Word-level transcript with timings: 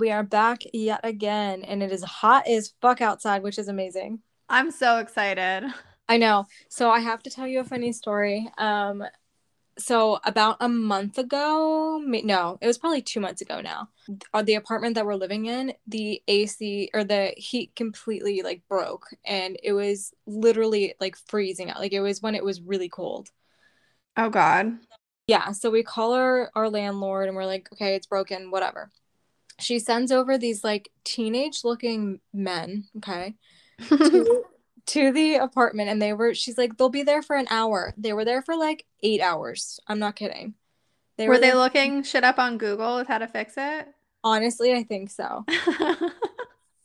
we 0.00 0.10
are 0.10 0.22
back 0.22 0.62
yet 0.72 1.00
again, 1.04 1.62
and 1.62 1.82
it 1.82 1.92
is 1.92 2.02
hot 2.02 2.48
as 2.48 2.72
fuck 2.80 3.00
outside, 3.00 3.42
which 3.42 3.58
is 3.58 3.68
amazing. 3.68 4.20
I'm 4.48 4.70
so 4.70 4.98
excited. 4.98 5.72
I 6.08 6.16
know. 6.16 6.46
So 6.68 6.90
I 6.90 7.00
have 7.00 7.22
to 7.22 7.30
tell 7.30 7.46
you 7.46 7.60
a 7.60 7.64
funny 7.64 7.92
story. 7.92 8.50
Um, 8.58 9.04
so 9.78 10.18
about 10.24 10.56
a 10.60 10.68
month 10.68 11.18
ago, 11.18 12.02
no, 12.04 12.58
it 12.60 12.66
was 12.66 12.78
probably 12.78 13.02
two 13.02 13.20
months 13.20 13.42
ago 13.42 13.60
now. 13.60 13.88
Uh, 14.34 14.42
the 14.42 14.56
apartment 14.56 14.96
that 14.96 15.06
we're 15.06 15.14
living 15.14 15.46
in, 15.46 15.72
the 15.86 16.22
AC 16.26 16.90
or 16.92 17.04
the 17.04 17.32
heat 17.36 17.76
completely 17.76 18.42
like 18.42 18.62
broke, 18.68 19.06
and 19.24 19.56
it 19.62 19.72
was 19.72 20.12
literally 20.26 20.94
like 21.00 21.16
freezing 21.28 21.70
out. 21.70 21.78
Like 21.78 21.92
it 21.92 22.00
was 22.00 22.20
when 22.20 22.34
it 22.34 22.44
was 22.44 22.60
really 22.60 22.88
cold. 22.88 23.30
Oh 24.16 24.30
God. 24.30 24.78
Yeah. 25.26 25.52
So 25.52 25.70
we 25.70 25.84
call 25.84 26.14
our 26.14 26.50
our 26.54 26.68
landlord, 26.68 27.28
and 27.28 27.36
we're 27.36 27.46
like, 27.46 27.68
okay, 27.72 27.94
it's 27.94 28.06
broken, 28.06 28.50
whatever. 28.50 28.90
She 29.60 29.78
sends 29.78 30.12
over 30.12 30.38
these 30.38 30.64
like 30.64 30.90
teenage 31.04 31.64
looking 31.64 32.20
men, 32.32 32.84
okay, 32.98 33.34
to, 33.88 34.44
to 34.86 35.12
the 35.12 35.36
apartment 35.36 35.90
and 35.90 36.00
they 36.00 36.12
were 36.12 36.34
she's 36.34 36.58
like 36.58 36.76
they'll 36.76 36.88
be 36.88 37.02
there 37.02 37.22
for 37.22 37.36
an 37.36 37.46
hour. 37.50 37.94
They 37.96 38.12
were 38.12 38.24
there 38.24 38.42
for 38.42 38.56
like 38.56 38.84
eight 39.02 39.20
hours. 39.20 39.80
I'm 39.86 39.98
not 39.98 40.16
kidding. 40.16 40.54
They 41.16 41.28
were, 41.28 41.34
were 41.34 41.40
they 41.40 41.54
looking 41.54 42.02
shit 42.02 42.24
up 42.24 42.38
on 42.38 42.58
google 42.58 42.96
with 42.96 43.08
how 43.08 43.18
to 43.18 43.28
fix 43.28 43.54
it? 43.56 43.88
Honestly 44.22 44.72
i 44.72 44.82
think 44.82 45.10
so. 45.10 45.44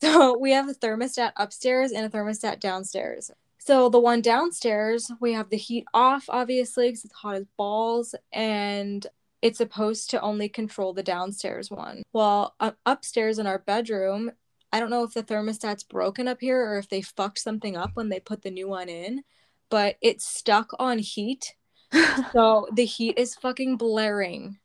So 0.02 0.38
we 0.38 0.52
have 0.52 0.70
a 0.70 0.74
thermostat 0.74 1.32
upstairs 1.36 1.92
and 1.92 2.06
a 2.06 2.10
thermostat 2.10 2.60
downstairs. 2.60 3.32
So 3.58 3.90
the 3.90 4.00
one 4.00 4.22
downstairs 4.22 5.12
we 5.20 5.34
have 5.34 5.50
the 5.50 5.58
heat 5.58 5.86
off 5.96 6.26
obviously 6.30 6.90
because 6.90 7.06
it's 7.06 7.14
hot 7.14 7.38
as 7.38 7.46
balls 7.58 8.14
and 8.32 9.06
it's 9.42 9.58
supposed 9.58 10.10
to 10.10 10.22
only 10.22 10.50
control 10.50 10.94
the 10.94 11.04
downstairs 11.04 11.70
one 11.70 12.04
well 12.14 12.56
uh, 12.60 12.72
upstairs 12.86 13.40
in 13.40 13.48
our 13.48 13.60
bedroom 13.60 14.32
I 14.76 14.82
don't 14.82 14.90
know 14.90 15.04
if 15.04 15.14
the 15.14 15.24
thermostat's 15.24 15.84
broken 15.84 16.28
up 16.28 16.42
here 16.42 16.62
or 16.62 16.78
if 16.78 16.90
they 16.90 17.02
fucked 17.02 17.40
something 17.40 17.78
up 17.78 17.92
when 17.94 18.10
they 18.10 18.20
put 18.20 18.42
the 18.42 18.52
new 18.52 18.68
one 18.68 18.90
in, 18.90 19.24
but 19.70 19.96
it's 20.02 20.28
stuck 20.28 20.72
on 20.80 21.00
heat. 21.00 21.56
so 22.34 22.68
the 22.74 22.84
heat 22.84 23.18
is 23.18 23.36
fucking 23.36 23.78
blaring 23.78 24.58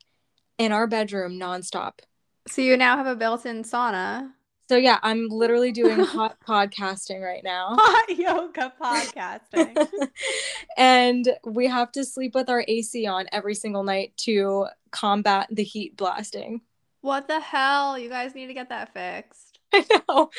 in 0.57 0.73
our 0.73 0.85
bedroom 0.85 1.39
nonstop. 1.39 1.99
So 2.45 2.61
you 2.61 2.75
now 2.75 2.97
have 2.97 3.07
a 3.07 3.15
built-in 3.15 3.63
sauna. 3.63 4.31
So 4.71 4.77
yeah, 4.77 4.99
I'm 5.03 5.27
literally 5.27 5.73
doing 5.73 5.99
hot 5.99 6.37
podcasting 6.47 7.21
right 7.21 7.43
now. 7.43 7.75
Hot 7.77 8.17
yoga 8.17 8.71
podcasting. 8.81 9.85
and 10.77 11.27
we 11.43 11.67
have 11.67 11.91
to 11.91 12.05
sleep 12.05 12.33
with 12.33 12.49
our 12.49 12.63
AC 12.65 13.05
on 13.05 13.25
every 13.33 13.53
single 13.53 13.83
night 13.83 14.13
to 14.19 14.67
combat 14.91 15.49
the 15.51 15.65
heat 15.65 15.97
blasting. 15.97 16.61
What 17.01 17.27
the 17.27 17.41
hell? 17.41 17.99
You 17.99 18.07
guys 18.07 18.33
need 18.33 18.47
to 18.47 18.53
get 18.53 18.69
that 18.69 18.93
fixed. 18.93 19.59
I 19.73 19.83
know. 20.07 20.29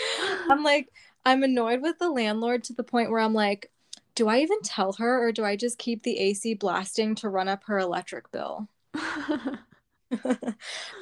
I'm 0.48 0.62
like, 0.64 0.89
I'm 1.27 1.42
annoyed 1.42 1.83
with 1.83 1.98
the 1.98 2.08
landlord 2.08 2.64
to 2.64 2.72
the 2.72 2.84
point 2.84 3.11
where 3.11 3.20
I'm 3.20 3.34
like, 3.34 3.70
do 4.14 4.28
I 4.28 4.39
even 4.39 4.62
tell 4.62 4.94
her 4.94 5.28
or 5.28 5.33
do 5.33 5.44
I 5.44 5.56
just 5.56 5.77
keep 5.77 6.05
the 6.05 6.19
AC 6.19 6.55
blasting 6.55 7.17
to 7.17 7.29
run 7.29 7.48
up 7.48 7.64
her 7.64 7.79
electric 7.79 8.33
bill? 8.33 8.67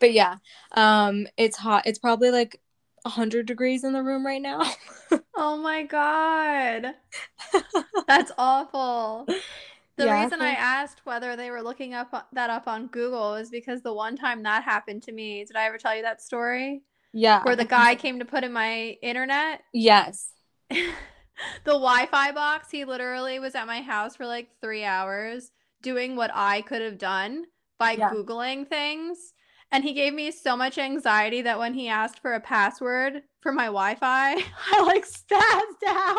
but 0.01 0.13
yeah, 0.13 0.39
um, 0.73 1.29
it's 1.37 1.57
hot. 1.57 1.85
It's 1.87 2.01
probably 2.01 2.33
like 2.33 2.61
100 3.03 3.47
degrees 3.47 3.85
in 3.85 3.93
the 3.93 4.03
room 4.03 4.25
right 4.25 4.43
now. 4.43 4.63
oh 5.37 5.57
my 5.57 5.83
God. 5.83 6.95
That's 8.07 8.33
awful. 8.39 9.27
The 9.97 10.07
yeah, 10.07 10.23
reason 10.23 10.41
I. 10.41 10.51
I 10.51 10.53
asked 10.53 11.03
whether 11.05 11.37
they 11.37 11.51
were 11.51 11.63
looking 11.63 11.95
up 11.95 12.09
uh, 12.13 12.23
that 12.33 12.51
up 12.51 12.67
on 12.67 12.87
Google 12.87 13.35
is 13.35 13.51
because 13.51 13.83
the 13.83 13.93
one 13.93 14.17
time 14.17 14.43
that 14.45 14.65
happened 14.65 15.03
to 15.05 15.13
me, 15.13 15.45
did 15.45 15.57
I 15.57 15.67
ever 15.67 15.79
tell 15.79 15.95
you 15.95 16.03
that 16.03 16.23
story? 16.23 16.83
Yeah. 17.13 17.43
Where 17.43 17.57
the 17.57 17.65
guy 17.65 17.95
came 17.97 18.19
to 18.19 18.25
put 18.25 18.45
in 18.45 18.53
my 18.53 18.97
internet. 19.03 19.63
Yes. 19.73 20.33
the 20.71 20.85
Wi-Fi 21.65 22.33
box, 22.33 22.71
he 22.71 22.85
literally 22.85 23.39
was 23.39 23.55
at 23.55 23.67
my 23.67 23.83
house 23.83 24.17
for 24.17 24.27
like 24.27 24.49
3 24.63 24.85
hours 24.85 25.51
doing 25.83 26.17
what 26.17 26.31
I 26.33 26.63
could 26.63 26.83
have 26.83 26.99
done 26.99 27.45
by 27.79 27.93
yeah. 27.93 28.11
googling 28.11 28.69
things. 28.69 29.33
And 29.73 29.85
he 29.85 29.93
gave 29.93 30.13
me 30.13 30.31
so 30.31 30.57
much 30.57 30.79
anxiety 30.79 31.43
that 31.43 31.59
when 31.59 31.75
he 31.75 31.89
asked 31.89 32.21
for 32.21 32.33
a 32.33 32.41
password 32.41 33.23
for 33.41 33.53
my 33.53 33.67
Wi-Fi, 33.67 34.35
I 34.73 34.83
like 34.83 35.07
spazzed 35.07 35.87
out. 35.87 36.19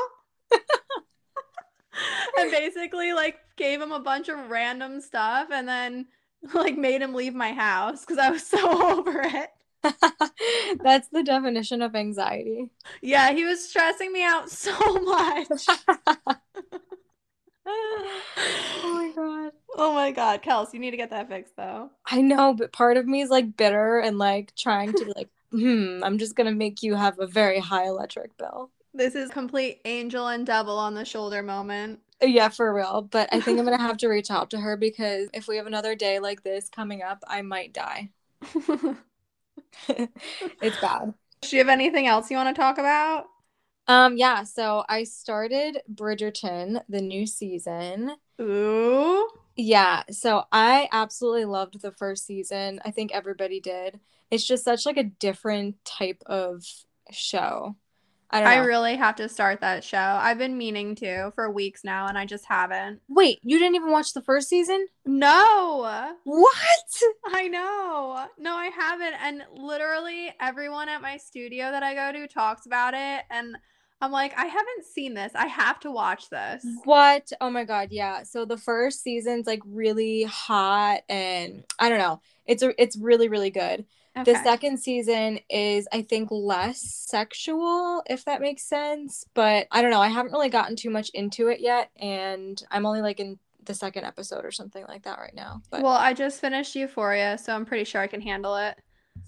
and 2.37 2.51
basically 2.51 3.13
like 3.13 3.37
gave 3.57 3.81
him 3.81 3.91
a 3.91 3.99
bunch 3.99 4.29
of 4.29 4.49
random 4.49 5.01
stuff 5.01 5.49
and 5.51 5.67
then 5.67 6.07
like 6.53 6.77
made 6.77 7.01
him 7.01 7.13
leave 7.13 7.33
my 7.33 7.51
house 7.51 8.01
because 8.01 8.17
I 8.17 8.29
was 8.29 8.45
so 8.45 8.59
over 8.97 9.21
it. 9.23 9.49
That's 10.83 11.09
the 11.09 11.23
definition 11.23 11.81
of 11.81 11.95
anxiety. 11.95 12.69
Yeah, 13.01 13.31
he 13.31 13.45
was 13.45 13.67
stressing 13.67 14.13
me 14.13 14.23
out 14.23 14.49
so 14.49 14.71
much. 15.01 15.47
oh 18.37 18.81
my 18.83 19.11
god. 19.15 19.51
Oh 19.77 19.93
my 19.93 20.11
god, 20.11 20.43
Kels, 20.43 20.73
you 20.73 20.79
need 20.79 20.91
to 20.91 20.97
get 20.97 21.09
that 21.11 21.29
fixed 21.29 21.55
though. 21.55 21.89
I 22.05 22.21
know, 22.21 22.53
but 22.53 22.73
part 22.73 22.97
of 22.97 23.05
me 23.07 23.21
is 23.21 23.29
like 23.29 23.55
bitter 23.57 23.99
and 23.99 24.17
like 24.17 24.53
trying 24.55 24.93
to 24.93 25.05
be 25.05 25.13
like, 25.15 25.29
hmm, 25.51 26.03
I'm 26.03 26.17
just 26.17 26.35
gonna 26.35 26.51
make 26.51 26.83
you 26.83 26.95
have 26.95 27.19
a 27.19 27.27
very 27.27 27.59
high 27.59 27.87
electric 27.87 28.37
bill. 28.37 28.71
This 28.93 29.15
is 29.15 29.29
complete 29.29 29.79
angel 29.85 30.27
and 30.27 30.45
devil 30.45 30.77
on 30.77 30.93
the 30.93 31.05
shoulder 31.05 31.41
moment. 31.41 32.01
Yeah, 32.21 32.49
for 32.49 32.73
real. 32.73 33.01
But 33.01 33.29
I 33.31 33.39
think 33.39 33.57
I'm 33.57 33.65
gonna 33.65 33.77
have 33.77 33.97
to 33.97 34.07
reach 34.07 34.29
out 34.29 34.49
to 34.51 34.59
her 34.59 34.77
because 34.77 35.29
if 35.33 35.47
we 35.47 35.57
have 35.57 35.67
another 35.67 35.95
day 35.95 36.19
like 36.19 36.43
this 36.43 36.69
coming 36.69 37.01
up, 37.01 37.23
I 37.27 37.41
might 37.41 37.73
die. 37.73 38.09
it's 39.87 40.77
bad. 40.81 41.13
Do 41.41 41.55
you 41.55 41.59
have 41.59 41.69
anything 41.69 42.07
else 42.07 42.29
you 42.29 42.37
want 42.37 42.55
to 42.55 42.59
talk 42.59 42.77
about? 42.77 43.25
Um, 43.87 44.17
yeah, 44.17 44.43
so 44.43 44.83
I 44.87 45.03
started 45.03 45.81
Bridgerton, 45.93 46.81
the 46.87 47.01
new 47.01 47.25
season. 47.25 48.11
Ooh. 48.39 49.27
Yeah, 49.55 50.03
so 50.09 50.43
I 50.51 50.87
absolutely 50.91 51.45
loved 51.45 51.81
the 51.81 51.91
first 51.91 52.25
season. 52.25 52.79
I 52.85 52.91
think 52.91 53.11
everybody 53.11 53.59
did. 53.59 53.99
It's 54.29 54.47
just 54.47 54.63
such 54.63 54.85
like 54.85 54.97
a 54.97 55.03
different 55.03 55.83
type 55.83 56.23
of 56.25 56.63
show. 57.11 57.75
I, 58.31 58.43
I 58.43 58.57
really 58.57 58.95
have 58.95 59.15
to 59.17 59.27
start 59.27 59.61
that 59.61 59.83
show. 59.83 59.97
I've 59.97 60.37
been 60.37 60.57
meaning 60.57 60.95
to 60.95 61.31
for 61.35 61.51
weeks 61.51 61.83
now 61.83 62.07
and 62.07 62.17
I 62.17 62.25
just 62.25 62.45
haven't. 62.45 63.01
Wait, 63.09 63.39
you 63.43 63.59
didn't 63.59 63.75
even 63.75 63.91
watch 63.91 64.13
the 64.13 64.21
first 64.21 64.47
season? 64.47 64.87
No. 65.05 66.15
What? 66.23 67.01
I 67.27 67.47
know. 67.47 68.25
No, 68.39 68.55
I 68.55 68.67
haven't. 68.67 69.15
And 69.21 69.43
literally 69.55 70.33
everyone 70.39 70.87
at 70.87 71.01
my 71.01 71.17
studio 71.17 71.71
that 71.71 71.83
I 71.83 71.93
go 71.93 72.17
to 72.17 72.27
talks 72.27 72.65
about 72.65 72.93
it 72.93 73.25
and 73.29 73.57
I'm 74.03 74.11
like, 74.11 74.33
I 74.35 74.45
haven't 74.45 74.85
seen 74.91 75.13
this. 75.13 75.33
I 75.35 75.45
have 75.45 75.79
to 75.81 75.91
watch 75.91 76.29
this. 76.29 76.65
What? 76.85 77.31
Oh 77.39 77.51
my 77.51 77.65
god, 77.65 77.89
yeah. 77.91 78.23
So 78.23 78.45
the 78.45 78.57
first 78.57 79.03
season's 79.03 79.45
like 79.45 79.61
really 79.65 80.23
hot 80.23 81.01
and 81.07 81.63
I 81.79 81.89
don't 81.89 81.99
know. 81.99 82.21
It's 82.47 82.63
a, 82.63 82.81
it's 82.81 82.97
really 82.97 83.27
really 83.27 83.51
good. 83.51 83.85
Okay. 84.17 84.33
The 84.33 84.43
second 84.43 84.77
season 84.77 85.39
is, 85.49 85.87
I 85.93 86.01
think, 86.01 86.29
less 86.31 86.81
sexual, 86.81 88.03
if 88.09 88.25
that 88.25 88.41
makes 88.41 88.63
sense. 88.63 89.25
But 89.33 89.67
I 89.71 89.81
don't 89.81 89.91
know. 89.91 90.01
I 90.01 90.09
haven't 90.09 90.33
really 90.33 90.49
gotten 90.49 90.75
too 90.75 90.89
much 90.89 91.09
into 91.13 91.47
it 91.47 91.61
yet. 91.61 91.91
And 91.95 92.61
I'm 92.71 92.85
only 92.85 93.01
like 93.01 93.19
in 93.19 93.39
the 93.63 93.73
second 93.73 94.03
episode 94.05 94.43
or 94.43 94.51
something 94.51 94.83
like 94.87 95.03
that 95.03 95.19
right 95.19 95.33
now. 95.33 95.61
But 95.69 95.81
well, 95.81 95.93
I 95.93 96.13
just 96.13 96.41
finished 96.41 96.75
Euphoria, 96.75 97.37
so 97.37 97.53
I'm 97.53 97.65
pretty 97.65 97.85
sure 97.85 98.01
I 98.01 98.07
can 98.07 98.21
handle 98.21 98.55
it. 98.57 98.77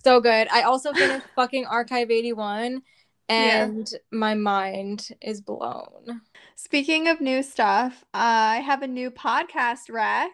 So 0.03 0.19
good. 0.19 0.47
I 0.51 0.63
also 0.63 0.91
finished 0.91 1.27
fucking 1.35 1.65
Archive 1.65 2.11
81 2.11 2.81
and 3.29 3.89
yeah. 3.91 3.97
my 4.11 4.33
mind 4.33 5.09
is 5.21 5.41
blown. 5.41 6.21
Speaking 6.55 7.07
of 7.07 7.21
new 7.21 7.41
stuff, 7.41 8.03
I 8.13 8.57
have 8.57 8.81
a 8.81 8.87
new 8.87 9.11
podcast 9.11 9.89
rec. 9.89 10.31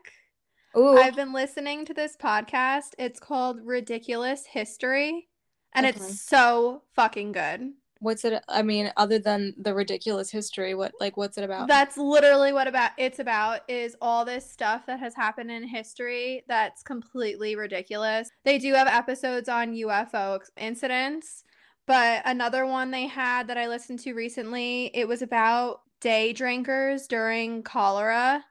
Ooh. 0.78 0.98
I've 0.98 1.16
been 1.16 1.34
listening 1.34 1.86
to 1.86 1.94
this 1.94 2.16
podcast. 2.16 2.94
It's 3.00 3.20
called 3.20 3.60
Ridiculous 3.64 4.46
History, 4.46 5.28
and 5.74 5.86
okay. 5.86 5.96
it's 5.96 6.22
so 6.22 6.84
fucking 6.94 7.32
good. 7.32 7.72
What's 8.02 8.24
it? 8.24 8.42
I 8.48 8.62
mean, 8.62 8.92
other 8.96 9.20
than 9.20 9.56
the 9.58 9.74
ridiculous 9.74 10.32
history, 10.32 10.76
what 10.76 10.94
like 11.00 11.18
what's 11.18 11.38
it 11.38 11.44
about? 11.44 11.68
That's 11.68 11.98
literally 11.98 12.54
what 12.54 12.68
about 12.68 12.92
it's 12.98 13.20
about 13.20 13.62
is 13.68 13.96
all 14.00 14.24
this 14.24 14.50
stuff 14.50 14.86
that 14.86 15.00
has 15.00 15.16
happened 15.16 15.52
in 15.52 15.68
history 15.68 16.44
that's 16.48 16.84
completely 16.84 17.56
ridiculous. 17.56 18.30
They 18.46 18.58
do 18.58 18.74
have 18.76 18.88
episodes 18.88 19.50
on 19.50 19.74
UFO 19.74 20.40
incidents, 20.56 21.44
but 21.88 22.22
another 22.26 22.66
one 22.66 22.92
they 22.92 23.08
had 23.08 23.48
that 23.48 23.58
I 23.58 23.68
listened 23.68 24.00
to 24.02 24.14
recently, 24.14 24.92
it 24.94 25.08
was 25.08 25.22
about 25.22 25.82
day 26.00 26.32
drinkers 26.32 27.08
during 27.08 27.64
cholera 27.64 28.46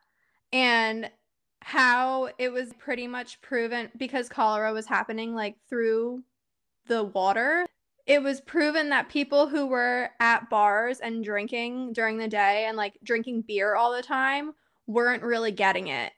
and 0.53 1.11
how 1.61 2.31
it 2.39 2.53
was 2.53 2.73
pretty 2.79 3.07
much 3.07 3.41
proven 3.43 3.91
because 3.97 4.29
cholera 4.29 4.73
was 4.73 4.87
happening 4.87 5.35
like 5.35 5.57
through 5.69 6.23
the 6.87 7.05
water. 7.05 7.67
It 8.07 8.23
was 8.23 8.41
proven 8.41 8.89
that 8.89 9.11
people 9.11 9.49
who 9.49 9.67
were 9.67 10.11
at 10.19 10.49
bars 10.49 11.01
and 11.01 11.23
drinking 11.23 11.93
during 11.93 12.17
the 12.17 12.29
day 12.29 12.65
and 12.67 12.77
like 12.77 12.99
drinking 13.05 13.43
beer 13.43 13.75
all 13.75 13.95
the 13.95 14.03
time 14.03 14.55
weren't 14.87 15.23
really 15.23 15.53
getting 15.53 15.89
it. 15.89 16.13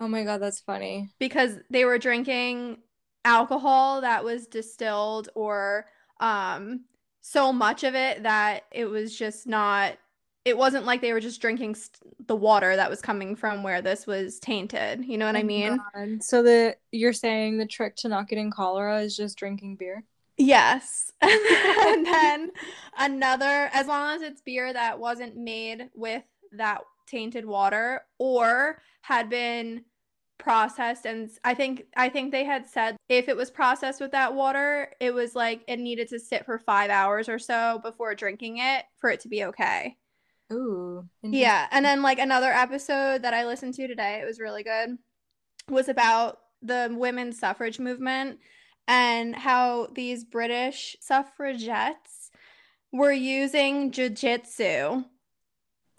Oh 0.00 0.08
my 0.08 0.22
god, 0.24 0.42
that's 0.42 0.60
funny. 0.60 1.10
Because 1.18 1.56
they 1.70 1.84
were 1.84 1.98
drinking 1.98 2.78
alcohol 3.24 4.02
that 4.02 4.24
was 4.24 4.46
distilled 4.46 5.28
or 5.34 5.86
um 6.20 6.84
so 7.20 7.52
much 7.52 7.84
of 7.84 7.94
it 7.94 8.22
that 8.22 8.64
it 8.70 8.86
was 8.86 9.16
just 9.16 9.46
not 9.46 9.98
it 10.48 10.56
wasn't 10.56 10.84
like 10.86 11.00
they 11.00 11.12
were 11.12 11.20
just 11.20 11.40
drinking 11.40 11.74
st- 11.74 12.26
the 12.26 12.36
water 12.36 12.74
that 12.74 12.90
was 12.90 13.00
coming 13.00 13.36
from 13.36 13.62
where 13.62 13.82
this 13.82 14.06
was 14.06 14.38
tainted 14.38 15.04
you 15.04 15.18
know 15.18 15.26
what 15.26 15.36
Oh 15.36 15.40
i 15.40 15.42
mean 15.42 15.78
God. 15.94 16.22
So 16.22 16.42
the 16.42 16.76
you're 16.90 17.12
saying 17.12 17.58
the 17.58 17.66
trick 17.66 17.96
to 17.96 18.08
not 18.08 18.28
getting 18.28 18.50
cholera 18.50 19.00
is 19.02 19.16
just 19.16 19.38
drinking 19.38 19.76
beer? 19.76 20.04
yes 20.36 21.12
and 21.20 22.06
then 22.06 22.50
another 22.98 23.68
as 23.72 23.86
long 23.86 24.16
as 24.16 24.22
it's 24.22 24.40
beer 24.40 24.72
that 24.72 24.98
wasn't 24.98 25.36
made 25.36 25.90
with 25.94 26.22
that 26.52 26.80
tainted 27.06 27.44
water 27.44 28.02
or 28.18 28.80
had 29.02 29.28
been 29.28 29.84
processed 30.38 31.04
and 31.04 31.30
i 31.42 31.52
think 31.52 31.84
i 31.96 32.08
think 32.08 32.30
they 32.30 32.44
had 32.44 32.64
said 32.64 32.96
if 33.08 33.28
it 33.28 33.36
was 33.36 33.50
processed 33.50 34.00
with 34.00 34.12
that 34.12 34.32
water 34.32 34.92
it 35.00 35.12
was 35.12 35.34
like 35.34 35.62
it 35.66 35.80
needed 35.80 36.08
to 36.08 36.18
sit 36.18 36.44
for 36.46 36.58
five 36.58 36.90
hours 36.90 37.28
or 37.28 37.40
so 37.40 37.80
before 37.82 38.14
drinking 38.14 38.58
it 38.58 38.84
for 38.98 39.10
it 39.10 39.18
to 39.18 39.28
be 39.28 39.44
okay 39.44 39.96
Ooh. 40.52 41.06
yeah 41.22 41.66
and 41.70 41.84
then 41.84 42.02
like 42.02 42.18
another 42.18 42.50
episode 42.50 43.22
that 43.22 43.34
i 43.34 43.44
listened 43.44 43.74
to 43.74 43.86
today 43.86 44.20
it 44.22 44.24
was 44.24 44.40
really 44.40 44.62
good 44.62 44.96
was 45.68 45.88
about 45.88 46.38
the 46.62 46.88
women's 46.90 47.38
suffrage 47.38 47.78
movement 47.78 48.38
and 48.86 49.36
how 49.36 49.88
these 49.94 50.24
british 50.24 50.96
suffragettes 51.00 52.30
were 52.92 53.12
using 53.12 53.92
jujitsu 53.92 55.04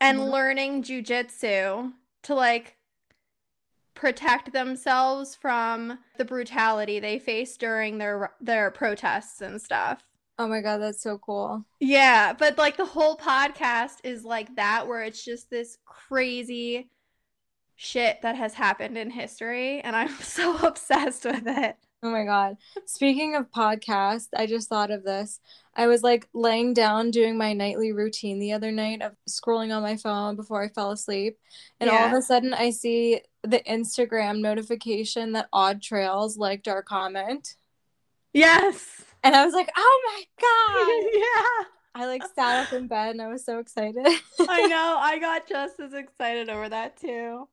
and 0.01 0.19
What? 0.19 0.31
learning 0.31 0.83
jujitsu 0.83 1.93
to 2.23 2.33
like 2.35 2.75
protect 3.93 4.53
themselves 4.53 5.35
from 5.35 5.99
the 6.17 6.25
brutality 6.25 6.99
they 6.99 7.19
faced 7.19 7.59
during 7.59 7.97
their 7.97 8.31
their 8.39 8.71
protests 8.71 9.41
and 9.41 9.61
stuff. 9.61 10.03
Oh 10.39 10.47
my 10.47 10.61
god, 10.61 10.77
that's 10.77 11.03
so 11.03 11.17
cool. 11.17 11.65
Yeah, 11.81 12.31
but 12.31 12.57
like 12.57 12.77
the 12.77 12.85
whole 12.85 13.17
podcast 13.17 13.97
is 14.05 14.23
like 14.23 14.55
that 14.55 14.87
where 14.87 15.01
it's 15.01 15.23
just 15.23 15.49
this 15.49 15.77
crazy 15.85 16.89
shit 17.75 18.21
that 18.21 18.37
has 18.37 18.53
happened 18.53 18.97
in 18.97 19.09
history 19.09 19.81
and 19.81 19.95
I'm 19.95 20.09
so 20.21 20.57
obsessed 20.65 21.25
with 21.25 21.43
it. 21.45 21.75
Oh 22.01 22.09
my 22.09 22.23
god. 22.23 22.55
Speaking 22.85 23.35
of 23.35 23.51
podcasts, 23.51 24.29
I 24.33 24.45
just 24.45 24.69
thought 24.69 24.91
of 24.91 25.03
this. 25.03 25.41
I 25.75 25.87
was 25.87 26.03
like 26.03 26.29
laying 26.33 26.73
down 26.73 27.11
doing 27.11 27.37
my 27.37 27.51
nightly 27.51 27.91
routine 27.91 28.39
the 28.39 28.53
other 28.53 28.71
night 28.71 29.01
of 29.01 29.11
scrolling 29.29 29.75
on 29.75 29.83
my 29.83 29.97
phone 29.97 30.37
before 30.37 30.63
I 30.63 30.69
fell 30.69 30.91
asleep. 30.91 31.37
And 31.81 31.89
all 31.89 32.07
of 32.07 32.13
a 32.13 32.21
sudden 32.21 32.53
I 32.53 32.69
see 32.69 33.19
the 33.43 33.59
Instagram 33.67 34.39
notification 34.39 35.33
that 35.33 35.49
Odd 35.51 35.81
Trails 35.81 36.37
liked 36.37 36.69
our 36.69 36.81
comment. 36.81 37.55
Yes. 38.31 39.03
And 39.23 39.35
I 39.35 39.45
was 39.45 39.53
like, 39.53 39.69
oh 39.75 40.01
my 40.05 40.23
god. 40.41 41.09
yeah. 41.13 41.65
I 41.95 42.05
like 42.05 42.23
sat 42.35 42.67
up 42.67 42.73
in 42.73 42.87
bed 42.87 43.11
and 43.11 43.21
I 43.21 43.27
was 43.27 43.43
so 43.43 43.59
excited. 43.59 44.05
I 44.39 44.67
know. 44.67 44.97
I 44.99 45.17
got 45.19 45.47
just 45.47 45.79
as 45.79 45.93
excited 45.93 46.49
over 46.49 46.69
that 46.69 46.97
too. 46.97 47.47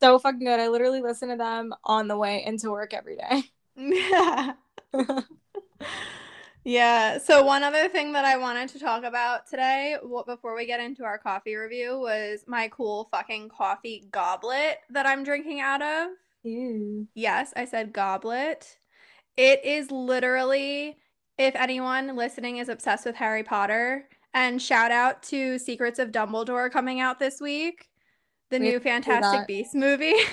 so 0.00 0.18
fucking 0.18 0.44
good. 0.44 0.60
I 0.60 0.68
literally 0.68 1.02
listen 1.02 1.28
to 1.28 1.36
them 1.36 1.74
on 1.84 2.08
the 2.08 2.16
way 2.16 2.42
into 2.44 2.70
work 2.70 2.94
every 2.94 3.16
day. 3.16 3.42
Yeah. 3.76 4.52
Yeah. 6.64 7.18
So 7.18 7.44
one 7.44 7.64
other 7.64 7.88
thing 7.88 8.12
that 8.12 8.24
I 8.24 8.36
wanted 8.36 8.68
to 8.70 8.78
talk 8.78 9.02
about 9.02 9.48
today, 9.48 9.96
before 10.26 10.54
we 10.54 10.66
get 10.66 10.80
into 10.80 11.02
our 11.04 11.18
coffee 11.18 11.56
review, 11.56 11.98
was 11.98 12.44
my 12.46 12.68
cool 12.68 13.08
fucking 13.10 13.48
coffee 13.48 14.06
goblet 14.12 14.78
that 14.90 15.06
I'm 15.06 15.24
drinking 15.24 15.60
out 15.60 15.82
of. 15.82 16.10
Ew. 16.44 17.08
Yes, 17.14 17.52
I 17.56 17.64
said 17.64 17.92
goblet. 17.92 18.78
It 19.36 19.64
is 19.64 19.90
literally, 19.90 20.96
if 21.38 21.54
anyone 21.56 22.16
listening 22.16 22.58
is 22.58 22.68
obsessed 22.68 23.06
with 23.06 23.16
Harry 23.16 23.42
Potter, 23.42 24.08
and 24.34 24.60
shout 24.60 24.90
out 24.90 25.22
to 25.24 25.58
Secrets 25.58 25.98
of 25.98 26.10
Dumbledore 26.10 26.70
coming 26.70 27.00
out 27.00 27.18
this 27.18 27.40
week, 27.40 27.88
the 28.50 28.58
We 28.58 28.66
new 28.66 28.72
have 28.72 28.82
to 28.82 28.88
do 28.88 28.92
Fantastic. 28.92 29.46
Beasts 29.46 29.74
movie. 29.74 30.14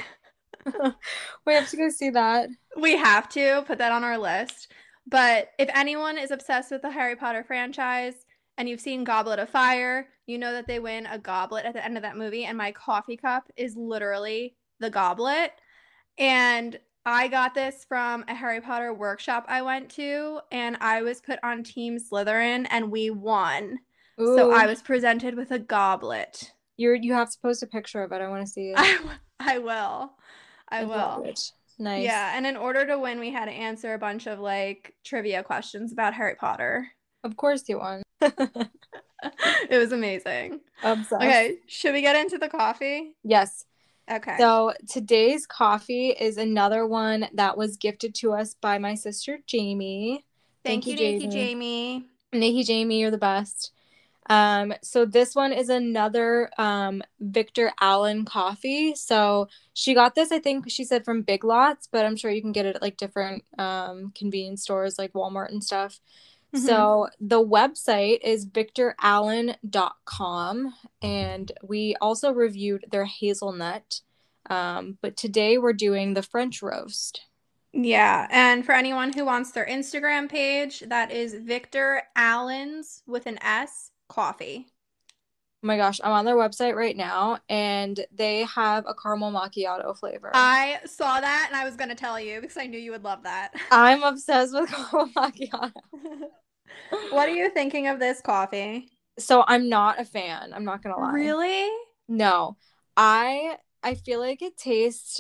we 1.45 1.53
have 1.53 1.69
to 1.69 1.77
go 1.77 1.89
see 1.89 2.09
that. 2.11 2.49
We 2.79 2.97
have 2.97 3.29
to 3.29 3.63
put 3.65 3.77
that 3.77 3.91
on 3.91 4.03
our 4.03 4.17
list. 4.17 4.71
But 5.07 5.49
if 5.57 5.69
anyone 5.73 6.17
is 6.17 6.31
obsessed 6.31 6.71
with 6.71 6.81
the 6.81 6.91
Harry 6.91 7.15
Potter 7.15 7.43
franchise 7.43 8.13
and 8.57 8.69
you've 8.69 8.81
seen 8.81 9.03
Goblet 9.03 9.39
of 9.39 9.49
Fire, 9.49 10.07
you 10.27 10.37
know 10.37 10.51
that 10.51 10.67
they 10.67 10.79
win 10.79 11.07
a 11.07 11.17
goblet 11.17 11.65
at 11.65 11.73
the 11.73 11.83
end 11.83 11.97
of 11.97 12.03
that 12.03 12.17
movie. 12.17 12.45
And 12.45 12.57
my 12.57 12.71
coffee 12.71 13.17
cup 13.17 13.49
is 13.55 13.75
literally 13.75 14.55
the 14.79 14.89
goblet. 14.89 15.51
And 16.17 16.77
I 17.09 17.27
got 17.27 17.53
this 17.53 17.85
from 17.87 18.23
a 18.27 18.35
Harry 18.35 18.61
Potter 18.61 18.93
workshop 18.93 19.45
I 19.47 19.61
went 19.61 19.89
to, 19.91 20.39
and 20.51 20.77
I 20.79 21.01
was 21.01 21.21
put 21.21 21.39
on 21.43 21.63
Team 21.63 21.97
Slytherin, 21.97 22.67
and 22.69 22.91
we 22.91 23.09
won. 23.09 23.79
So 24.17 24.51
I 24.51 24.65
was 24.65 24.81
presented 24.81 25.35
with 25.35 25.51
a 25.51 25.59
goblet. 25.59 26.51
You're 26.75 26.95
you 26.95 27.13
have 27.13 27.31
to 27.31 27.37
post 27.41 27.63
a 27.63 27.67
picture 27.67 28.03
of 28.03 28.11
it. 28.11 28.21
I 28.21 28.27
want 28.27 28.45
to 28.45 28.51
see 28.51 28.71
it. 28.71 28.75
I, 28.77 28.99
I 29.39 29.57
will. 29.59 30.11
I 30.69 30.83
will. 30.83 31.23
it. 31.23 31.39
Nice. 31.79 32.03
Yeah, 32.03 32.33
and 32.35 32.45
in 32.45 32.57
order 32.57 32.85
to 32.85 32.99
win, 32.99 33.19
we 33.19 33.31
had 33.31 33.45
to 33.45 33.51
answer 33.51 33.93
a 33.93 33.97
bunch 33.97 34.27
of 34.27 34.39
like 34.39 34.93
trivia 35.05 35.41
questions 35.41 35.93
about 35.93 36.13
Harry 36.13 36.35
Potter. 36.35 36.87
Of 37.23 37.37
course 37.37 37.63
you 37.69 37.79
won. 37.79 38.03
it 38.21 39.77
was 39.77 39.93
amazing. 39.93 40.59
Obsessed. 40.83 41.23
Okay, 41.23 41.57
should 41.67 41.93
we 41.93 42.01
get 42.01 42.17
into 42.17 42.37
the 42.37 42.49
coffee? 42.49 43.15
Yes. 43.23 43.65
Okay. 44.09 44.37
So 44.37 44.73
today's 44.89 45.45
coffee 45.45 46.09
is 46.09 46.37
another 46.37 46.85
one 46.85 47.27
that 47.33 47.57
was 47.57 47.77
gifted 47.77 48.15
to 48.15 48.33
us 48.33 48.55
by 48.55 48.77
my 48.77 48.95
sister 48.95 49.39
Jamie. 49.45 50.25
Thank, 50.63 50.85
thank 50.85 50.99
you, 50.99 51.11
Nikki 51.11 51.27
Jamie. 51.27 52.05
Nikki 52.33 52.63
Jamie, 52.63 52.99
you're 52.99 53.11
the 53.11 53.17
best. 53.17 53.71
Um, 54.29 54.73
so 54.83 55.05
this 55.05 55.33
one 55.33 55.51
is 55.51 55.69
another 55.69 56.49
um 56.57 57.01
Victor 57.19 57.71
Allen 57.81 58.25
coffee. 58.25 58.95
So 58.95 59.47
she 59.73 59.93
got 59.93 60.15
this, 60.15 60.31
I 60.31 60.39
think 60.39 60.69
she 60.69 60.83
said 60.83 61.03
from 61.03 61.23
Big 61.23 61.43
Lots, 61.43 61.87
but 61.91 62.05
I'm 62.05 62.15
sure 62.15 62.29
you 62.31 62.41
can 62.41 62.51
get 62.51 62.65
it 62.65 62.75
at 62.75 62.81
like 62.81 62.97
different 62.97 63.43
um 63.57 64.11
convenience 64.15 64.63
stores 64.63 64.99
like 64.99 65.13
Walmart 65.13 65.49
and 65.49 65.63
stuff. 65.63 65.99
Mhm. 66.55 66.65
So 66.65 67.07
the 67.19 67.43
website 67.43 68.19
is 68.23 68.47
victorallen.com 68.47 70.73
and 71.01 71.51
we 71.63 71.95
also 72.01 72.31
reviewed 72.31 72.85
their 72.91 73.05
hazelnut. 73.05 74.01
Um, 74.49 74.97
but 75.01 75.15
today 75.15 75.57
we're 75.57 75.73
doing 75.73 76.13
the 76.13 76.23
French 76.23 76.61
roast. 76.61 77.21
Yeah, 77.71 78.27
and 78.31 78.65
for 78.65 78.71
anyone 78.71 79.13
who 79.13 79.25
wants 79.25 79.51
their 79.51 79.67
Instagram 79.67 80.27
page, 80.27 80.79
that 80.87 81.11
is 81.11 81.35
Victor 81.35 82.01
Allen's 82.15 83.03
with 83.05 83.27
an 83.27 83.37
S 83.43 83.91
coffee. 84.07 84.71
Oh 85.61 85.67
my 85.67 85.75
gosh, 85.75 85.99
I'm 86.01 86.13
on 86.13 86.23
their 86.23 86.37
website 86.37 86.73
right 86.75 86.95
now 86.95 87.39
and 87.49 87.99
they 88.15 88.45
have 88.45 88.85
a 88.87 88.93
caramel 88.93 89.31
macchiato 89.33 89.97
flavor. 89.97 90.31
I 90.33 90.79
saw 90.85 91.19
that 91.19 91.47
and 91.49 91.55
I 91.57 91.65
was 91.65 91.75
gonna 91.75 91.95
tell 91.95 92.17
you 92.17 92.39
because 92.39 92.55
I 92.55 92.65
knew 92.65 92.79
you 92.79 92.91
would 92.91 93.03
love 93.03 93.23
that. 93.23 93.53
I'm 93.69 94.01
obsessed 94.03 94.53
with 94.53 94.69
caramel 94.71 95.09
macchiato. 95.17 95.73
what 97.11 97.27
are 97.27 97.35
you 97.35 97.49
thinking 97.49 97.87
of 97.87 97.99
this 97.99 98.21
coffee? 98.21 98.89
So 99.17 99.43
I'm 99.49 99.67
not 99.67 99.99
a 99.99 100.05
fan. 100.05 100.53
I'm 100.53 100.63
not 100.63 100.81
gonna 100.81 100.97
lie. 100.97 101.11
Really? 101.11 101.69
No. 102.07 102.55
I 102.95 103.57
I 103.83 103.95
feel 103.95 104.21
like 104.21 104.41
it 104.41 104.55
tastes 104.55 105.19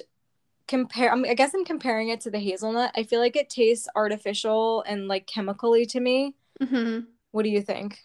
compare 0.69 1.11
I, 1.11 1.15
mean, 1.15 1.29
I 1.29 1.33
guess 1.33 1.53
I'm 1.53 1.65
comparing 1.65 2.09
it 2.09 2.21
to 2.21 2.31
the 2.31 2.39
hazelnut. 2.39 2.91
I 2.95 3.03
feel 3.03 3.19
like 3.19 3.35
it 3.35 3.49
tastes 3.49 3.89
artificial 3.93 4.83
and 4.87 5.09
like 5.09 5.27
chemically 5.27 5.85
to 5.87 5.99
me. 5.99 6.35
hmm 6.61 6.99
What 7.31 7.43
do 7.43 7.49
you 7.49 7.61
think? 7.61 7.99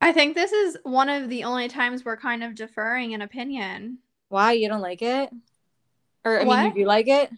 I 0.00 0.12
think 0.12 0.34
this 0.34 0.52
is 0.52 0.78
one 0.84 1.08
of 1.08 1.28
the 1.28 1.44
only 1.44 1.68
times 1.68 2.04
we're 2.04 2.16
kind 2.16 2.44
of 2.44 2.54
deferring 2.54 3.14
an 3.14 3.22
opinion. 3.22 3.98
Why 4.28 4.52
you 4.52 4.68
don't 4.68 4.80
like 4.80 5.02
it? 5.02 5.30
Or 6.24 6.36
I 6.36 6.38
mean, 6.40 6.46
What? 6.48 6.64
you 6.76 6.82
do 6.82 6.86
like 6.86 7.08
it? 7.08 7.30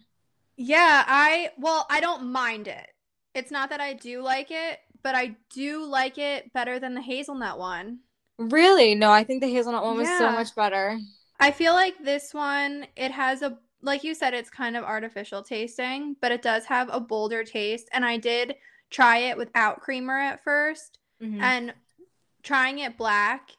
Yeah, 0.57 1.03
I 1.07 1.51
well, 1.57 1.87
I 1.89 1.99
don't 2.01 2.31
mind 2.31 2.67
it. 2.67 2.87
It's 3.33 3.51
not 3.51 3.69
that 3.69 3.79
I 3.81 3.93
do 3.93 4.21
like 4.21 4.51
it, 4.51 4.79
but 5.01 5.15
I 5.15 5.35
do 5.49 5.83
like 5.85 6.17
it 6.17 6.53
better 6.53 6.79
than 6.79 6.93
the 6.93 7.01
hazelnut 7.01 7.57
one. 7.57 7.99
Really? 8.37 8.93
No, 8.93 9.11
I 9.11 9.23
think 9.23 9.41
the 9.41 9.49
hazelnut 9.51 9.83
one 9.83 9.97
was 9.97 10.07
so 10.07 10.31
much 10.31 10.53
better. 10.55 10.99
I 11.39 11.51
feel 11.51 11.73
like 11.73 12.03
this 12.03 12.33
one, 12.33 12.85
it 12.95 13.11
has 13.11 13.41
a 13.41 13.57
like 13.83 14.03
you 14.03 14.13
said, 14.13 14.35
it's 14.35 14.51
kind 14.51 14.77
of 14.77 14.83
artificial 14.83 15.41
tasting, 15.41 16.15
but 16.21 16.31
it 16.31 16.43
does 16.43 16.65
have 16.65 16.89
a 16.91 16.99
bolder 16.99 17.43
taste. 17.43 17.89
And 17.93 18.05
I 18.05 18.17
did 18.17 18.55
try 18.91 19.17
it 19.17 19.37
without 19.37 19.79
creamer 19.81 20.19
at 20.19 20.43
first. 20.43 20.99
Mhm. 21.19 21.41
And 21.41 21.73
trying 22.43 22.79
it 22.79 22.97
black, 22.97 23.51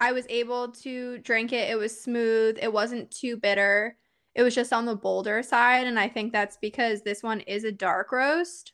I 0.00 0.12
was 0.12 0.26
able 0.28 0.68
to 0.72 1.18
drink 1.18 1.52
it. 1.52 1.70
It 1.70 1.76
was 1.76 2.00
smooth. 2.00 2.58
It 2.60 2.72
wasn't 2.72 3.10
too 3.10 3.36
bitter. 3.36 3.96
It 4.34 4.42
was 4.42 4.54
just 4.54 4.72
on 4.72 4.86
the 4.86 4.96
bolder 4.96 5.42
side. 5.42 5.86
And 5.86 5.98
I 5.98 6.08
think 6.08 6.32
that's 6.32 6.56
because 6.60 7.02
this 7.02 7.22
one 7.22 7.40
is 7.40 7.64
a 7.64 7.72
dark 7.72 8.10
roast. 8.12 8.72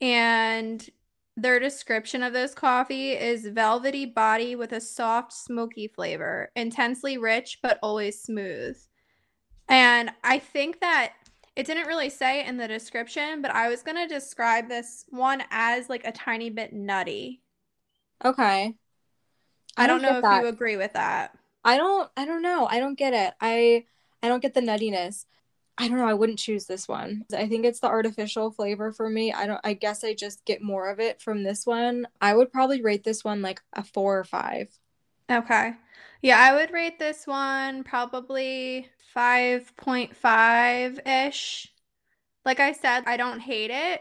And 0.00 0.88
their 1.36 1.60
description 1.60 2.22
of 2.24 2.32
this 2.32 2.54
coffee 2.54 3.12
is 3.12 3.46
velvety 3.46 4.06
body 4.06 4.56
with 4.56 4.72
a 4.72 4.80
soft, 4.80 5.32
smoky 5.32 5.86
flavor, 5.86 6.50
intensely 6.56 7.16
rich, 7.18 7.58
but 7.62 7.78
always 7.80 8.20
smooth. 8.20 8.76
And 9.68 10.10
I 10.24 10.38
think 10.40 10.80
that 10.80 11.12
It 11.58 11.66
didn't 11.66 11.88
really 11.88 12.08
say 12.08 12.46
in 12.46 12.56
the 12.56 12.68
description, 12.68 13.42
but 13.42 13.50
I 13.50 13.68
was 13.68 13.82
going 13.82 13.96
to 13.96 14.06
describe 14.06 14.68
this 14.68 15.04
one 15.08 15.42
as 15.50 15.88
like 15.88 16.06
a 16.06 16.12
tiny 16.12 16.50
bit 16.50 16.72
nutty. 16.72 17.42
Okay. 18.24 18.74
I, 19.76 19.86
don't, 19.86 20.00
get 20.00 20.10
know 20.10 20.16
if 20.18 20.22
that. 20.22 20.42
you 20.42 20.48
agree 20.48 20.76
with 20.76 20.94
that. 20.94 21.36
I 21.64 21.76
don't 21.76 22.10
I 22.16 22.24
don't 22.24 22.42
know. 22.42 22.66
I 22.66 22.80
don't 22.80 22.98
get 22.98 23.12
it. 23.12 23.34
I 23.40 23.84
I 24.22 24.28
don't 24.28 24.40
get 24.40 24.54
the 24.54 24.60
nuttiness. 24.60 25.24
I 25.76 25.86
don't 25.86 25.98
know. 25.98 26.08
I 26.08 26.14
wouldn't 26.14 26.38
choose 26.38 26.66
this 26.66 26.88
one. 26.88 27.24
I 27.36 27.46
think 27.46 27.64
it's 27.64 27.80
the 27.80 27.86
artificial 27.86 28.50
flavor 28.50 28.92
for 28.92 29.08
me. 29.08 29.32
I 29.32 29.46
don't 29.46 29.60
I 29.62 29.74
guess 29.74 30.02
I 30.02 30.14
just 30.14 30.44
get 30.44 30.62
more 30.62 30.90
of 30.90 30.98
it 30.98 31.20
from 31.20 31.44
this 31.44 31.66
one. 31.66 32.08
I 32.20 32.34
would 32.34 32.52
probably 32.52 32.82
rate 32.82 33.04
this 33.04 33.22
one 33.22 33.42
like 33.42 33.60
a 33.74 33.84
4 33.84 34.18
or 34.18 34.24
5. 34.24 34.68
Okay. 35.30 35.74
Yeah, 36.22 36.38
I 36.40 36.54
would 36.54 36.72
rate 36.72 36.98
this 36.98 37.26
one 37.26 37.84
probably 37.84 38.88
5.5 39.14 41.06
ish. 41.06 41.68
Like 42.44 42.60
I 42.60 42.72
said, 42.72 43.04
I 43.06 43.16
don't 43.16 43.40
hate 43.40 43.70
it, 43.70 44.00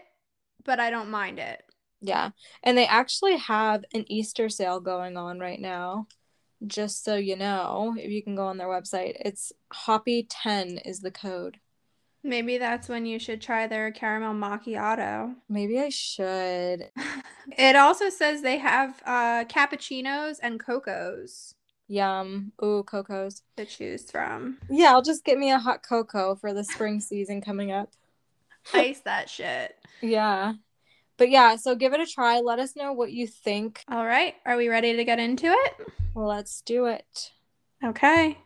but 0.63 0.79
I 0.79 0.89
don't 0.89 1.09
mind 1.09 1.37
it. 1.37 1.63
Yeah. 2.01 2.31
And 2.63 2.77
they 2.77 2.85
actually 2.85 3.37
have 3.37 3.83
an 3.93 4.05
Easter 4.07 4.49
sale 4.49 4.79
going 4.79 5.17
on 5.17 5.39
right 5.39 5.59
now. 5.59 6.07
Just 6.65 7.03
so 7.03 7.15
you 7.15 7.35
know, 7.35 7.95
if 7.97 8.09
you 8.09 8.23
can 8.23 8.35
go 8.35 8.47
on 8.47 8.57
their 8.57 8.67
website, 8.67 9.13
it's 9.23 9.51
Hoppy10 9.73 10.81
is 10.85 11.01
the 11.01 11.11
code. 11.11 11.57
Maybe 12.23 12.57
that's 12.57 12.89
when 12.89 13.05
you 13.05 13.19
should 13.19 13.41
try 13.41 13.67
their 13.67 13.91
caramel 13.91 14.33
macchiato. 14.33 15.35
Maybe 15.47 15.79
I 15.79 15.89
should. 15.89 16.89
It 17.57 17.77
also 17.77 18.09
says 18.09 18.41
they 18.41 18.57
have 18.57 19.01
uh, 19.05 19.45
cappuccinos 19.45 20.35
and 20.43 20.59
cocos 20.59 21.55
Yum. 21.87 22.51
Ooh, 22.63 22.83
cocos. 22.83 23.43
to 23.55 23.65
choose 23.65 24.09
from. 24.11 24.57
Yeah, 24.69 24.91
I'll 24.91 25.01
just 25.01 25.23
get 25.23 25.37
me 25.37 25.51
a 25.51 25.57
hot 25.57 25.83
cocoa 25.87 26.35
for 26.35 26.53
the 26.53 26.63
spring 26.63 26.99
season 26.99 27.41
coming 27.41 27.71
up. 27.71 27.89
Ice 28.73 28.99
that 29.05 29.29
shit. 29.29 29.75
Yeah. 30.01 30.53
But 31.17 31.29
yeah, 31.29 31.55
so 31.55 31.75
give 31.75 31.93
it 31.93 31.99
a 31.99 32.05
try. 32.05 32.39
Let 32.39 32.59
us 32.59 32.75
know 32.75 32.93
what 32.93 33.11
you 33.11 33.27
think. 33.27 33.83
All 33.89 34.05
right, 34.05 34.35
are 34.45 34.55
we 34.55 34.67
ready 34.67 34.95
to 34.95 35.03
get 35.03 35.19
into 35.19 35.47
it? 35.47 35.73
Let's 36.15 36.61
do 36.61 36.85
it. 36.85 37.31
Okay. 37.83 38.37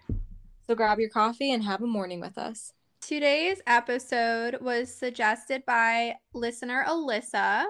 So 0.67 0.75
grab 0.75 0.99
your 0.99 1.09
coffee 1.09 1.51
and 1.51 1.63
have 1.63 1.81
a 1.81 1.87
morning 1.87 2.21
with 2.21 2.37
us. 2.37 2.71
Today's 3.01 3.61
episode 3.67 4.57
was 4.61 4.93
suggested 4.93 5.63
by 5.65 6.15
listener 6.33 6.85
Alyssa. 6.87 7.65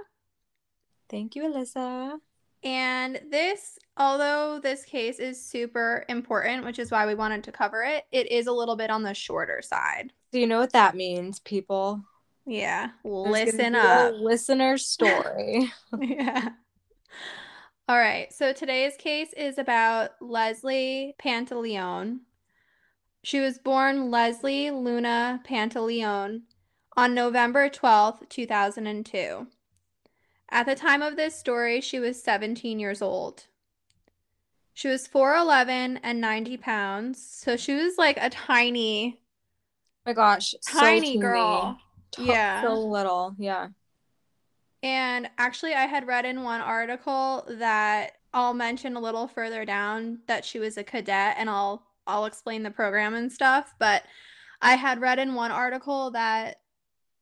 Thank 1.10 1.36
you, 1.36 1.44
Alyssa. 1.44 2.18
And 2.64 3.20
this, 3.32 3.80
although 3.98 4.60
this 4.60 4.84
case 4.84 5.18
is 5.18 5.44
super 5.44 6.06
important, 6.10 6.64
which 6.64 6.78
is 6.78 6.92
why 6.92 7.08
we 7.08 7.16
wanted 7.16 7.44
to 7.46 7.52
cover 7.52 7.82
it, 7.82 8.04
it 8.12 8.32
is 8.32 8.46
a 8.46 8.52
little 8.52 8.76
bit 8.76 8.92
on 8.92 9.02
the 9.02 9.16
shorter 9.16 9.62
side. 9.64 10.14
Do 10.32 10.40
you 10.40 10.46
know 10.46 10.60
what 10.60 10.74
that 10.74 10.96
means, 10.96 11.40
people? 11.40 12.04
Yeah. 12.46 12.90
Listen 13.04 13.76
up. 13.76 14.14
listener 14.16 14.78
story. 14.78 15.72
yeah. 16.00 16.50
All 17.88 17.98
right. 17.98 18.32
So 18.34 18.54
today's 18.54 18.96
case 18.98 19.34
is 19.34 19.58
about 19.58 20.12
Leslie 20.22 21.16
Pantaleone. 21.22 22.20
She 23.24 23.40
was 23.40 23.60
born 23.60 24.10
Leslie 24.10 24.72
Luna 24.72 25.42
Pantaleone 25.48 26.42
on 26.98 27.14
November 27.14 27.70
12th, 27.70 28.28
2002. 28.30 29.48
At 30.50 30.66
the 30.66 30.76
time 30.76 31.02
of 31.02 31.16
this 31.16 31.36
story, 31.36 31.80
she 31.82 32.00
was 32.00 32.22
17 32.22 32.80
years 32.80 33.02
old. 33.02 33.46
She 34.74 34.88
was 34.88 35.08
4'11 35.08 36.00
and 36.02 36.20
90 36.20 36.58
pounds. 36.58 37.24
So 37.24 37.56
she 37.56 37.76
was 37.76 37.98
like 37.98 38.18
a 38.20 38.30
tiny, 38.30 39.20
oh 39.20 40.10
my 40.10 40.14
gosh, 40.14 40.56
tiny 40.66 41.02
teeny. 41.02 41.20
girl. 41.20 41.78
Yeah. 42.18 42.62
So 42.62 42.74
little. 42.74 43.36
Yeah. 43.38 43.70
And 44.84 45.30
actually, 45.38 45.74
I 45.74 45.86
had 45.86 46.08
read 46.08 46.26
in 46.26 46.44
one 46.44 46.62
article 46.62 47.46
that 47.48 48.14
I'll 48.34 48.54
mention 48.54 48.96
a 48.96 49.00
little 49.00 49.28
further 49.28 49.66
down 49.66 50.20
that 50.28 50.44
she 50.44 50.60
was 50.60 50.78
a 50.78 50.84
cadet, 50.84 51.36
and 51.38 51.50
I'll 51.50 51.84
I'll 52.08 52.26
explain 52.26 52.64
the 52.64 52.72
program 52.72 53.14
and 53.14 53.32
stuff. 53.32 53.74
But 53.80 54.04
I 54.62 54.76
had 54.76 55.02
read 55.02 55.20
in 55.20 55.36
one 55.36 55.52
article 55.52 56.12
that 56.12 56.62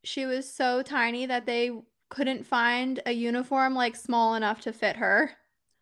she 0.03 0.25
was 0.25 0.51
so 0.51 0.81
tiny 0.81 1.25
that 1.25 1.45
they 1.45 1.71
couldn't 2.09 2.45
find 2.45 3.01
a 3.05 3.11
uniform 3.11 3.75
like 3.75 3.95
small 3.95 4.35
enough 4.35 4.61
to 4.61 4.73
fit 4.73 4.95
her. 4.95 5.31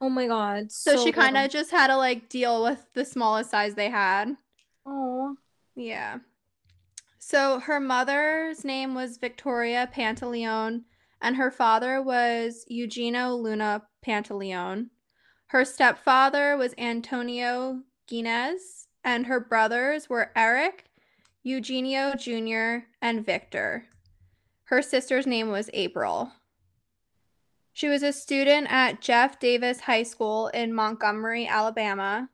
Oh 0.01 0.09
my 0.09 0.27
god. 0.27 0.71
So, 0.71 1.03
she 1.03 1.11
kind 1.11 1.37
of 1.37 1.49
just 1.49 1.71
had 1.71 1.87
to 1.87 1.97
like 1.97 2.29
deal 2.29 2.63
with 2.63 2.85
the 2.93 3.05
smallest 3.05 3.51
size 3.51 3.75
they 3.75 3.89
had. 3.89 4.35
Oh. 4.85 5.35
Yeah. 5.75 6.19
So 7.29 7.59
her 7.59 7.81
mother's 7.81 8.63
name 8.63 8.95
was 8.95 9.17
Victoria 9.17 9.89
Pantaleone, 9.93 10.83
and 11.21 11.35
her 11.35 11.51
father 11.51 12.01
was 12.01 12.63
Eugenio 12.69 13.35
Luna 13.35 13.81
Pantaleone. 14.01 14.91
Her 15.47 15.65
stepfather 15.65 16.55
was 16.55 16.73
Antonio 16.77 17.81
Guinez, 18.09 18.87
and 19.03 19.25
her 19.25 19.41
brothers 19.41 20.07
were 20.07 20.31
Eric, 20.37 20.85
Eugenio 21.43 22.13
Jr., 22.15 22.85
and 23.01 23.25
Victor. 23.25 23.83
Her 24.63 24.81
sister's 24.81 25.27
name 25.27 25.49
was 25.49 25.69
April. 25.73 26.31
She 27.73 27.89
was 27.89 28.03
a 28.03 28.13
student 28.13 28.67
at 28.69 29.01
Jeff 29.01 29.37
Davis 29.37 29.81
High 29.81 30.03
School 30.03 30.47
in 30.53 30.73
Montgomery, 30.73 31.45
Alabama, 31.45 32.29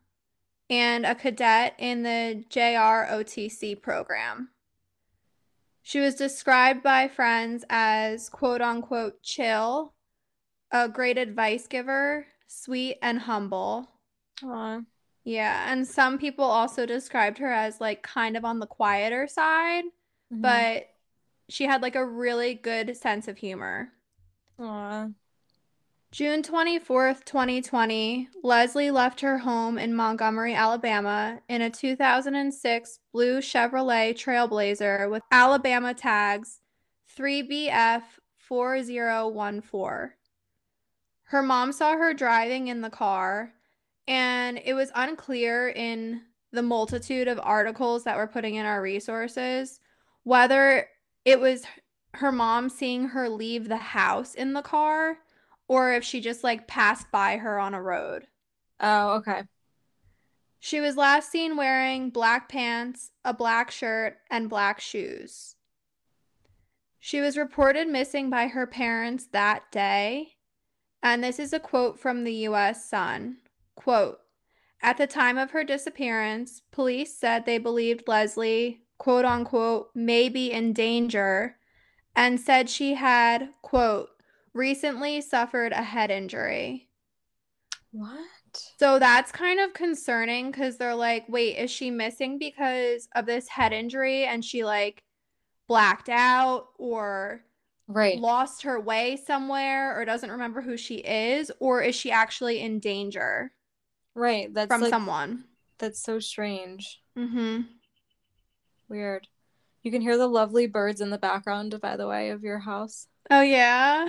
and 0.69 1.03
a 1.03 1.15
cadet 1.15 1.73
in 1.79 2.03
the 2.03 2.45
JROTC 2.47 3.81
program. 3.81 4.49
She 5.83 5.99
was 5.99 6.15
described 6.15 6.81
by 6.81 7.07
friends 7.07 7.63
as 7.69 8.27
quote 8.27 8.59
unquote 8.61 9.21
chill, 9.21 9.93
a 10.71 10.89
great 10.89 11.17
advice 11.17 11.67
giver, 11.67 12.27
sweet, 12.47 12.97
and 13.01 13.19
humble. 13.19 13.89
Aw. 14.43 14.83
Yeah, 15.23 15.71
and 15.71 15.87
some 15.87 16.17
people 16.17 16.43
also 16.45 16.85
described 16.85 17.37
her 17.37 17.51
as 17.51 17.79
like 17.79 18.03
kind 18.03 18.35
of 18.35 18.43
on 18.43 18.59
the 18.59 18.67
quieter 18.67 19.27
side, 19.27 19.85
Mhm. 20.31 20.41
but 20.41 20.89
she 21.49 21.65
had 21.65 21.81
like 21.81 21.95
a 21.95 22.05
really 22.05 22.53
good 22.55 22.97
sense 22.97 23.27
of 23.27 23.37
humor. 23.37 23.93
Aw. 24.57 25.13
June 26.13 26.41
24th, 26.43 27.25
2020, 27.25 28.29
Leslie 28.43 28.91
left 28.91 29.19
her 29.21 29.39
home 29.39 29.79
in 29.79 29.95
Montgomery, 29.95 30.53
Alabama 30.53 31.39
in 31.49 31.63
a 31.63 31.71
2006 31.71 32.99
blue 33.11 33.39
Chevrolet 33.39 34.13
Trailblazer 34.13 35.09
with 35.09 35.23
Alabama 35.31 35.95
tags 35.95 36.59
3BF4014. 37.17 40.09
Her 41.23 41.41
mom 41.41 41.71
saw 41.71 41.97
her 41.97 42.13
driving 42.13 42.67
in 42.67 42.81
the 42.81 42.91
car, 42.91 43.51
and 44.07 44.61
it 44.63 44.75
was 44.75 44.91
unclear 44.93 45.69
in 45.69 46.21
the 46.51 46.61
multitude 46.61 47.27
of 47.27 47.39
articles 47.41 48.03
that 48.03 48.17
we're 48.17 48.27
putting 48.27 48.53
in 48.53 48.67
our 48.67 48.83
resources 48.83 49.79
whether 50.21 50.87
it 51.25 51.39
was 51.39 51.63
her 52.13 52.31
mom 52.31 52.69
seeing 52.69 53.07
her 53.07 53.27
leave 53.27 53.67
the 53.67 53.77
house 53.77 54.35
in 54.35 54.53
the 54.53 54.61
car 54.61 55.17
or 55.67 55.93
if 55.93 56.03
she 56.03 56.21
just 56.21 56.43
like 56.43 56.67
passed 56.67 57.11
by 57.11 57.37
her 57.37 57.59
on 57.59 57.73
a 57.73 57.81
road. 57.81 58.27
Oh, 58.79 59.15
okay. 59.15 59.43
She 60.59 60.79
was 60.79 60.95
last 60.95 61.29
seen 61.29 61.57
wearing 61.57 62.09
black 62.09 62.47
pants, 62.47 63.11
a 63.25 63.33
black 63.33 63.69
shirt, 63.69 64.17
and 64.29 64.49
black 64.49 64.79
shoes. 64.79 65.55
She 66.99 67.19
was 67.19 67.37
reported 67.37 67.89
missing 67.89 68.29
by 68.29 68.47
her 68.47 68.65
parents 68.65 69.27
that 69.33 69.71
day. 69.71 70.35
And 71.01 71.21
this 71.21 71.37
is 71.37 71.51
a 71.51 71.59
quote 71.59 71.99
from 71.99 72.23
the 72.23 72.33
US 72.47 72.89
Sun. 72.89 73.39
Quote, 73.75 74.19
at 74.81 74.97
the 74.97 75.07
time 75.07 75.37
of 75.37 75.51
her 75.51 75.63
disappearance, 75.63 76.61
police 76.71 77.13
said 77.13 77.45
they 77.45 77.57
believed 77.57 78.07
Leslie, 78.07 78.83
quote 78.97 79.25
unquote, 79.25 79.89
may 79.93 80.29
be 80.29 80.51
in 80.51 80.71
danger 80.71 81.57
and 82.15 82.39
said 82.39 82.69
she 82.69 82.93
had, 82.93 83.49
quote, 83.61 84.09
recently 84.53 85.21
suffered 85.21 85.71
a 85.71 85.83
head 85.83 86.11
injury. 86.11 86.89
What? 87.91 88.19
So 88.79 88.99
that's 88.99 89.31
kind 89.31 89.59
of 89.59 89.73
concerning 89.73 90.51
because 90.51 90.77
they're 90.77 90.95
like, 90.95 91.25
wait, 91.29 91.57
is 91.57 91.69
she 91.71 91.91
missing 91.91 92.37
because 92.39 93.07
of 93.15 93.25
this 93.25 93.47
head 93.47 93.71
injury 93.73 94.25
and 94.25 94.43
she 94.43 94.63
like 94.63 95.03
blacked 95.67 96.09
out 96.09 96.67
or 96.77 97.43
Right. 97.87 98.17
lost 98.17 98.63
her 98.63 98.79
way 98.79 99.17
somewhere 99.17 99.99
or 99.99 100.05
doesn't 100.05 100.31
remember 100.31 100.61
who 100.61 100.77
she 100.77 100.95
is? 100.95 101.51
Or 101.59 101.81
is 101.81 101.95
she 101.95 102.11
actually 102.11 102.59
in 102.61 102.79
danger 102.79 103.51
Right. 104.15 104.53
That's 104.53 104.67
from 104.67 104.81
like 104.81 104.89
someone? 104.89 105.45
that's 105.79 105.99
so 106.01 106.19
strange. 106.19 107.01
Mm-hmm. 107.17 107.61
Weird. 108.87 109.27
You 109.81 109.91
can 109.91 110.01
hear 110.01 110.17
the 110.17 110.27
lovely 110.27 110.65
birds 110.67 111.01
in 111.01 111.09
the 111.09 111.17
background, 111.17 111.79
by 111.81 111.97
the 111.97 112.07
way, 112.07 112.29
of 112.29 112.43
your 112.43 112.59
house. 112.59 113.07
Oh, 113.29 113.41
yeah. 113.41 114.05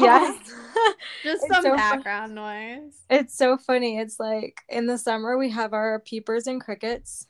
Yes. 0.00 0.36
Just 1.22 1.44
It's 1.44 1.54
some 1.54 1.62
so 1.62 1.68
fun- 1.70 1.76
background 1.76 2.34
noise. 2.34 2.94
It's 3.10 3.36
so 3.36 3.56
funny. 3.56 3.98
It's 3.98 4.18
like 4.20 4.60
in 4.68 4.86
the 4.86 4.98
summer 4.98 5.36
we 5.36 5.50
have 5.50 5.72
our 5.72 5.98
peepers 6.00 6.46
and 6.46 6.60
crickets. 6.60 7.26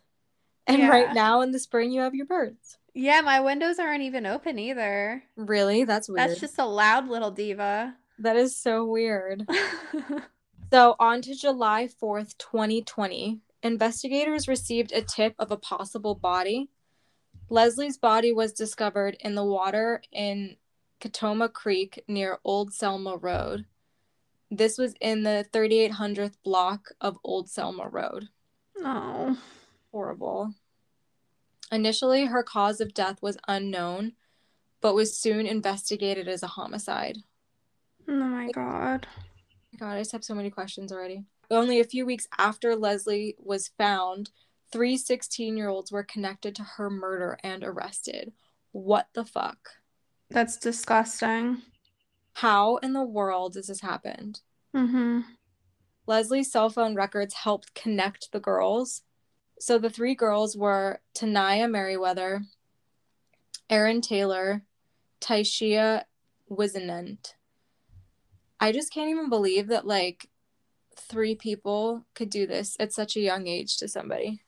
And 0.67 0.89
right 0.89 1.15
now 1.15 1.43
in 1.43 1.53
the 1.53 1.59
spring 1.59 1.93
you 1.93 2.01
have 2.01 2.15
your 2.15 2.27
birds. 2.27 2.79
Yeah, 2.93 3.21
my 3.21 3.41
windows 3.41 3.79
aren't 3.79 4.03
even 4.03 4.27
open 4.27 4.59
either. 4.59 5.23
Really? 5.37 5.85
That's 5.85 6.09
weird. 6.09 6.31
That's 6.31 6.41
just 6.41 6.59
a 6.59 6.65
loud 6.65 7.09
little 7.09 7.31
diva. 7.31 7.95
That 8.19 8.37
is 8.37 8.57
so 8.57 8.85
weird. 8.85 9.47
so, 10.73 10.97
on 10.99 11.21
to 11.23 11.35
July 11.35 11.89
4th, 12.03 12.39
2020, 12.39 13.41
investigators 13.63 14.49
received 14.49 14.93
a 14.93 15.03
tip 15.03 15.35
of 15.39 15.51
a 15.51 15.59
possible 15.59 16.15
body. 16.15 16.71
Leslie's 17.51 17.99
body 17.99 18.33
was 18.33 18.53
discovered 18.53 19.17
in 19.21 19.35
the 19.35 19.45
water 19.45 20.03
in 20.11 20.57
Catoma 21.01 21.53
Creek 21.53 22.03
near 22.09 22.39
Old 22.45 22.73
Selma 22.73 23.17
Road. 23.17 23.67
This 24.51 24.79
was 24.79 24.95
in 25.01 25.23
the 25.23 25.47
3800th 25.53 26.37
block 26.45 26.91
of 27.01 27.19
Old 27.25 27.51
Selma 27.51 27.89
Road. 27.89 28.29
Oh. 28.79 29.37
Horrible. 29.93 30.55
Initially, 31.73 32.27
her 32.27 32.43
cause 32.43 32.81
of 32.81 32.95
death 32.95 33.21
was 33.21 33.39
unknown, 33.49 34.13
but 34.81 34.95
was 34.95 35.17
soon 35.17 35.47
investigated 35.47 36.29
as 36.29 36.43
a 36.43 36.49
homicide. 36.49 37.19
Oh 38.09 38.13
my 38.13 38.51
god. 38.53 39.07
God, 39.79 39.95
I 39.95 39.99
just 39.99 40.13
have 40.13 40.25
so 40.25 40.35
many 40.35 40.51
questions 40.51 40.93
already. 40.93 41.25
Only 41.51 41.81
a 41.81 41.85
few 41.85 42.07
weeks 42.07 42.29
after 42.39 42.77
Leslie 42.77 43.37
was 43.39 43.69
found, 43.77 44.31
three 44.71 44.97
16 44.97 45.57
year 45.57 45.69
olds 45.69 45.91
were 45.91 46.05
connected 46.05 46.55
to 46.57 46.63
her 46.63 46.89
murder 46.89 47.39
and 47.43 47.65
arrested. 47.65 48.33
What 48.73 49.09
the 49.13 49.25
fuck? 49.25 49.59
That's 50.31 50.57
disgusting. 50.57 51.63
How 52.35 52.77
in 52.77 52.93
the 52.93 53.05
world 53.05 53.55
does 53.55 53.69
this 53.69 53.81
happened? 53.81 54.41
Mm-hmm. 54.75 55.21
Leslie's 56.07 56.53
cell 56.53 56.71
phone 56.71 56.95
records 56.95 57.35
helped 57.35 57.75
connect 57.75 58.31
the 58.33 58.41
girls. 58.41 59.03
So 59.59 59.79
the 59.79 59.91
three 59.91 60.15
girls 60.15 60.57
were 60.57 61.01
Tanaya 61.15 61.69
Merriweather, 61.71 62.43
Erin 63.71 64.01
Taylor, 64.01 64.63
Tyshia 65.21 66.03
Wisenant. 66.51 67.35
I 68.61 68.73
just 68.73 68.93
can't 68.93 69.11
even 69.11 69.29
believe 69.29 69.69
that 69.69 69.87
like 69.87 70.29
three 70.95 71.35
people 71.35 72.05
could 72.15 72.31
do 72.31 72.47
this 72.47 72.77
at 72.79 72.93
such 72.93 73.17
a 73.17 73.21
young 73.21 73.47
age 73.47 73.77
to 73.79 73.89
somebody. 73.89 74.43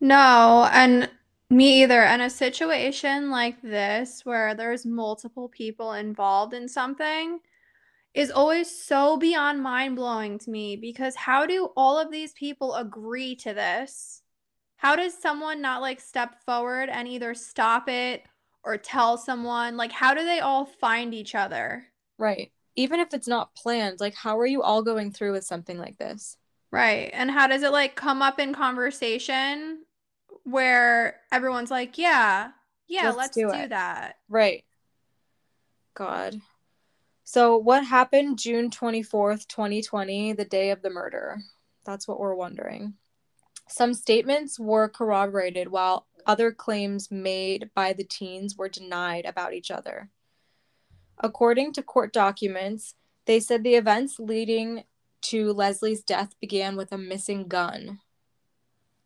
No, 0.00 0.68
and 0.72 1.10
me 1.52 1.82
either. 1.82 2.02
And 2.02 2.22
a 2.22 2.30
situation 2.30 3.30
like 3.30 3.60
this 3.62 4.24
where 4.24 4.54
there's 4.54 4.86
multiple 4.86 5.48
people 5.48 5.92
involved 5.92 6.54
in 6.54 6.68
something 6.68 7.40
is 8.14 8.30
always 8.30 8.70
so 8.70 9.16
beyond 9.16 9.62
mind 9.62 9.96
blowing 9.96 10.38
to 10.38 10.50
me 10.50 10.76
because 10.76 11.16
how 11.16 11.46
do 11.46 11.70
all 11.76 11.98
of 11.98 12.10
these 12.10 12.32
people 12.32 12.74
agree 12.74 13.34
to 13.36 13.54
this? 13.54 14.22
How 14.76 14.96
does 14.96 15.14
someone 15.14 15.62
not 15.62 15.80
like 15.80 16.00
step 16.00 16.42
forward 16.44 16.88
and 16.88 17.06
either 17.06 17.34
stop 17.34 17.88
it 17.88 18.24
or 18.64 18.76
tell 18.76 19.16
someone? 19.16 19.76
Like, 19.76 19.92
how 19.92 20.12
do 20.14 20.24
they 20.24 20.40
all 20.40 20.66
find 20.66 21.14
each 21.14 21.34
other? 21.34 21.84
Right. 22.18 22.52
Even 22.74 23.00
if 23.00 23.14
it's 23.14 23.28
not 23.28 23.54
planned, 23.54 24.00
like, 24.00 24.14
how 24.14 24.38
are 24.38 24.46
you 24.46 24.62
all 24.62 24.82
going 24.82 25.12
through 25.12 25.32
with 25.32 25.44
something 25.44 25.78
like 25.78 25.98
this? 25.98 26.36
Right. 26.70 27.10
And 27.12 27.30
how 27.30 27.46
does 27.46 27.62
it 27.62 27.72
like 27.72 27.94
come 27.94 28.22
up 28.22 28.38
in 28.40 28.54
conversation 28.54 29.84
where 30.44 31.20
everyone's 31.30 31.70
like, 31.70 31.98
yeah, 31.98 32.50
yeah, 32.88 33.06
let's, 33.06 33.16
let's 33.16 33.36
do, 33.36 33.50
do 33.50 33.68
that? 33.68 34.16
Right. 34.28 34.64
God. 35.94 36.40
So, 37.24 37.56
what 37.56 37.84
happened 37.84 38.38
June 38.38 38.70
24th, 38.70 39.46
2020, 39.46 40.34
the 40.34 40.44
day 40.44 40.70
of 40.70 40.82
the 40.82 40.90
murder? 40.90 41.38
That's 41.84 42.06
what 42.06 42.20
we're 42.20 42.34
wondering. 42.34 42.94
Some 43.68 43.94
statements 43.94 44.58
were 44.60 44.88
corroborated 44.88 45.68
while 45.68 46.06
other 46.26 46.52
claims 46.52 47.10
made 47.10 47.70
by 47.74 47.94
the 47.94 48.04
teens 48.04 48.56
were 48.56 48.68
denied 48.68 49.24
about 49.24 49.54
each 49.54 49.70
other. 49.70 50.10
According 51.18 51.72
to 51.74 51.82
court 51.82 52.12
documents, 52.12 52.94
they 53.24 53.40
said 53.40 53.62
the 53.62 53.76
events 53.76 54.18
leading 54.18 54.84
to 55.22 55.52
Leslie's 55.52 56.02
death 56.02 56.34
began 56.40 56.76
with 56.76 56.92
a 56.92 56.98
missing 56.98 57.48
gun. 57.48 58.00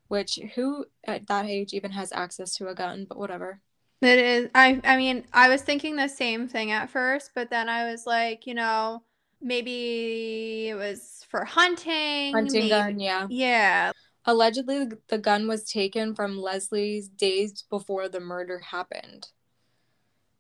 Which 0.08 0.38
who 0.54 0.86
at 1.04 1.26
that 1.26 1.46
age 1.46 1.72
even 1.72 1.90
has 1.90 2.12
access 2.12 2.54
to 2.56 2.68
a 2.68 2.74
gun, 2.74 3.06
but 3.08 3.18
whatever. 3.18 3.60
It 4.02 4.18
is 4.18 4.50
I 4.54 4.80
I 4.84 4.96
mean, 4.96 5.24
I 5.32 5.48
was 5.48 5.62
thinking 5.62 5.96
the 5.96 6.08
same 6.08 6.48
thing 6.48 6.70
at 6.70 6.90
first, 6.90 7.32
but 7.34 7.50
then 7.50 7.68
I 7.68 7.90
was 7.90 8.06
like, 8.06 8.46
you 8.46 8.54
know, 8.54 9.02
maybe 9.40 10.68
it 10.68 10.74
was 10.74 11.24
for 11.28 11.44
hunting. 11.44 12.32
Hunting 12.32 12.52
maybe, 12.52 12.68
gun, 12.68 13.00
yeah. 13.00 13.26
Yeah. 13.30 13.92
Allegedly, 14.24 14.88
the 15.08 15.18
gun 15.18 15.46
was 15.46 15.70
taken 15.70 16.14
from 16.14 16.38
Leslie's 16.38 17.08
days 17.08 17.62
before 17.62 18.08
the 18.08 18.20
murder 18.20 18.58
happened. 18.58 19.28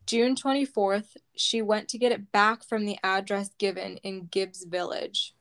June 0.06 0.34
24th, 0.34 1.16
she 1.36 1.62
went 1.62 1.88
to 1.88 1.98
get 1.98 2.12
it 2.12 2.32
back 2.32 2.64
from 2.64 2.84
the 2.84 2.98
address 3.02 3.50
given 3.58 3.96
in 3.98 4.26
Gibbs 4.26 4.64
Village. 4.64 5.34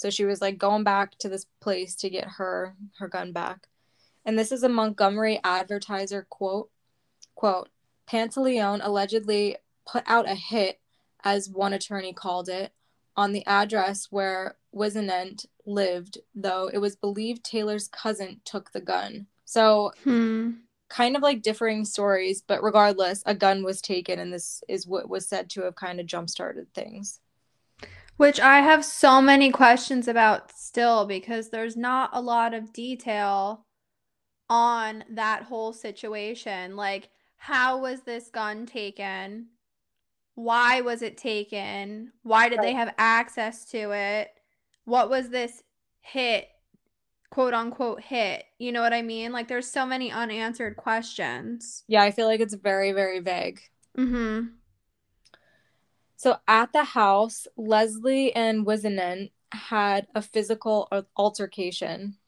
So 0.00 0.08
she 0.08 0.24
was 0.24 0.40
like 0.40 0.56
going 0.56 0.82
back 0.82 1.18
to 1.18 1.28
this 1.28 1.44
place 1.60 1.94
to 1.96 2.08
get 2.08 2.24
her 2.38 2.74
her 2.98 3.06
gun 3.06 3.32
back. 3.32 3.66
And 4.24 4.38
this 4.38 4.50
is 4.50 4.62
a 4.62 4.68
Montgomery 4.68 5.40
advertiser 5.44 6.26
quote 6.30 6.70
Quote, 7.34 7.68
Pantaleone 8.10 8.80
allegedly 8.82 9.56
put 9.86 10.04
out 10.06 10.28
a 10.28 10.34
hit, 10.34 10.80
as 11.22 11.50
one 11.50 11.74
attorney 11.74 12.14
called 12.14 12.48
it, 12.48 12.72
on 13.14 13.32
the 13.32 13.44
address 13.46 14.08
where 14.08 14.56
Wisenant 14.74 15.44
lived, 15.66 16.18
though 16.34 16.70
it 16.72 16.78
was 16.78 16.96
believed 16.96 17.44
Taylor's 17.44 17.88
cousin 17.88 18.40
took 18.44 18.72
the 18.72 18.80
gun. 18.80 19.26
So, 19.44 19.92
hmm. 20.04 20.52
kind 20.88 21.14
of 21.14 21.22
like 21.22 21.42
differing 21.42 21.84
stories, 21.84 22.42
but 22.46 22.62
regardless, 22.62 23.22
a 23.26 23.34
gun 23.34 23.64
was 23.64 23.82
taken, 23.82 24.18
and 24.18 24.32
this 24.32 24.62
is 24.66 24.86
what 24.86 25.10
was 25.10 25.28
said 25.28 25.50
to 25.50 25.62
have 25.62 25.76
kind 25.76 26.00
of 26.00 26.06
jump 26.06 26.30
started 26.30 26.72
things. 26.72 27.20
Which 28.20 28.38
I 28.38 28.60
have 28.60 28.84
so 28.84 29.22
many 29.22 29.50
questions 29.50 30.06
about 30.06 30.52
still 30.52 31.06
because 31.06 31.48
there's 31.48 31.74
not 31.74 32.10
a 32.12 32.20
lot 32.20 32.52
of 32.52 32.70
detail 32.70 33.64
on 34.50 35.04
that 35.08 35.44
whole 35.44 35.72
situation. 35.72 36.76
Like, 36.76 37.08
how 37.38 37.78
was 37.78 38.02
this 38.02 38.28
gun 38.28 38.66
taken? 38.66 39.46
Why 40.34 40.82
was 40.82 41.00
it 41.00 41.16
taken? 41.16 42.12
Why 42.22 42.50
did 42.50 42.58
right. 42.58 42.66
they 42.66 42.72
have 42.74 42.92
access 42.98 43.64
to 43.70 43.92
it? 43.92 44.28
What 44.84 45.08
was 45.08 45.30
this 45.30 45.62
hit, 46.02 46.46
quote 47.30 47.54
unquote 47.54 48.02
hit? 48.02 48.44
You 48.58 48.72
know 48.72 48.82
what 48.82 48.92
I 48.92 49.00
mean? 49.00 49.32
Like 49.32 49.48
there's 49.48 49.70
so 49.70 49.86
many 49.86 50.12
unanswered 50.12 50.76
questions. 50.76 51.84
Yeah, 51.88 52.02
I 52.02 52.10
feel 52.10 52.26
like 52.26 52.40
it's 52.40 52.52
very, 52.52 52.92
very 52.92 53.20
vague. 53.20 53.62
Mm-hmm. 53.96 54.48
So 56.20 56.36
at 56.46 56.74
the 56.74 56.84
house, 56.84 57.46
Leslie 57.56 58.36
and 58.36 58.66
Wisenant 58.66 59.30
had 59.52 60.06
a 60.14 60.20
physical 60.20 60.86
altercation. 61.16 62.18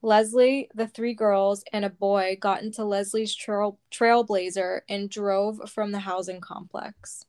Leslie, 0.00 0.70
the 0.76 0.86
three 0.86 1.14
girls, 1.14 1.64
and 1.72 1.84
a 1.84 1.90
boy 1.90 2.38
got 2.40 2.62
into 2.62 2.84
Leslie's 2.84 3.34
trail- 3.34 3.80
trailblazer 3.90 4.82
and 4.88 5.10
drove 5.10 5.68
from 5.68 5.90
the 5.90 5.98
housing 5.98 6.40
complex. 6.40 7.26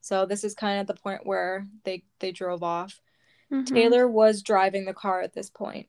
So 0.00 0.26
this 0.26 0.42
is 0.42 0.56
kind 0.56 0.80
of 0.80 0.88
the 0.88 1.00
point 1.00 1.24
where 1.24 1.68
they 1.84 2.02
they 2.18 2.32
drove 2.32 2.64
off. 2.64 3.00
Mm-hmm. 3.52 3.72
Taylor 3.72 4.08
was 4.08 4.42
driving 4.42 4.86
the 4.86 4.92
car 4.92 5.20
at 5.20 5.34
this 5.34 5.50
point. 5.50 5.86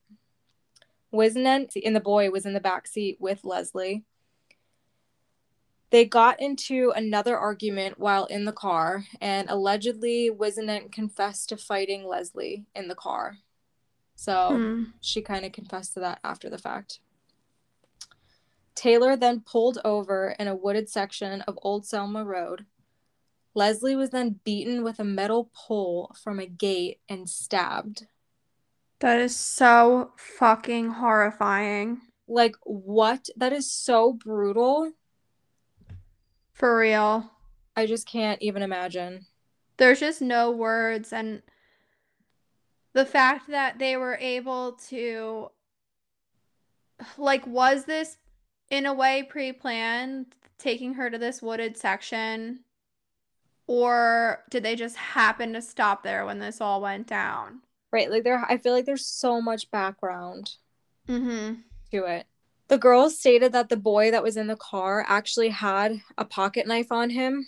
Wisenant 1.11 1.71
and 1.83 1.95
the 1.95 1.99
boy 1.99 2.29
was 2.29 2.45
in 2.45 2.53
the 2.53 2.59
back 2.59 2.85
seat 2.85 3.17
with 3.19 3.43
Leslie. 3.43 4.03
They 5.93 6.05
got 6.05 6.41
into 6.41 6.91
another 6.95 7.37
argument 7.37 7.99
while 7.99 8.25
in 8.25 8.45
the 8.45 8.51
car, 8.51 9.05
and 9.21 9.47
allegedly 9.47 10.31
Wisenant 10.31 10.91
confessed 10.91 11.49
to 11.49 11.55
fighting 11.55 12.07
Leslie 12.07 12.65
in 12.73 12.87
the 12.87 12.95
car. 12.95 13.37
So 14.15 14.55
hmm. 14.55 14.83
she 15.01 15.21
kind 15.21 15.45
of 15.45 15.51
confessed 15.51 15.93
to 15.93 15.99
that 15.99 16.19
after 16.23 16.49
the 16.49 16.57
fact. 16.57 16.99
Taylor 18.73 19.15
then 19.15 19.41
pulled 19.41 19.77
over 19.85 20.35
in 20.39 20.47
a 20.47 20.55
wooded 20.55 20.89
section 20.89 21.41
of 21.41 21.59
Old 21.61 21.85
Selma 21.85 22.25
Road. 22.25 22.65
Leslie 23.53 23.95
was 23.95 24.09
then 24.09 24.39
beaten 24.43 24.83
with 24.83 24.97
a 24.97 25.03
metal 25.03 25.51
pole 25.53 26.15
from 26.23 26.39
a 26.39 26.47
gate 26.47 27.01
and 27.07 27.29
stabbed. 27.29 28.07
That 28.97 29.19
is 29.19 29.35
so 29.35 30.13
fucking 30.17 30.89
horrifying. 30.89 32.01
Like, 32.27 32.55
what? 32.63 33.29
That 33.37 33.53
is 33.53 33.71
so 33.71 34.13
brutal. 34.13 34.93
For 36.53 36.77
real. 36.77 37.31
I 37.75 37.85
just 37.85 38.07
can't 38.07 38.41
even 38.41 38.61
imagine. 38.61 39.25
There's 39.77 39.99
just 39.99 40.21
no 40.21 40.51
words. 40.51 41.11
And 41.11 41.41
the 42.93 43.05
fact 43.05 43.49
that 43.49 43.79
they 43.79 43.97
were 43.97 44.17
able 44.21 44.73
to 44.89 45.49
like 47.17 47.45
was 47.45 47.85
this 47.85 48.17
in 48.69 48.85
a 48.85 48.93
way 48.93 49.23
pre-planned 49.23 50.27
taking 50.57 50.93
her 50.93 51.09
to 51.09 51.17
this 51.17 51.41
wooded 51.41 51.75
section 51.75 52.59
or 53.67 54.43
did 54.49 54.63
they 54.63 54.75
just 54.75 54.95
happen 54.95 55.53
to 55.53 55.61
stop 55.61 56.03
there 56.03 56.25
when 56.25 56.39
this 56.39 56.61
all 56.61 56.81
went 56.81 57.07
down 57.07 57.61
right 57.91 58.09
like 58.09 58.23
there 58.23 58.45
i 58.47 58.57
feel 58.57 58.73
like 58.73 58.85
there's 58.85 59.05
so 59.05 59.41
much 59.41 59.69
background 59.71 60.51
mm-hmm. 61.07 61.55
to 61.91 62.05
it 62.05 62.25
The 62.73 62.79
girls 62.79 63.19
stated 63.19 63.51
that 63.51 63.69
the 63.69 63.77
boy 63.77 64.09
that 64.09 64.23
was 64.23 64.35
in 64.35 64.47
the 64.47 64.55
car 64.55 65.05
actually 65.07 65.49
had 65.49 66.01
a 66.17 66.25
pocket 66.25 66.65
knife 66.65 66.91
on 66.91 67.11
him. 67.11 67.45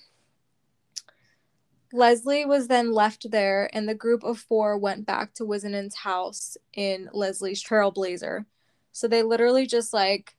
Leslie 1.92 2.46
was 2.46 2.68
then 2.68 2.94
left 2.94 3.32
there, 3.32 3.68
and 3.74 3.90
the 3.90 3.96
group 3.96 4.24
of 4.24 4.38
four 4.38 4.78
went 4.78 5.08
back 5.08 5.34
to 5.34 5.44
Wisenant's 5.44 5.96
house 5.96 6.58
in 6.76 7.10
Leslie's 7.12 7.64
Trailblazer. 7.64 8.46
So 8.92 9.08
they 9.08 9.24
literally 9.24 9.66
just 9.66 9.94
like 9.94 10.36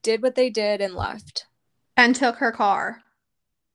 did 0.00 0.22
what 0.22 0.36
they 0.36 0.48
did 0.48 0.80
and 0.80 0.94
left. 0.94 1.44
And 1.98 2.16
took 2.16 2.36
her 2.36 2.50
car. 2.50 3.02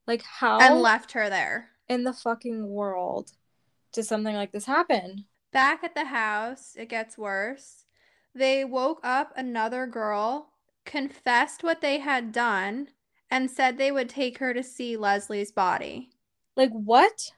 Like, 0.07 0.23
how 0.23 0.59
and 0.59 0.81
left 0.81 1.11
her 1.11 1.29
there. 1.29 1.69
in 1.87 2.05
the 2.05 2.13
fucking 2.13 2.67
world 2.67 3.33
did 3.93 4.05
something 4.05 4.33
like 4.33 4.51
this 4.51 4.65
happen? 4.65 5.25
Back 5.51 5.83
at 5.83 5.93
the 5.93 6.05
house, 6.05 6.73
it 6.75 6.89
gets 6.89 7.19
worse. 7.19 7.85
They 8.33 8.65
woke 8.65 8.99
up 9.03 9.31
another 9.37 9.85
girl, 9.85 10.49
confessed 10.85 11.63
what 11.63 11.81
they 11.81 11.99
had 11.99 12.31
done, 12.31 12.89
and 13.29 13.49
said 13.49 13.77
they 13.77 13.91
would 13.91 14.09
take 14.09 14.37
her 14.37 14.53
to 14.53 14.63
see 14.63 14.95
Leslie's 14.95 15.51
body. 15.51 16.09
Like, 16.55 16.71
what? 16.71 17.31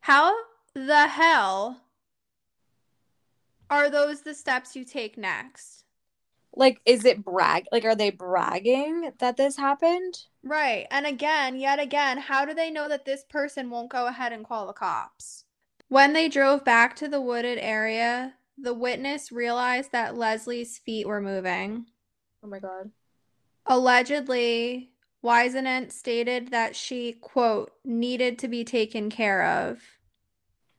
How 0.00 0.34
the 0.74 1.06
hell 1.08 1.82
are 3.70 3.90
those 3.90 4.22
the 4.22 4.34
steps 4.34 4.74
you 4.74 4.84
take 4.84 5.18
next? 5.18 5.84
Like, 6.54 6.80
is 6.86 7.04
it 7.04 7.24
brag? 7.24 7.66
Like, 7.70 7.84
are 7.84 7.94
they 7.94 8.10
bragging 8.10 9.12
that 9.18 9.36
this 9.36 9.56
happened? 9.56 10.18
Right. 10.42 10.86
And 10.90 11.06
again, 11.06 11.56
yet 11.56 11.78
again, 11.78 12.18
how 12.18 12.44
do 12.44 12.54
they 12.54 12.70
know 12.70 12.88
that 12.88 13.04
this 13.04 13.24
person 13.28 13.70
won't 13.70 13.90
go 13.90 14.06
ahead 14.06 14.32
and 14.32 14.44
call 14.44 14.66
the 14.66 14.72
cops? 14.72 15.44
When 15.88 16.12
they 16.14 16.28
drove 16.28 16.64
back 16.64 16.96
to 16.96 17.08
the 17.08 17.20
wooded 17.20 17.58
area, 17.58 18.34
the 18.56 18.74
witness 18.74 19.30
realized 19.30 19.92
that 19.92 20.16
Leslie's 20.16 20.78
feet 20.78 21.06
were 21.06 21.20
moving. 21.20 21.86
Oh 22.42 22.48
my 22.48 22.58
god. 22.58 22.90
Allegedly, 23.66 24.92
Wisenant 25.22 25.92
stated 25.92 26.50
that 26.50 26.76
she, 26.76 27.12
quote, 27.12 27.72
needed 27.84 28.38
to 28.38 28.48
be 28.48 28.64
taken 28.64 29.10
care 29.10 29.44
of. 29.44 29.82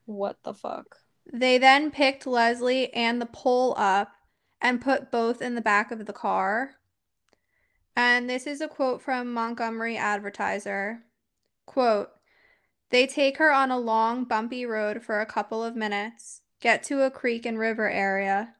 What 0.05 0.37
the 0.43 0.53
fuck? 0.53 0.97
They 1.31 1.57
then 1.57 1.91
picked 1.91 2.25
Leslie 2.25 2.91
and 2.93 3.21
the 3.21 3.27
pole 3.27 3.75
up 3.77 4.11
and 4.61 4.81
put 4.81 5.11
both 5.11 5.41
in 5.41 5.55
the 5.55 5.61
back 5.61 5.91
of 5.91 6.05
the 6.05 6.13
car. 6.13 6.71
And 7.95 8.29
this 8.29 8.47
is 8.47 8.61
a 8.61 8.67
quote 8.67 9.01
from 9.01 9.33
Montgomery 9.33 9.97
Advertiser. 9.97 11.03
Quote, 11.65 12.09
they 12.89 13.05
take 13.05 13.37
her 13.37 13.51
on 13.51 13.69
a 13.69 13.77
long, 13.77 14.23
bumpy 14.23 14.65
road 14.65 15.03
for 15.03 15.21
a 15.21 15.25
couple 15.25 15.63
of 15.63 15.75
minutes, 15.75 16.41
get 16.59 16.81
to 16.83 17.03
a 17.03 17.11
creek 17.11 17.45
and 17.45 17.59
river 17.59 17.89
area. 17.89 18.55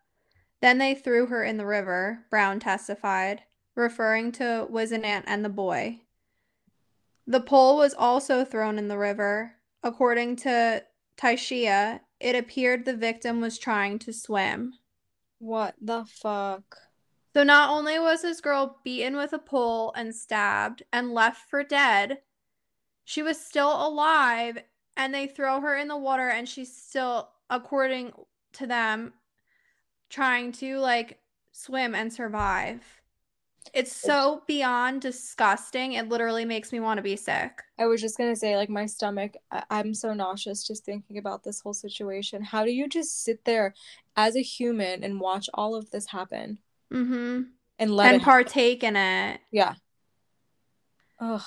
Then 0.62 0.78
they 0.78 0.94
threw 0.94 1.28
her 1.28 1.44
in 1.44 1.58
the 1.58 1.66
river, 1.66 2.26
Brown 2.30 2.60
testified, 2.60 3.44
referring 3.76 4.32
to 4.34 4.68
Wisenant 4.70 5.24
and 5.26 5.44
the 5.44 5.50
boy. 5.50 6.02
The 7.26 7.40
pole 7.40 7.78
was 7.78 7.94
also 7.94 8.44
thrown 8.44 8.78
in 8.78 8.88
the 8.88 8.98
river. 8.98 9.56
According 9.84 10.38
to 10.38 10.84
Tyshia, 11.18 12.02
it 12.20 12.36
appeared 12.36 12.84
the 12.84 12.96
victim 12.96 13.40
was 13.40 13.58
trying 13.58 14.00
to 14.00 14.12
swim. 14.12 14.74
What 15.38 15.76
the 15.80 16.06
fuck? 16.06 16.78
So 17.34 17.44
not 17.44 17.70
only 17.70 18.00
was 18.00 18.24
this 18.24 18.42
girl 18.42 18.80
beaten 18.84 19.16
with 19.16 19.32
a 19.32 19.40
pole 19.40 19.94
and 19.96 20.14
stabbed 20.14 20.84
and 20.92 21.14
left 21.14 21.50
for 21.50 21.64
dead, 21.64 22.20
she 23.06 23.22
was 23.22 23.40
still 23.40 23.72
alive 23.88 24.58
and 24.98 25.14
they 25.14 25.28
throw 25.28 25.62
her 25.62 25.78
in 25.78 25.88
the 25.88 25.96
water 25.96 26.30
and 26.30 26.50
she's 26.50 26.76
still 26.76 27.30
according 27.50 28.12
to 28.54 28.68
them 28.68 29.14
trying 30.10 30.52
to 30.54 30.78
like 30.80 31.20
swim 31.52 31.96
and 31.96 32.12
survive. 32.12 32.82
It's 33.74 33.96
so 33.96 34.42
beyond 34.48 35.02
disgusting. 35.02 35.94
It 35.94 36.08
literally 36.10 36.46
makes 36.46 36.72
me 36.72 36.80
want 36.80 36.98
to 36.98 37.02
be 37.04 37.16
sick. 37.16 37.62
I 37.78 37.86
was 37.86 38.02
just 38.02 38.18
gonna 38.18 38.36
say, 38.36 38.56
like, 38.56 38.70
my 38.70 38.86
stomach, 38.88 39.36
I- 39.52 39.64
I'm 39.70 39.94
so 39.94 40.14
nauseous 40.14 40.66
just 40.66 40.86
thinking 40.86 41.18
about 41.20 41.44
this 41.44 41.60
whole 41.62 41.74
situation. 41.74 42.42
How 42.42 42.64
do 42.66 42.72
you 42.72 42.88
just 42.88 43.24
sit 43.24 43.46
there 43.46 43.76
as 44.16 44.36
a 44.36 44.42
human 44.42 45.04
and 45.04 45.20
watch 45.20 45.50
all 45.54 45.76
of 45.76 45.92
this 45.92 46.08
happen 46.08 46.60
Mm-hmm. 46.92 47.42
and 47.78 47.92
let 47.96 48.14
And 48.16 48.24
partake 48.24 48.84
in 48.84 48.96
it. 48.96 49.40
Yeah. 49.52 49.76
Ugh. 51.20 51.42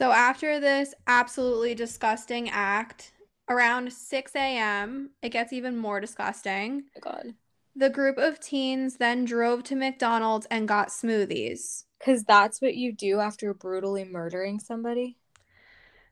So 0.00 0.10
after 0.10 0.58
this 0.58 0.94
absolutely 1.06 1.74
disgusting 1.74 2.50
act, 2.50 3.12
around 3.48 3.92
6 3.92 4.34
a.m., 4.34 5.10
it 5.22 5.28
gets 5.30 5.52
even 5.52 5.76
more 5.76 6.00
disgusting. 6.00 6.84
my 6.96 7.00
God. 7.12 7.34
The 7.78 7.90
group 7.90 8.16
of 8.16 8.40
teens 8.40 8.96
then 8.96 9.26
drove 9.26 9.62
to 9.64 9.76
McDonald's 9.76 10.46
and 10.50 10.66
got 10.66 10.88
smoothies. 10.88 11.84
Because 11.98 12.24
that's 12.24 12.62
what 12.62 12.74
you 12.74 12.92
do 12.92 13.20
after 13.20 13.52
brutally 13.52 14.04
murdering 14.04 14.58
somebody. 14.58 15.18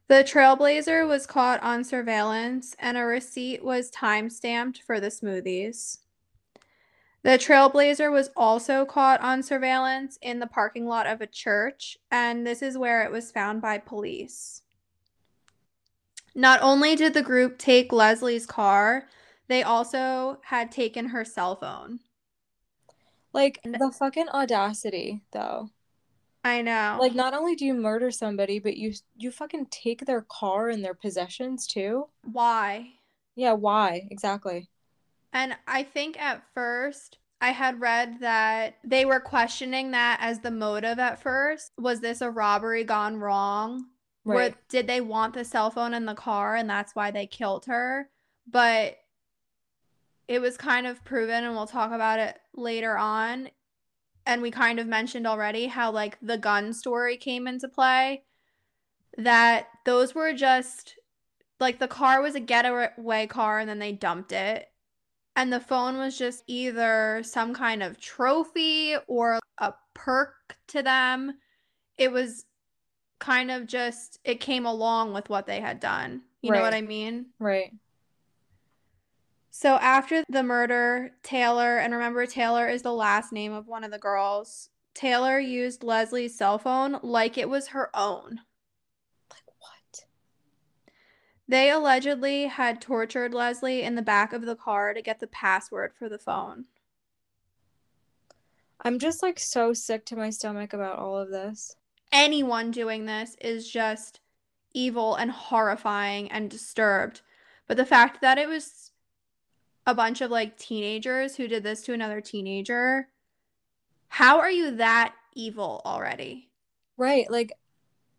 The 0.09 0.23
Trailblazer 0.25 1.09
was 1.09 1.27
caught 1.27 1.63
on 1.63 1.83
surveillance 1.83 2.77
and 2.79 2.99
a 2.99 3.05
receipt 3.05 3.65
was 3.65 3.89
time 3.91 4.29
stamped 4.29 4.83
for 4.83 5.01
the 5.01 5.09
smoothies. 5.09 5.99
The 7.23 7.39
Trailblazer 7.39 8.13
was 8.13 8.29
also 8.37 8.85
caught 8.85 9.23
on 9.23 9.43
surveillance 9.43 10.19
in 10.21 10.41
the 10.41 10.47
parking 10.47 10.87
lot 10.87 11.07
of 11.07 11.23
a 11.23 11.27
church, 11.27 11.97
and 12.11 12.47
this 12.47 12.61
is 12.61 12.77
where 12.77 13.03
it 13.03 13.11
was 13.11 13.33
found 13.33 13.63
by 13.63 13.79
police. 13.79 14.61
Not 16.35 16.61
only 16.61 16.95
did 16.97 17.15
the 17.15 17.23
group 17.23 17.57
take 17.57 17.93
Leslie's 17.95 18.45
car, 18.45 19.07
they 19.49 19.63
also 19.63 20.39
had 20.43 20.71
taken 20.73 21.09
her 21.09 21.25
cell 21.25 21.57
phone. 21.57 22.01
Like, 23.33 23.61
the 23.65 23.93
fucking 23.99 24.29
audacity, 24.29 25.23
though. 25.33 25.71
I 26.45 26.61
know. 26.63 26.99
Like, 27.01 27.15
not 27.15 27.35
only 27.35 27.57
do 27.57 27.65
you 27.65 27.75
murder 27.75 28.11
somebody, 28.11 28.59
but 28.59 28.77
you 28.77 28.93
you 29.17 29.31
fucking 29.31 29.67
take 29.71 30.05
their 30.05 30.23
car 30.23 30.69
and 30.69 30.85
their 30.85 30.95
possessions 30.95 31.67
too. 31.67 32.09
why? 32.23 32.91
Yeah, 33.35 33.53
why 33.53 34.07
exactly? 34.11 34.69
And 35.33 35.57
I 35.67 35.83
think 35.83 36.21
at 36.21 36.43
first 36.55 37.19
I 37.41 37.51
had 37.51 37.81
read 37.81 38.21
that 38.21 38.79
they 38.85 39.05
were 39.05 39.21
questioning 39.21 39.91
that 39.91 40.19
as 40.21 40.39
the 40.41 40.51
motive 40.51 40.99
at 40.99 41.21
first. 41.21 41.73
Was 41.79 42.01
this 42.01 42.21
a 42.21 42.31
robbery 42.31 42.85
gone 42.85 43.17
wrong? 43.17 43.87
Right. 44.25 44.53
Or 44.53 44.57
did 44.69 44.87
they 44.87 45.01
want 45.01 45.35
the 45.35 45.45
cell 45.45 45.71
phone 45.71 45.93
in 45.95 46.07
the 46.07 46.15
car 46.15 46.57
and 46.57 46.71
that's 46.71 46.95
why 46.95 47.11
they 47.11 47.27
killed 47.27 47.67
her? 47.67 48.09
But 48.47 48.97
it 50.29 50.41
was 50.41 50.57
kind 50.57 50.87
of 50.87 51.05
proven, 51.05 51.45
and 51.45 51.55
we'll 51.55 51.67
talk 51.67 51.93
about 51.93 52.19
it 52.19 52.39
later 52.55 52.97
on. 52.97 53.51
And 54.27 54.41
we 54.41 54.51
kind 54.51 54.79
of 54.79 54.87
mentioned 54.87 55.27
already 55.27 55.67
how, 55.67 55.91
like, 55.91 56.19
the 56.23 56.39
gun 56.39 56.73
story 56.73 57.17
came 57.17 57.47
into 57.47 57.69
play. 57.69 58.25
That 59.17 59.69
those 59.85 60.15
were 60.15 60.33
just 60.33 60.97
like 61.61 61.79
the 61.79 61.89
car 61.89 62.21
was 62.21 62.35
a 62.35 62.41
getaway 62.41 63.27
car 63.27 63.59
and 63.59 63.69
then 63.69 63.79
they 63.79 63.93
dumped 63.93 64.33
it. 64.33 64.69
And 65.37 65.53
the 65.53 65.61
phone 65.61 65.99
was 65.99 66.17
just 66.19 66.45
either 66.47 67.23
some 67.25 67.55
kind 67.55 67.83
of 67.83 68.01
trophy 68.01 68.97
or 69.07 69.39
a 69.59 69.75
perk 69.95 70.57
to 70.69 70.83
them. 70.83 71.35
It 71.99 72.13
was 72.13 72.45
kind 73.19 73.51
of 73.51 73.67
just, 73.67 74.19
it 74.25 74.41
came 74.41 74.67
along 74.67 75.13
with 75.13 75.29
what 75.29 75.47
they 75.47 75.61
had 75.61 75.81
done. 75.81 76.23
You 76.41 76.53
know 76.53 76.61
what 76.61 76.75
I 76.75 76.83
mean? 76.83 77.27
Right. 77.39 77.73
So 79.57 79.77
after 79.77 80.25
the 80.29 80.43
murder, 80.43 81.13
Taylor, 81.23 81.79
and 81.79 81.95
remember, 81.95 82.27
Taylor 82.27 82.67
is 82.67 82.83
the 82.83 82.93
last 82.93 83.33
name 83.33 83.53
of 83.53 83.69
one 83.69 83.85
of 83.85 83.93
the 83.93 84.01
girls, 84.01 84.69
Taylor 84.95 85.39
used 85.39 85.85
Leslie's 85.85 86.37
cell 86.37 86.59
phone 86.59 86.99
like 87.05 87.39
it 87.39 87.49
was 87.49 87.69
her 87.69 87.89
own. 87.95 88.41
Like 89.31 89.47
what? 89.61 90.07
They 91.47 91.71
allegedly 91.71 92.47
had 92.47 92.81
tortured 92.81 93.33
Leslie 93.33 93.83
in 93.83 93.95
the 93.95 94.03
back 94.03 94.33
of 94.33 94.45
the 94.45 94.57
car 94.57 94.93
to 94.93 95.01
get 95.01 95.21
the 95.21 95.29
password 95.29 95.93
for 95.97 96.09
the 96.09 96.19
phone. 96.19 96.65
I'm 98.81 98.99
just 98.99 99.23
like 99.23 99.39
so 99.39 99.73
sick 99.73 100.05
to 100.07 100.17
my 100.17 100.31
stomach 100.31 100.73
about 100.73 100.99
all 100.99 101.17
of 101.17 101.31
this. 101.31 101.77
Anyone 102.11 102.73
doing 102.73 103.07
this 103.07 103.37
is 103.41 103.71
just 103.71 104.19
evil 104.73 105.15
and 105.15 105.31
horrifying 105.31 106.29
and 106.33 106.51
disturbed. 106.51 107.21
But 107.69 107.77
the 107.77 107.87
fact 107.87 108.21
that 108.21 108.37
it 108.37 108.49
was 108.49 108.91
a 109.87 109.95
bunch 109.95 110.21
of 110.21 110.31
like 110.31 110.57
teenagers 110.57 111.37
who 111.37 111.49
did 111.49 111.63
this 111.63 111.83
to 111.83 111.93
another 111.93 112.21
teenager, 112.21 113.09
how 114.09 114.39
are 114.39 114.51
you 114.51 114.77
that 114.77 115.15
evil 115.35 115.83
already? 115.85 116.49
Right. 116.97 117.31
Like, 117.31 117.53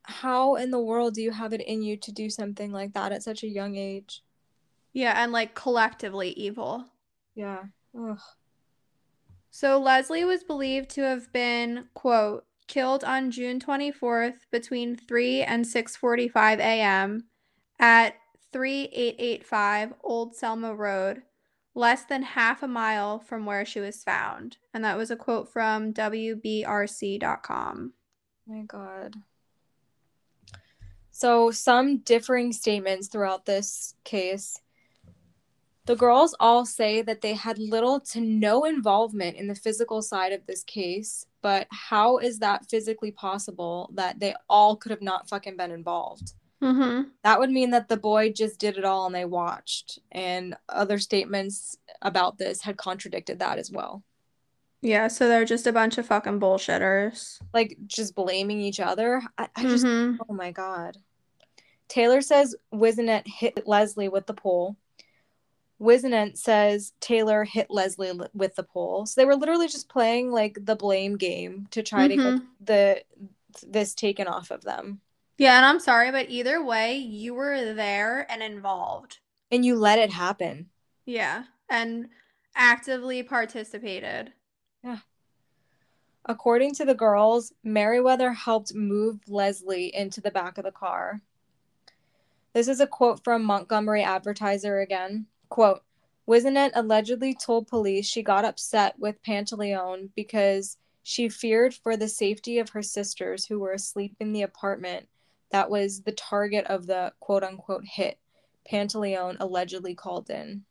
how 0.04 0.56
in 0.56 0.70
the 0.70 0.80
world 0.80 1.16
do 1.16 1.22
you 1.22 1.32
have 1.32 1.54
it 1.54 1.62
in 1.62 1.82
you 1.82 1.98
to 1.98 2.12
do 2.12 2.30
something 2.30 2.72
like 2.72 2.94
that 2.94 3.12
at 3.12 3.24
such 3.24 3.44
a 3.44 3.48
young 3.48 3.76
age? 3.76 4.24
Yeah, 4.94 5.22
and 5.22 5.32
like 5.32 5.56
collectively 5.56 6.30
evil. 6.32 6.86
Yeah. 7.34 7.64
Ugh. 7.98 8.20
So 9.50 9.80
Leslie 9.80 10.26
was 10.26 10.44
believed 10.44 10.90
to 10.92 11.02
have 11.02 11.32
been, 11.32 11.88
quote, 11.94 12.46
killed 12.68 13.04
on 13.04 13.32
June 13.32 13.60
24th 13.60 14.46
between 14.52 14.96
3 14.96 15.44
and 15.44 15.66
6:45 15.66 16.60
a.m. 16.60 17.26
at 17.80 18.16
3885 18.52 19.94
Old 20.04 20.36
Selma 20.36 20.76
Road, 20.76 21.24
less 21.76 22.06
than 22.06 22.24
half 22.24 22.64
a 22.64 22.68
mile 22.68 23.20
from 23.20 23.46
where 23.46 23.66
she 23.66 23.82
was 23.82 24.04
found. 24.04 24.58
And 24.74 24.84
that 24.84 24.98
was 24.98 25.12
a 25.12 25.16
quote 25.16 25.50
from 25.50 25.94
WBRC.com. 25.94 27.94
my 28.48 28.64
god. 28.64 29.16
So, 31.12 31.52
some 31.52 32.00
differing 32.00 32.52
statements 32.52 33.08
throughout 33.08 33.46
this 33.46 33.94
case. 34.04 34.60
The 35.86 35.96
girls 35.96 36.36
all 36.40 36.66
say 36.66 37.04
that 37.04 37.22
they 37.22 37.36
had 37.36 37.60
little 37.60 38.00
to 38.00 38.20
no 38.20 38.66
involvement 38.66 39.38
in 39.38 39.48
the 39.48 39.56
physical 39.56 40.02
side 40.02 40.34
of 40.34 40.46
this 40.48 40.64
case, 40.64 41.28
but 41.44 41.68
how 41.70 42.18
is 42.18 42.40
that 42.40 42.66
physically 42.70 43.12
possible 43.12 43.92
that 43.94 44.20
they 44.20 44.34
all 44.50 44.76
could 44.76 44.90
have 44.90 45.04
not 45.04 45.30
fucking 45.30 45.58
been 45.58 45.72
involved? 45.72 46.34
Mm-hmm. 46.64 47.10
That 47.24 47.40
would 47.40 47.50
mean 47.52 47.72
that 47.72 47.90
the 47.90 47.98
boy 47.98 48.32
just 48.32 48.60
did 48.60 48.78
it 48.78 48.86
all 48.86 49.06
and 49.06 49.14
they 49.16 49.26
watched, 49.26 50.00
and 50.12 50.56
other 50.70 50.98
statements 50.98 51.78
about 52.02 52.38
this 52.38 52.62
had 52.62 52.78
contradicted 52.78 53.40
that 53.40 53.58
as 53.60 53.72
well. 53.72 54.04
Yeah, 54.82 55.08
so 55.08 55.28
they're 55.28 55.46
just 55.46 55.68
a 55.68 55.74
bunch 55.74 55.98
of 55.98 56.06
fucking 56.06 56.40
bullshitters. 56.40 57.40
Like 57.54 57.78
just 57.88 58.16
blaming 58.16 58.62
each 58.62 58.80
other. 58.80 59.22
I, 59.38 59.48
I 59.56 59.64
just 59.64 59.86
Mhm. 59.86 60.18
Oh 60.30 60.34
my 60.34 60.52
god. 60.52 60.98
Taylor 61.88 62.22
says 62.22 62.56
Wisenant 62.74 63.28
hit 63.28 63.68
Leslie 63.68 64.10
with 64.10 64.26
the 64.28 64.34
pole. 64.34 64.76
Wisenant 65.82 66.38
says 66.38 66.94
Taylor 67.00 67.44
hit 67.44 67.68
Leslie 67.70 68.12
li- 68.12 68.28
with 68.34 68.56
the 68.56 68.64
pole. 68.64 69.06
So 69.06 69.20
they 69.20 69.26
were 69.26 69.36
literally 69.36 69.68
just 69.68 69.90
playing 69.90 70.32
like 70.32 70.58
the 70.64 70.76
blame 70.76 71.18
game 71.18 71.68
to 71.72 71.84
try 71.84 72.08
to 72.08 72.16
Mhm. 72.16 72.40
get 72.40 72.44
the 72.66 73.04
this 73.68 73.94
taken 73.94 74.28
off 74.28 74.52
of 74.52 74.62
them. 74.64 75.02
Yeah, 75.38 75.58
and 75.58 75.66
I'm 75.66 75.80
sorry, 75.80 76.12
but 76.12 76.30
either 76.30 76.64
way, 76.64 76.96
you 76.96 77.34
were 77.34 77.74
there 77.74 78.26
and 78.32 78.42
involved. 78.42 79.20
And 79.52 79.66
you 79.66 79.76
let 79.76 80.00
it 80.00 80.12
happen. 80.12 80.70
Yeah, 81.06 81.44
and 81.70 82.08
actively 82.56 83.22
participated. 83.22 84.32
Yeah. 84.84 85.00
According 86.26 86.74
to 86.76 86.86
the 86.86 86.96
girls, 86.96 87.54
Meriwether 87.64 88.32
helped 88.32 88.74
move 88.74 89.20
Leslie 89.28 89.94
into 89.94 90.22
the 90.22 90.32
back 90.32 90.58
of 90.58 90.64
the 90.64 90.72
car. 90.72 91.22
This 92.54 92.68
is 92.68 92.80
a 92.80 92.88
quote 92.88 93.24
from 93.24 93.44
Montgomery 93.44 94.04
Advertiser 94.04 94.80
again. 94.80 95.28
Quote, 95.50 95.84
Wisenant 96.28 96.72
allegedly 96.74 97.36
told 97.36 97.68
police 97.68 98.08
she 98.08 98.24
got 98.24 98.46
upset 98.46 98.98
with 98.98 99.22
Pantaleone 99.22 100.10
because 100.16 100.78
she 101.04 101.30
feared 101.30 101.74
for 101.74 101.96
the 101.96 102.08
safety 102.08 102.58
of 102.58 102.70
her 102.70 102.82
sisters 102.82 103.46
who 103.46 103.60
were 103.60 103.74
asleep 103.74 104.16
in 104.20 104.34
the 104.34 104.42
apartment 104.42 105.08
that 105.56 105.70
was 105.70 106.02
the 106.02 106.12
target 106.12 106.66
of 106.66 106.86
the 106.86 107.14
quote 107.22 107.42
unquote 107.42 107.86
hit 107.86 108.20
Pantaleone 108.70 109.38
allegedly 109.40 109.96
called 109.96 110.30
in. 110.30 110.66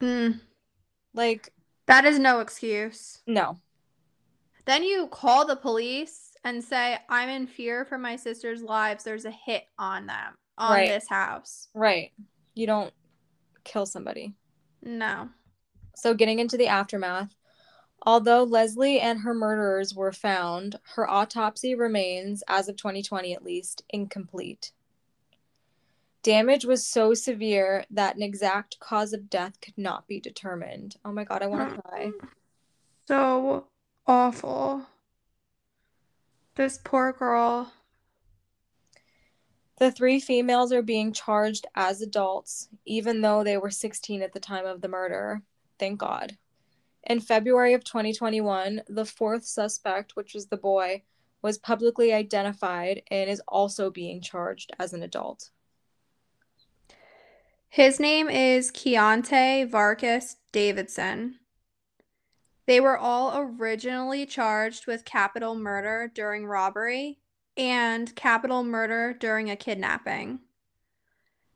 Mm, 0.00 0.40
Like, 1.14 1.52
that 1.86 2.04
is 2.04 2.18
no 2.18 2.40
excuse. 2.40 3.22
no. 3.24 3.60
Then 4.64 4.82
you 4.82 5.06
call 5.06 5.46
the 5.46 5.54
police 5.56 6.32
and 6.44 6.62
say, 6.62 6.98
I'm 7.08 7.28
in 7.28 7.46
fear 7.46 7.84
for 7.84 7.98
my 7.98 8.16
sister's 8.16 8.62
lives. 8.64 9.04
There's 9.04 9.24
a 9.26 9.30
hit 9.30 9.64
on 9.78 10.06
them, 10.06 10.34
on 10.58 10.72
Right. 10.72 10.88
this 10.88 11.08
house. 11.08 11.68
Right. 11.72 12.12
You 12.54 12.66
don't 12.66 12.92
kill 13.62 13.86
somebody. 13.86 14.34
No. 14.82 15.28
So, 15.94 16.14
getting 16.14 16.40
into 16.40 16.56
the 16.56 16.66
aftermath, 16.66 17.32
although 18.02 18.42
Leslie 18.42 19.00
and 19.00 19.20
her 19.20 19.34
murderers 19.34 19.94
were 19.94 20.12
found, 20.12 20.76
her 20.94 21.08
autopsy 21.08 21.74
remains, 21.74 22.42
as 22.48 22.68
of 22.68 22.76
2020 22.76 23.32
at 23.34 23.44
least, 23.44 23.82
incomplete. 23.90 24.72
Damage 26.22 26.66
was 26.66 26.86
so 26.86 27.14
severe 27.14 27.84
that 27.90 28.16
an 28.16 28.22
exact 28.22 28.78
cause 28.78 29.12
of 29.12 29.30
death 29.30 29.60
could 29.62 29.78
not 29.78 30.06
be 30.06 30.20
determined. 30.20 30.96
Oh 31.04 31.12
my 31.12 31.24
god, 31.24 31.42
I 31.42 31.46
want 31.46 31.70
to 31.70 31.76
mm. 31.76 31.82
cry. 31.82 32.10
So 33.08 33.64
awful. 34.06 34.86
This 36.56 36.78
poor 36.84 37.12
girl. 37.12 37.72
The 39.78 39.90
three 39.90 40.20
females 40.20 40.72
are 40.72 40.82
being 40.82 41.14
charged 41.14 41.66
as 41.74 42.02
adults, 42.02 42.68
even 42.84 43.22
though 43.22 43.42
they 43.42 43.56
were 43.56 43.70
16 43.70 44.20
at 44.20 44.34
the 44.34 44.40
time 44.40 44.66
of 44.66 44.82
the 44.82 44.88
murder. 44.88 45.40
Thank 45.78 46.00
God. 46.00 46.36
In 47.04 47.20
February 47.20 47.74
of 47.74 47.84
2021, 47.84 48.82
the 48.88 49.04
fourth 49.04 49.44
suspect, 49.44 50.16
which 50.16 50.34
was 50.34 50.46
the 50.46 50.56
boy, 50.56 51.02
was 51.42 51.58
publicly 51.58 52.12
identified 52.12 53.02
and 53.10 53.30
is 53.30 53.42
also 53.48 53.90
being 53.90 54.20
charged 54.20 54.72
as 54.78 54.92
an 54.92 55.02
adult. 55.02 55.50
His 57.68 58.00
name 58.00 58.28
is 58.28 58.70
Keontae 58.70 59.68
Vargas 59.68 60.36
Davidson. 60.52 61.36
They 62.66 62.80
were 62.80 62.98
all 62.98 63.32
originally 63.36 64.26
charged 64.26 64.86
with 64.86 65.04
capital 65.04 65.54
murder 65.54 66.10
during 66.14 66.46
robbery 66.46 67.20
and 67.56 68.14
capital 68.14 68.62
murder 68.62 69.12
during 69.12 69.50
a 69.50 69.56
kidnapping. 69.56 70.40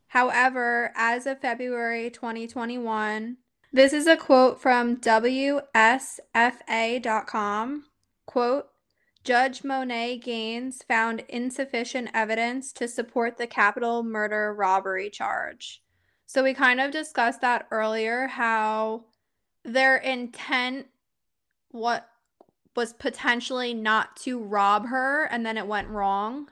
However, 0.08 0.92
as 0.94 1.26
of 1.26 1.40
February 1.40 2.10
2021, 2.10 3.36
this 3.74 3.92
is 3.92 4.06
a 4.06 4.16
quote 4.16 4.62
from 4.62 4.98
WSFA.com. 4.98 5.64
Quote, 8.24 8.68
Judge 9.24 9.64
Monet 9.64 10.18
Gaines 10.18 10.84
found 10.86 11.24
insufficient 11.28 12.08
evidence 12.14 12.72
to 12.74 12.86
support 12.86 13.36
the 13.36 13.48
capital 13.48 14.04
murder 14.04 14.54
robbery 14.54 15.10
charge. 15.10 15.82
So 16.24 16.44
we 16.44 16.54
kind 16.54 16.80
of 16.80 16.92
discussed 16.92 17.40
that 17.40 17.66
earlier 17.72 18.28
how 18.28 19.06
their 19.64 19.96
intent 19.96 20.86
what 21.72 22.08
was 22.76 22.92
potentially 22.92 23.74
not 23.74 24.14
to 24.18 24.38
rob 24.38 24.86
her 24.86 25.24
and 25.24 25.44
then 25.44 25.58
it 25.58 25.66
went 25.66 25.88
wrong. 25.88 26.48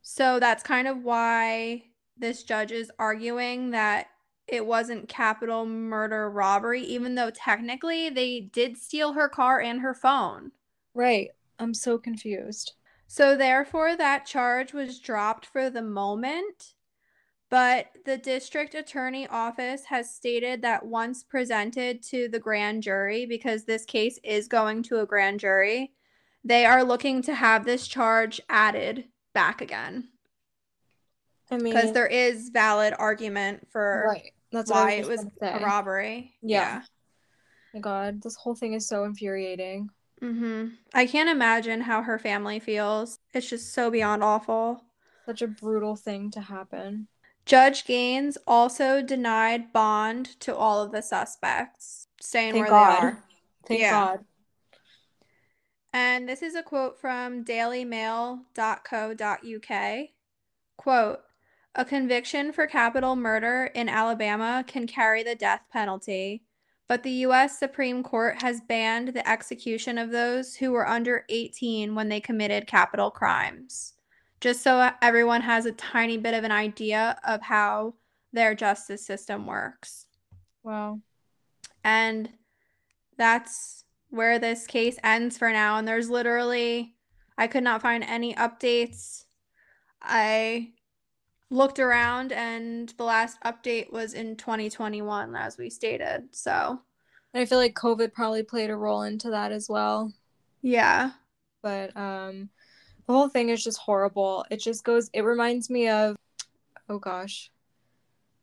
So 0.00 0.40
that's 0.40 0.64
kind 0.64 0.88
of 0.88 1.04
why 1.04 1.84
this 2.18 2.42
judge 2.42 2.72
is 2.72 2.90
arguing 2.98 3.70
that 3.70 4.08
it 4.52 4.66
wasn't 4.66 5.08
capital 5.08 5.64
murder 5.64 6.30
robbery 6.30 6.82
even 6.82 7.14
though 7.14 7.30
technically 7.30 8.10
they 8.10 8.40
did 8.40 8.76
steal 8.76 9.14
her 9.14 9.28
car 9.28 9.60
and 9.60 9.80
her 9.80 9.94
phone. 9.94 10.52
Right. 10.94 11.30
I'm 11.58 11.74
so 11.74 11.98
confused. 11.98 12.74
So, 13.06 13.36
therefore, 13.36 13.96
that 13.96 14.24
charge 14.24 14.72
was 14.72 14.98
dropped 14.98 15.46
for 15.46 15.68
the 15.68 15.82
moment. 15.82 16.74
But 17.50 17.88
the 18.06 18.16
district 18.16 18.74
attorney 18.74 19.26
office 19.26 19.84
has 19.84 20.14
stated 20.14 20.62
that 20.62 20.86
once 20.86 21.22
presented 21.22 22.02
to 22.04 22.28
the 22.28 22.38
grand 22.38 22.82
jury, 22.82 23.26
because 23.26 23.64
this 23.64 23.84
case 23.84 24.18
is 24.24 24.48
going 24.48 24.82
to 24.84 25.00
a 25.00 25.06
grand 25.06 25.40
jury, 25.40 25.92
they 26.42 26.64
are 26.64 26.82
looking 26.82 27.20
to 27.22 27.34
have 27.34 27.66
this 27.66 27.86
charge 27.86 28.40
added 28.48 29.04
back 29.34 29.60
again. 29.60 30.08
I 31.50 31.58
mean, 31.58 31.74
Because 31.74 31.92
there 31.92 32.06
is 32.06 32.48
valid 32.48 32.94
argument 32.98 33.68
for 33.70 34.06
right. 34.08 34.32
That's 34.52 34.70
why 34.70 34.92
it 34.92 35.06
was 35.06 35.24
a 35.40 35.60
robbery. 35.60 36.34
Yeah. 36.42 36.82
My 37.74 37.80
God, 37.80 38.22
this 38.22 38.36
whole 38.36 38.54
thing 38.54 38.74
is 38.74 38.86
so 38.86 39.04
infuriating. 39.04 39.88
hmm 40.20 40.68
I 40.92 41.06
can't 41.06 41.30
imagine 41.30 41.80
how 41.80 42.02
her 42.02 42.18
family 42.18 42.60
feels. 42.60 43.18
It's 43.32 43.48
just 43.48 43.72
so 43.72 43.90
beyond 43.90 44.22
awful. 44.22 44.84
Such 45.24 45.42
a 45.42 45.48
brutal 45.48 45.96
thing 45.96 46.30
to 46.32 46.40
happen. 46.40 47.08
Judge 47.46 47.86
Gaines 47.86 48.36
also 48.46 49.02
denied 49.02 49.72
bond 49.72 50.38
to 50.40 50.54
all 50.54 50.82
of 50.82 50.92
the 50.92 51.02
suspects, 51.02 52.06
staying 52.20 52.52
Thank 52.52 52.62
where 52.62 52.70
God. 52.70 52.90
they 52.90 53.06
are. 53.06 53.24
Thank 53.66 53.80
Yeah. 53.80 53.90
God. 53.90 54.24
And 55.92 56.28
this 56.28 56.42
is 56.42 56.54
a 56.54 56.62
quote 56.62 56.98
from 56.98 57.44
dailymail.co.uk. 57.44 60.08
Quote, 60.78 61.20
a 61.74 61.84
conviction 61.84 62.52
for 62.52 62.66
capital 62.66 63.16
murder 63.16 63.70
in 63.74 63.88
Alabama 63.88 64.64
can 64.66 64.86
carry 64.86 65.22
the 65.22 65.34
death 65.34 65.62
penalty, 65.72 66.42
but 66.88 67.02
the 67.02 67.10
U.S. 67.10 67.58
Supreme 67.58 68.02
Court 68.02 68.42
has 68.42 68.60
banned 68.60 69.08
the 69.08 69.26
execution 69.28 69.96
of 69.96 70.10
those 70.10 70.54
who 70.54 70.72
were 70.72 70.86
under 70.86 71.24
18 71.28 71.94
when 71.94 72.08
they 72.08 72.20
committed 72.20 72.66
capital 72.66 73.10
crimes. 73.10 73.94
Just 74.40 74.62
so 74.62 74.90
everyone 75.00 75.40
has 75.40 75.66
a 75.66 75.72
tiny 75.72 76.18
bit 76.18 76.34
of 76.34 76.44
an 76.44 76.52
idea 76.52 77.16
of 77.24 77.40
how 77.40 77.94
their 78.32 78.54
justice 78.54 79.06
system 79.06 79.46
works. 79.46 80.06
Wow. 80.62 81.00
And 81.84 82.28
that's 83.16 83.84
where 84.10 84.38
this 84.38 84.66
case 84.66 84.98
ends 85.02 85.38
for 85.38 85.50
now. 85.52 85.78
And 85.78 85.88
there's 85.88 86.10
literally, 86.10 86.96
I 87.38 87.46
could 87.46 87.64
not 87.64 87.82
find 87.82 88.04
any 88.04 88.34
updates. 88.34 89.24
I 90.02 90.72
looked 91.52 91.78
around, 91.78 92.32
and 92.32 92.88
the 92.96 93.04
last 93.04 93.38
update 93.44 93.92
was 93.92 94.14
in 94.14 94.36
2021, 94.36 95.36
as 95.36 95.58
we 95.58 95.68
stated. 95.70 96.28
So, 96.32 96.80
And 97.34 97.40
I 97.40 97.44
feel 97.44 97.58
like 97.58 97.74
COVID 97.74 98.12
probably 98.12 98.42
played 98.42 98.70
a 98.70 98.76
role 98.76 99.02
into 99.02 99.30
that 99.30 99.52
as 99.52 99.68
well. 99.68 100.12
yeah. 100.62 101.12
But 101.62 101.96
um 101.96 102.48
the 103.06 103.12
whole 103.12 103.28
thing 103.28 103.48
is 103.50 103.62
just 103.62 103.78
horrible. 103.78 104.44
It 104.50 104.56
just 104.60 104.82
goes 104.82 105.08
it 105.12 105.20
reminds 105.22 105.70
me 105.70 105.88
of 105.88 106.16
oh 106.88 106.98
gosh. 106.98 107.52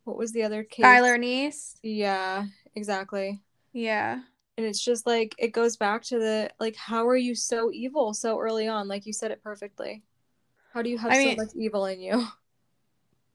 what 0.05 0.15
was 0.17 0.31
the 0.31 0.43
other 0.43 0.63
case? 0.63 0.85
Skylar 0.85 1.19
Neese. 1.19 1.75
Yeah, 1.83 2.45
exactly. 2.75 3.41
Yeah. 3.73 4.21
And 4.57 4.65
it's 4.65 4.81
just 4.83 5.05
like 5.05 5.35
it 5.37 5.49
goes 5.51 5.75
back 5.75 6.03
to 6.03 6.17
the 6.19 6.49
like 6.61 6.77
how 6.77 7.05
are 7.09 7.17
you 7.17 7.35
so 7.35 7.71
evil 7.73 8.13
so 8.13 8.39
early 8.39 8.67
on? 8.69 8.87
Like 8.87 9.05
you 9.05 9.11
said 9.13 9.31
it 9.31 9.43
perfectly. 9.43 10.01
How 10.73 10.81
do 10.81 10.89
you 10.89 10.97
have 10.97 11.11
I 11.11 11.15
so 11.15 11.25
mean- 11.25 11.37
much 11.37 11.49
evil 11.55 11.85
in 11.87 11.99
you? 11.99 12.25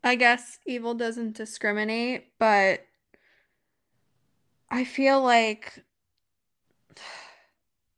I 0.04 0.16
guess 0.16 0.58
evil 0.66 0.94
doesn't 0.94 1.34
discriminate, 1.34 2.26
but 2.38 2.86
I 4.70 4.84
feel 4.84 5.22
like 5.22 5.82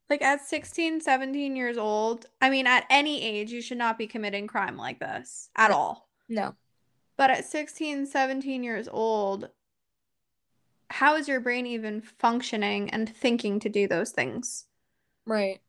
like 0.08 0.22
at 0.22 0.40
16, 0.46 1.00
17 1.00 1.56
years 1.56 1.76
old, 1.76 2.26
I 2.40 2.48
mean 2.48 2.68
at 2.68 2.86
any 2.88 3.22
age 3.22 3.50
you 3.50 3.60
should 3.60 3.78
not 3.78 3.98
be 3.98 4.06
committing 4.06 4.46
crime 4.46 4.76
like 4.76 5.00
this 5.00 5.50
at 5.56 5.72
all. 5.72 6.08
No. 6.28 6.54
But 7.16 7.30
at 7.30 7.44
16, 7.44 8.06
17 8.06 8.62
years 8.62 8.88
old, 8.88 9.48
how 10.90 11.16
is 11.16 11.26
your 11.26 11.40
brain 11.40 11.66
even 11.66 12.00
functioning 12.00 12.90
and 12.90 13.08
thinking 13.08 13.58
to 13.60 13.68
do 13.68 13.88
those 13.88 14.10
things? 14.10 14.66
Right. 15.26 15.60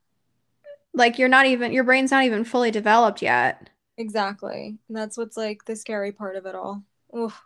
Like 0.93 1.17
you're 1.17 1.29
not 1.29 1.47
even 1.47 1.71
your 1.71 1.83
brain's 1.83 2.11
not 2.11 2.25
even 2.25 2.43
fully 2.43 2.69
developed 2.69 3.23
yet. 3.23 3.71
Exactly. 3.97 4.77
And 4.87 4.97
that's 4.97 5.17
what's 5.17 5.37
like 5.37 5.65
the 5.65 5.75
scary 5.75 6.11
part 6.11 6.35
of 6.35 6.45
it 6.45 6.55
all. 6.55 6.83
Oof. 7.17 7.41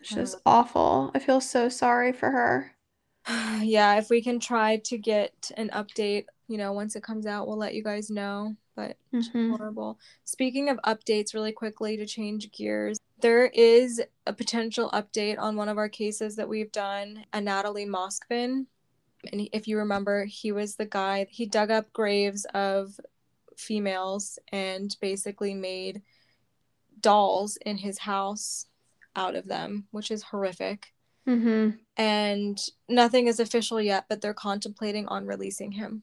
It's 0.00 0.10
just 0.14 0.36
awful. 0.44 1.10
I 1.14 1.18
feel 1.18 1.40
so 1.40 1.68
sorry 1.68 2.12
for 2.12 2.30
her. 2.30 2.72
yeah, 3.62 3.96
if 3.96 4.10
we 4.10 4.22
can 4.22 4.38
try 4.38 4.76
to 4.84 4.98
get 4.98 5.50
an 5.56 5.70
update, 5.70 6.26
you 6.46 6.58
know, 6.58 6.72
once 6.72 6.94
it 6.94 7.02
comes 7.02 7.26
out, 7.26 7.46
we'll 7.48 7.56
let 7.56 7.74
you 7.74 7.82
guys 7.82 8.10
know. 8.10 8.54
But 8.76 8.96
Mhm. 9.12 9.56
horrible. 9.56 9.98
Speaking 10.24 10.68
of 10.68 10.78
updates, 10.84 11.32
really 11.32 11.52
quickly 11.52 11.96
to 11.96 12.06
change 12.06 12.50
gears, 12.52 12.98
there 13.20 13.46
is 13.46 14.02
a 14.26 14.32
potential 14.32 14.90
update 14.90 15.38
on 15.38 15.56
one 15.56 15.68
of 15.68 15.78
our 15.78 15.88
cases 15.88 16.36
that 16.36 16.48
we've 16.48 16.72
done, 16.72 17.24
Anatoly 17.32 17.86
Moskvin. 17.86 18.66
And 19.32 19.48
if 19.52 19.66
you 19.66 19.78
remember, 19.78 20.26
he 20.26 20.52
was 20.52 20.76
the 20.76 20.84
guy, 20.84 21.26
he 21.30 21.46
dug 21.46 21.70
up 21.70 21.90
graves 21.94 22.44
of 22.52 23.00
females 23.58 24.38
and 24.52 24.96
basically 25.00 25.54
made 25.54 26.02
dolls 27.00 27.56
in 27.58 27.76
his 27.76 27.98
house 27.98 28.66
out 29.16 29.34
of 29.34 29.46
them, 29.46 29.86
which 29.90 30.10
is 30.10 30.22
horrific. 30.22 30.92
Mhm. 31.26 31.78
And 31.96 32.58
nothing 32.88 33.26
is 33.26 33.40
official 33.40 33.80
yet, 33.80 34.06
but 34.08 34.20
they're 34.20 34.34
contemplating 34.34 35.06
on 35.08 35.26
releasing 35.26 35.72
him. 35.72 36.02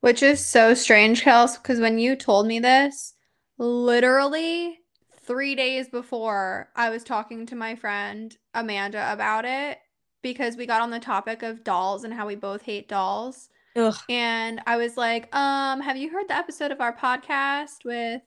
Which 0.00 0.22
is 0.22 0.44
so 0.44 0.74
strange, 0.74 1.22
Kels, 1.22 1.60
because 1.60 1.80
when 1.80 1.98
you 1.98 2.16
told 2.16 2.46
me 2.46 2.60
this, 2.60 3.14
literally 3.58 4.80
three 5.24 5.54
days 5.54 5.88
before, 5.88 6.70
I 6.76 6.90
was 6.90 7.02
talking 7.02 7.46
to 7.46 7.56
my 7.56 7.74
friend 7.74 8.36
Amanda 8.54 9.12
about 9.12 9.44
it 9.44 9.78
because 10.22 10.56
we 10.56 10.66
got 10.66 10.82
on 10.82 10.90
the 10.90 11.00
topic 11.00 11.42
of 11.42 11.64
dolls 11.64 12.04
and 12.04 12.12
how 12.14 12.26
we 12.26 12.36
both 12.36 12.62
hate 12.62 12.88
dolls. 12.88 13.48
Ugh. 13.76 13.94
And 14.08 14.60
I 14.66 14.76
was 14.76 14.96
like, 14.96 15.34
um, 15.34 15.80
have 15.80 15.96
you 15.96 16.10
heard 16.10 16.28
the 16.28 16.36
episode 16.36 16.70
of 16.72 16.80
our 16.80 16.96
podcast 16.96 17.84
with 17.84 18.22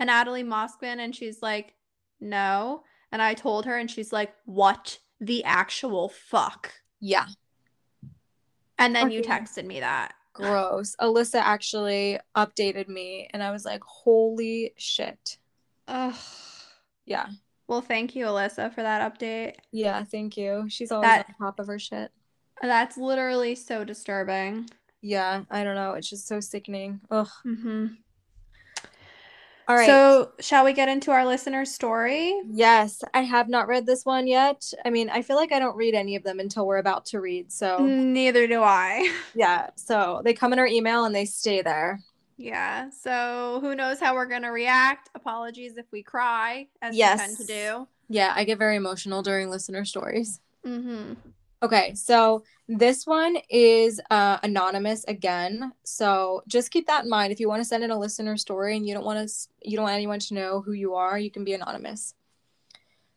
Natalie 0.00 0.44
Moskvin? 0.44 0.98
And 0.98 1.14
she's 1.14 1.40
like, 1.42 1.74
no. 2.20 2.82
And 3.12 3.22
I 3.22 3.34
told 3.34 3.64
her, 3.66 3.76
and 3.76 3.90
she's 3.90 4.12
like, 4.12 4.34
what 4.44 4.98
the 5.20 5.44
actual 5.44 6.08
fuck? 6.08 6.72
Yeah. 7.00 7.26
And 8.78 8.94
then 8.94 9.10
you 9.10 9.22
texted 9.22 9.64
me 9.64 9.80
that. 9.80 10.14
Gross. 10.34 10.94
Alyssa 11.00 11.40
actually 11.40 12.18
updated 12.36 12.86
me 12.88 13.28
and 13.32 13.42
I 13.42 13.50
was 13.50 13.64
like, 13.64 13.82
holy 13.82 14.72
shit. 14.76 15.38
Ugh. 15.88 16.14
Yeah. 17.04 17.26
Well, 17.66 17.80
thank 17.80 18.14
you, 18.14 18.26
Alyssa, 18.26 18.72
for 18.72 18.82
that 18.82 19.18
update. 19.18 19.54
Yeah, 19.72 20.04
thank 20.04 20.36
you. 20.36 20.66
She's 20.68 20.92
always 20.92 21.08
That- 21.08 21.26
on 21.40 21.46
top 21.46 21.58
of 21.58 21.66
her 21.66 21.78
shit. 21.78 22.12
That's 22.62 22.96
literally 22.96 23.54
so 23.54 23.84
disturbing. 23.84 24.68
Yeah, 25.00 25.42
I 25.50 25.64
don't 25.64 25.74
know. 25.74 25.92
It's 25.92 26.10
just 26.10 26.26
so 26.26 26.40
sickening. 26.40 27.00
Ugh. 27.10 27.28
Mm-hmm. 27.46 27.86
All 29.68 29.76
right. 29.76 29.86
So, 29.86 30.32
shall 30.40 30.64
we 30.64 30.72
get 30.72 30.88
into 30.88 31.10
our 31.10 31.26
listener 31.26 31.66
story? 31.66 32.40
yes, 32.50 33.02
I 33.12 33.20
have 33.20 33.50
not 33.50 33.68
read 33.68 33.84
this 33.84 34.06
one 34.06 34.26
yet. 34.26 34.72
I 34.84 34.88
mean, 34.90 35.10
I 35.10 35.20
feel 35.20 35.36
like 35.36 35.52
I 35.52 35.58
don't 35.58 35.76
read 35.76 35.94
any 35.94 36.16
of 36.16 36.22
them 36.22 36.40
until 36.40 36.66
we're 36.66 36.78
about 36.78 37.04
to 37.06 37.20
read. 37.20 37.52
So, 37.52 37.76
Neither 37.78 38.46
do 38.46 38.62
I. 38.62 39.12
yeah. 39.34 39.68
So 39.74 40.22
they 40.24 40.32
come 40.32 40.54
in 40.54 40.58
our 40.58 40.66
email 40.66 41.04
and 41.04 41.14
they 41.14 41.26
stay 41.26 41.60
there. 41.60 42.00
Yeah. 42.38 42.88
So, 42.88 43.58
who 43.60 43.74
knows 43.74 44.00
how 44.00 44.14
we're 44.14 44.26
going 44.26 44.42
to 44.42 44.48
react? 44.48 45.10
Apologies 45.14 45.76
if 45.76 45.86
we 45.92 46.02
cry, 46.02 46.68
as 46.80 46.94
we 46.94 47.02
tend 47.02 47.36
to 47.36 47.44
do. 47.44 47.88
Yeah, 48.08 48.32
I 48.34 48.44
get 48.44 48.58
very 48.58 48.76
emotional 48.76 49.20
during 49.20 49.50
listener 49.50 49.84
stories. 49.84 50.40
Mm-hmm. 50.64 51.14
Okay, 51.60 51.94
so 51.94 52.44
this 52.68 53.04
one 53.06 53.36
is 53.50 54.00
uh, 54.10 54.38
anonymous 54.42 55.04
again. 55.04 55.72
So 55.82 56.42
just 56.46 56.70
keep 56.70 56.86
that 56.86 57.04
in 57.04 57.10
mind. 57.10 57.32
If 57.32 57.40
you 57.40 57.48
want 57.48 57.60
to 57.60 57.68
send 57.68 57.82
in 57.82 57.90
a 57.90 57.98
listener 57.98 58.36
story 58.36 58.76
and 58.76 58.86
you 58.86 58.94
don't 58.94 59.04
want 59.04 59.28
to, 59.28 59.34
you 59.62 59.76
don't 59.76 59.84
want 59.84 59.96
anyone 59.96 60.20
to 60.20 60.34
know 60.34 60.60
who 60.60 60.72
you 60.72 60.94
are, 60.94 61.18
you 61.18 61.30
can 61.30 61.44
be 61.44 61.54
anonymous. 61.54 62.14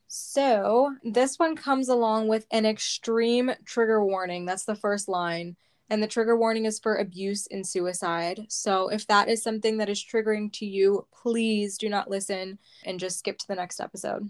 So 0.08 0.94
this 1.04 1.38
one 1.38 1.56
comes 1.56 1.88
along 1.88 2.28
with 2.28 2.46
an 2.52 2.66
extreme 2.66 3.52
trigger 3.64 4.04
warning. 4.04 4.46
That's 4.46 4.66
the 4.66 4.76
first 4.76 5.08
line. 5.08 5.56
And 5.90 6.02
the 6.02 6.08
trigger 6.08 6.36
warning 6.36 6.66
is 6.66 6.80
for 6.80 6.96
abuse 6.96 7.48
and 7.52 7.68
suicide. 7.68 8.46
So 8.50 8.88
if 8.88 9.06
that 9.08 9.30
is 9.30 9.44
something 9.44 9.78
that 9.78 9.90
is 9.90 10.04
triggering 10.04 10.52
to 10.54 10.66
you, 10.66 11.06
please 11.14 11.78
do 11.78 11.90
not 11.90 12.10
listen 12.10 12.60
and 12.86 13.00
just 13.00 13.20
skip 13.20 13.38
to 13.38 13.48
the 13.48 13.56
next 13.56 13.80
episode. 13.80 14.30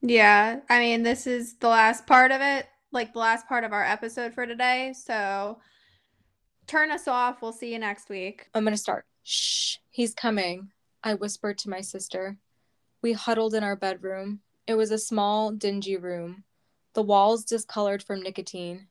Yeah. 0.00 0.60
I 0.68 0.80
mean, 0.80 1.02
this 1.02 1.26
is 1.26 1.54
the 1.54 1.68
last 1.68 2.06
part 2.06 2.32
of 2.32 2.40
it, 2.40 2.66
like 2.92 3.12
the 3.12 3.18
last 3.18 3.48
part 3.48 3.64
of 3.64 3.72
our 3.72 3.84
episode 3.84 4.34
for 4.34 4.46
today. 4.46 4.94
So, 4.94 5.58
turn 6.66 6.90
us 6.90 7.08
off. 7.08 7.42
We'll 7.42 7.52
see 7.52 7.72
you 7.72 7.78
next 7.78 8.08
week. 8.08 8.48
I'm 8.54 8.64
gonna 8.64 8.76
start. 8.76 9.06
Shh, 9.22 9.76
he's 9.90 10.14
coming. 10.14 10.70
I 11.02 11.14
whispered 11.14 11.58
to 11.58 11.70
my 11.70 11.80
sister. 11.80 12.36
We 13.02 13.12
huddled 13.12 13.54
in 13.54 13.64
our 13.64 13.76
bedroom. 13.76 14.40
It 14.66 14.74
was 14.74 14.92
a 14.92 14.98
small, 14.98 15.50
dingy 15.50 15.96
room, 15.96 16.44
the 16.94 17.02
walls 17.02 17.44
discolored 17.44 18.02
from 18.02 18.22
nicotine. 18.22 18.86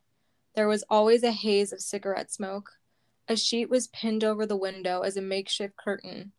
There 0.54 0.68
was 0.68 0.84
always 0.90 1.22
a 1.22 1.30
haze 1.30 1.72
of 1.72 1.80
cigarette 1.80 2.30
smoke. 2.30 2.72
A 3.28 3.36
sheet 3.36 3.70
was 3.70 3.86
pinned 3.88 4.24
over 4.24 4.44
the 4.44 4.56
window 4.56 5.00
as 5.00 5.16
a 5.16 5.22
makeshift 5.22 5.76
curtain. 5.76 6.32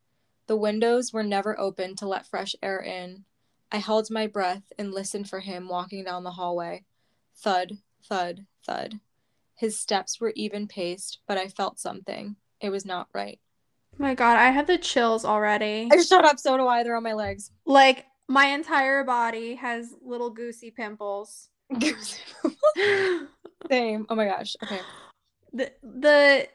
The 0.47 0.57
windows 0.57 1.13
were 1.13 1.23
never 1.23 1.57
opened 1.59 1.97
to 1.99 2.07
let 2.07 2.27
fresh 2.27 2.55
air 2.61 2.79
in. 2.79 3.25
I 3.71 3.77
held 3.77 4.11
my 4.11 4.27
breath 4.27 4.63
and 4.77 4.93
listened 4.93 5.29
for 5.29 5.39
him 5.39 5.67
walking 5.67 6.03
down 6.03 6.23
the 6.23 6.31
hallway. 6.31 6.83
Thud, 7.37 7.77
thud, 8.07 8.45
thud. 8.65 8.99
His 9.55 9.79
steps 9.79 10.19
were 10.19 10.33
even 10.35 10.67
paced, 10.67 11.19
but 11.27 11.37
I 11.37 11.47
felt 11.47 11.79
something. 11.79 12.35
It 12.59 12.69
was 12.69 12.85
not 12.85 13.07
right. 13.13 13.39
Oh 13.93 14.03
my 14.03 14.15
God, 14.15 14.37
I 14.37 14.49
have 14.49 14.67
the 14.67 14.77
chills 14.77 15.23
already. 15.25 15.89
I 15.91 16.01
shut 16.01 16.25
up, 16.25 16.39
so 16.39 16.57
do 16.57 16.67
I. 16.67 16.83
They're 16.83 16.95
on 16.95 17.03
my 17.03 17.13
legs. 17.13 17.51
Like, 17.65 18.05
my 18.27 18.45
entire 18.47 19.03
body 19.03 19.55
has 19.55 19.93
little 20.01 20.29
goosey 20.29 20.71
pimples. 20.71 21.49
Goosey 21.79 22.21
pimples. 22.41 23.29
Same. 23.69 24.05
Oh 24.09 24.15
my 24.15 24.25
gosh. 24.25 24.55
Okay. 24.63 24.81
the 25.53 25.71
the 25.83 26.47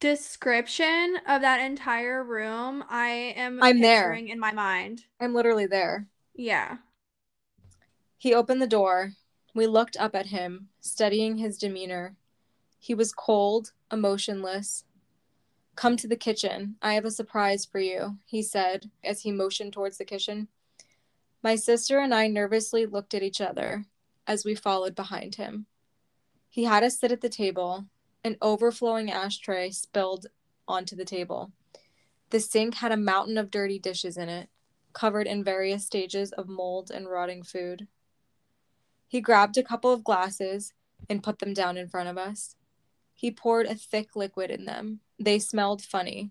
description 0.00 1.16
of 1.26 1.42
that 1.42 1.60
entire 1.60 2.22
room, 2.22 2.84
I 2.88 3.08
am 3.36 3.62
I'm 3.62 3.80
there. 3.80 4.12
in 4.12 4.38
my 4.38 4.52
mind. 4.52 5.02
I'm 5.20 5.34
literally 5.34 5.66
there. 5.66 6.06
Yeah. 6.34 6.76
He 8.18 8.34
opened 8.34 8.60
the 8.62 8.66
door. 8.66 9.12
We 9.58 9.66
looked 9.66 9.96
up 9.96 10.14
at 10.14 10.26
him, 10.26 10.68
studying 10.80 11.38
his 11.38 11.58
demeanor. 11.58 12.14
He 12.78 12.94
was 12.94 13.10
cold, 13.10 13.72
emotionless. 13.90 14.84
Come 15.74 15.96
to 15.96 16.06
the 16.06 16.14
kitchen. 16.14 16.76
I 16.80 16.94
have 16.94 17.04
a 17.04 17.10
surprise 17.10 17.64
for 17.64 17.80
you, 17.80 18.18
he 18.24 18.40
said 18.40 18.92
as 19.02 19.22
he 19.22 19.32
motioned 19.32 19.72
towards 19.72 19.98
the 19.98 20.04
kitchen. 20.04 20.46
My 21.42 21.56
sister 21.56 21.98
and 21.98 22.14
I 22.14 22.28
nervously 22.28 22.86
looked 22.86 23.14
at 23.14 23.24
each 23.24 23.40
other 23.40 23.86
as 24.28 24.44
we 24.44 24.54
followed 24.54 24.94
behind 24.94 25.34
him. 25.34 25.66
He 26.48 26.62
had 26.62 26.84
us 26.84 27.00
sit 27.00 27.10
at 27.10 27.20
the 27.20 27.28
table. 27.28 27.86
An 28.22 28.36
overflowing 28.40 29.10
ashtray 29.10 29.72
spilled 29.72 30.28
onto 30.68 30.94
the 30.94 31.04
table. 31.04 31.50
The 32.30 32.38
sink 32.38 32.76
had 32.76 32.92
a 32.92 32.96
mountain 32.96 33.36
of 33.36 33.50
dirty 33.50 33.80
dishes 33.80 34.16
in 34.16 34.28
it, 34.28 34.50
covered 34.92 35.26
in 35.26 35.42
various 35.42 35.84
stages 35.84 36.30
of 36.30 36.48
mold 36.48 36.92
and 36.92 37.10
rotting 37.10 37.42
food. 37.42 37.88
He 39.08 39.22
grabbed 39.22 39.56
a 39.56 39.62
couple 39.62 39.90
of 39.90 40.04
glasses 40.04 40.74
and 41.08 41.22
put 41.22 41.38
them 41.38 41.54
down 41.54 41.76
in 41.78 41.88
front 41.88 42.08
of 42.08 42.18
us. 42.18 42.54
He 43.14 43.30
poured 43.30 43.66
a 43.66 43.74
thick 43.74 44.14
liquid 44.14 44.50
in 44.50 44.66
them. 44.66 45.00
They 45.18 45.38
smelled 45.38 45.82
funny. 45.82 46.30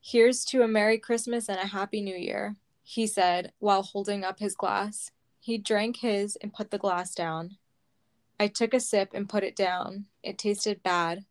Here's 0.00 0.44
to 0.46 0.62
a 0.62 0.68
Merry 0.68 0.98
Christmas 0.98 1.48
and 1.48 1.58
a 1.58 1.68
Happy 1.68 2.00
New 2.00 2.16
Year, 2.16 2.56
he 2.82 3.06
said 3.06 3.52
while 3.58 3.82
holding 3.82 4.24
up 4.24 4.40
his 4.40 4.54
glass. 4.54 5.12
He 5.40 5.56
drank 5.56 5.98
his 5.98 6.36
and 6.36 6.52
put 6.52 6.70
the 6.70 6.78
glass 6.78 7.14
down. 7.14 7.56
I 8.40 8.48
took 8.48 8.74
a 8.74 8.80
sip 8.80 9.10
and 9.14 9.28
put 9.28 9.44
it 9.44 9.56
down. 9.56 10.06
It 10.22 10.36
tasted 10.36 10.82
bad. 10.82 11.24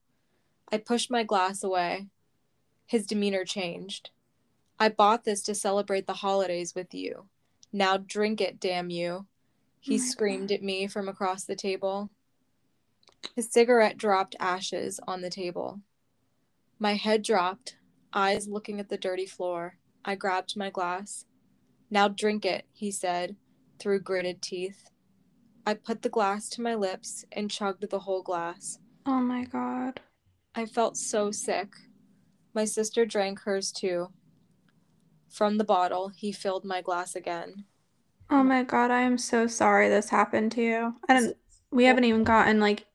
I 0.72 0.78
pushed 0.78 1.12
my 1.12 1.24
glass 1.24 1.64
away. 1.64 2.08
His 2.86 3.06
demeanor 3.06 3.46
changed. 3.46 4.12
I 4.80 4.90
bought 4.90 5.24
this 5.24 5.42
to 5.44 5.56
celebrate 5.56 6.08
the 6.08 6.14
holidays 6.14 6.74
with 6.74 6.94
you. 6.94 7.26
Now 7.72 7.98
drink 7.98 8.42
it, 8.42 8.60
damn 8.60 8.90
you. 8.90 9.26
He 9.80 9.96
Oh 9.96 9.98
screamed 9.98 10.52
at 10.52 10.64
me 10.64 10.88
from 10.88 11.08
across 11.08 11.46
the 11.46 11.56
table. 11.56 12.10
His 13.36 13.52
cigarette 13.52 13.98
dropped 13.98 14.36
ashes 14.40 15.00
on 15.08 15.22
the 15.22 15.30
table. 15.30 15.82
My 16.80 16.94
head 16.94 17.24
dropped, 17.24 17.78
eyes 18.14 18.48
looking 18.48 18.80
at 18.80 18.90
the 18.90 18.98
dirty 18.98 19.26
floor. 19.26 19.78
I 20.06 20.16
grabbed 20.16 20.56
my 20.56 20.70
glass. 20.70 21.26
Now 21.90 22.08
drink 22.08 22.46
it, 22.46 22.66
he 22.74 22.92
said, 22.92 23.36
through 23.80 24.02
gritted 24.02 24.42
teeth. 24.42 24.90
I 25.66 25.74
put 25.74 26.02
the 26.02 26.10
glass 26.10 26.50
to 26.50 26.62
my 26.62 26.76
lips 26.76 27.26
and 27.32 27.52
chugged 27.52 27.90
the 27.90 28.00
whole 28.00 28.24
glass. 28.24 28.80
Oh 29.06 29.22
my 29.22 29.46
god. 29.46 30.02
I 30.56 30.66
felt 30.66 30.98
so 30.98 31.32
sick. 31.32 31.74
My 32.54 32.66
sister 32.66 33.06
drank 33.06 33.42
hers 33.42 33.72
too. 33.72 34.08
From 35.30 35.58
the 35.58 35.64
bottle, 35.64 36.10
he 36.10 36.32
filled 36.32 36.66
my 36.66 36.82
glass 36.82 37.16
again. 37.16 37.66
Oh 38.30 38.44
my 38.44 38.64
god, 38.64 38.92
I 38.92 39.02
am 39.02 39.18
so 39.18 39.48
sorry 39.48 39.90
this 39.90 40.10
happened 40.10 40.52
to 40.54 40.62
you. 40.62 40.96
I 41.08 41.14
don't 41.14 41.38
we 41.72 41.86
haven't 41.86 42.04
even 42.06 42.24
gotten 42.24 42.60
like 42.60 42.86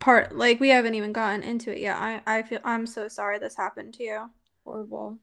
part 0.00 0.36
like 0.36 0.60
we 0.60 0.70
haven't 0.70 0.94
even 0.94 1.12
gotten 1.12 1.42
into 1.42 1.72
it 1.72 1.78
yet. 1.78 1.96
I 1.96 2.22
I 2.26 2.42
feel 2.42 2.60
I'm 2.64 2.86
so 2.86 3.08
sorry 3.08 3.38
this 3.38 3.56
happened 3.56 3.94
to 3.94 4.02
you. 4.02 4.30
Horrible. 4.64 5.18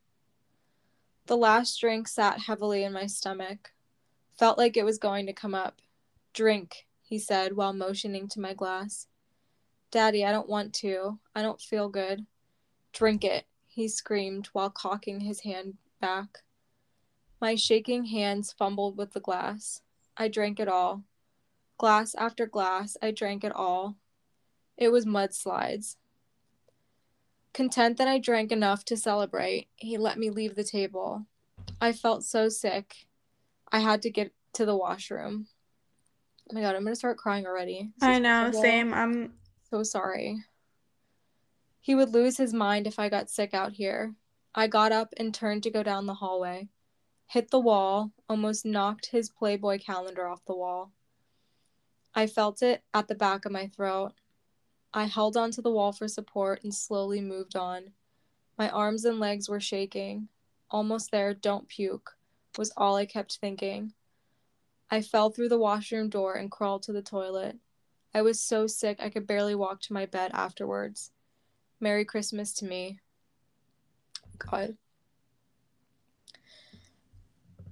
The 1.26 1.38
last 1.38 1.80
drink 1.80 2.08
sat 2.08 2.40
heavily 2.40 2.84
in 2.84 2.94
my 2.94 3.08
stomach. 3.08 3.72
Felt 4.38 4.58
like 4.58 4.78
it 4.78 4.86
was 4.86 4.98
going 4.98 5.26
to 5.28 5.34
come 5.34 5.56
up. 5.56 5.82
Drink, 6.34 6.88
he 7.02 7.18
said 7.18 7.56
while 7.56 7.74
motioning 7.74 8.28
to 8.30 8.40
my 8.42 8.54
glass. 8.54 9.08
Daddy, 9.92 10.26
I 10.26 10.32
don't 10.32 10.50
want 10.50 10.74
to. 10.76 11.20
I 11.36 11.42
don't 11.42 11.62
feel 11.62 11.88
good. 11.88 12.26
Drink 12.92 13.24
it, 13.24 13.46
he 13.68 13.88
screamed 13.88 14.48
while 14.48 14.70
cocking 14.70 15.22
his 15.22 15.42
hand 15.42 15.78
back. 16.02 16.40
My 17.44 17.56
shaking 17.56 18.06
hands 18.06 18.54
fumbled 18.54 18.96
with 18.96 19.12
the 19.12 19.20
glass. 19.20 19.82
I 20.16 20.30
drank 20.30 20.62
it 20.62 20.70
all. 20.70 21.04
Glass 21.78 22.16
after 22.16 22.46
glass, 22.46 22.96
I 23.02 23.12
drank 23.12 23.44
it 23.44 23.52
all. 23.54 23.98
It 24.78 24.94
was 24.94 25.06
mudslides. 25.06 25.98
Content 27.54 27.98
that 27.98 28.08
I 28.08 28.18
drank 28.18 28.54
enough 28.54 28.86
to 28.86 28.96
celebrate, 28.96 29.68
he 29.76 29.98
let 29.98 30.18
me 30.18 30.30
leave 30.30 30.56
the 30.56 30.64
table. 30.64 31.26
I 31.82 31.92
felt 31.92 32.24
so 32.24 32.48
sick. 32.48 33.08
I 33.70 33.80
had 33.80 34.02
to 34.04 34.10
get 34.10 34.32
to 34.54 34.66
the 34.66 34.78
washroom. 34.78 35.48
Oh 36.50 36.54
my 36.56 36.62
god, 36.62 36.78
I'm 36.78 36.86
gonna 36.86 36.96
start 36.96 37.18
crying 37.18 37.46
already. 37.46 37.92
This 37.98 38.08
I 38.08 38.20
know, 38.20 38.40
horrible. 38.40 38.62
same. 38.62 38.94
I'm 38.94 39.34
So 39.70 39.84
sorry. 39.84 40.46
He 41.82 41.94
would 41.94 42.14
lose 42.14 42.38
his 42.38 42.54
mind 42.54 42.88
if 42.88 43.00
I 43.00 43.10
got 43.10 43.30
sick 43.30 43.54
out 43.54 43.74
here. 43.74 44.16
I 44.56 44.68
got 44.68 44.94
up 44.94 45.14
and 45.18 45.34
turned 45.34 45.64
to 45.64 45.70
go 45.72 45.84
down 45.84 46.06
the 46.06 46.14
hallway. 46.14 46.70
Hit 47.34 47.50
the 47.50 47.60
wall, 47.60 48.12
almost 48.30 48.64
knocked 48.64 49.08
his 49.08 49.32
Playboy 49.32 49.80
calendar 49.80 50.28
off 50.28 50.46
the 50.46 50.54
wall. 50.54 50.92
I 52.14 52.28
felt 52.28 52.62
it 52.62 52.84
at 52.94 53.08
the 53.08 53.16
back 53.16 53.46
of 53.46 53.52
my 53.52 53.66
throat. 53.66 54.12
I 54.94 55.06
held 55.06 55.36
onto 55.36 55.60
the 55.60 55.72
wall 55.72 55.94
for 55.94 56.08
support 56.08 56.64
and 56.64 56.72
slowly 56.72 57.22
moved 57.22 57.56
on. 57.56 57.94
My 58.56 58.70
arms 58.70 59.04
and 59.04 59.20
legs 59.20 59.50
were 59.50 59.60
shaking. 59.60 60.28
Almost 60.70 61.10
there, 61.10 61.34
don't 61.34 61.68
puke, 61.68 62.12
was 62.56 62.72
all 62.78 62.98
I 62.98 63.08
kept 63.08 63.38
thinking. 63.38 63.94
I 64.92 65.02
fell 65.02 65.32
through 65.32 65.50
the 65.50 65.58
washroom 65.58 66.10
door 66.10 66.36
and 66.36 66.52
crawled 66.52 66.84
to 66.84 66.94
the 66.94 67.02
toilet. 67.02 67.58
I 68.14 68.22
was 68.22 68.40
so 68.40 68.68
sick 68.68 69.00
I 69.02 69.10
could 69.10 69.26
barely 69.26 69.56
walk 69.56 69.82
to 69.82 69.94
my 69.94 70.06
bed 70.06 70.30
afterwards. 70.36 71.10
Merry 71.80 72.06
Christmas 72.06 72.54
to 72.54 72.66
me. 72.66 73.00
God. 74.38 74.78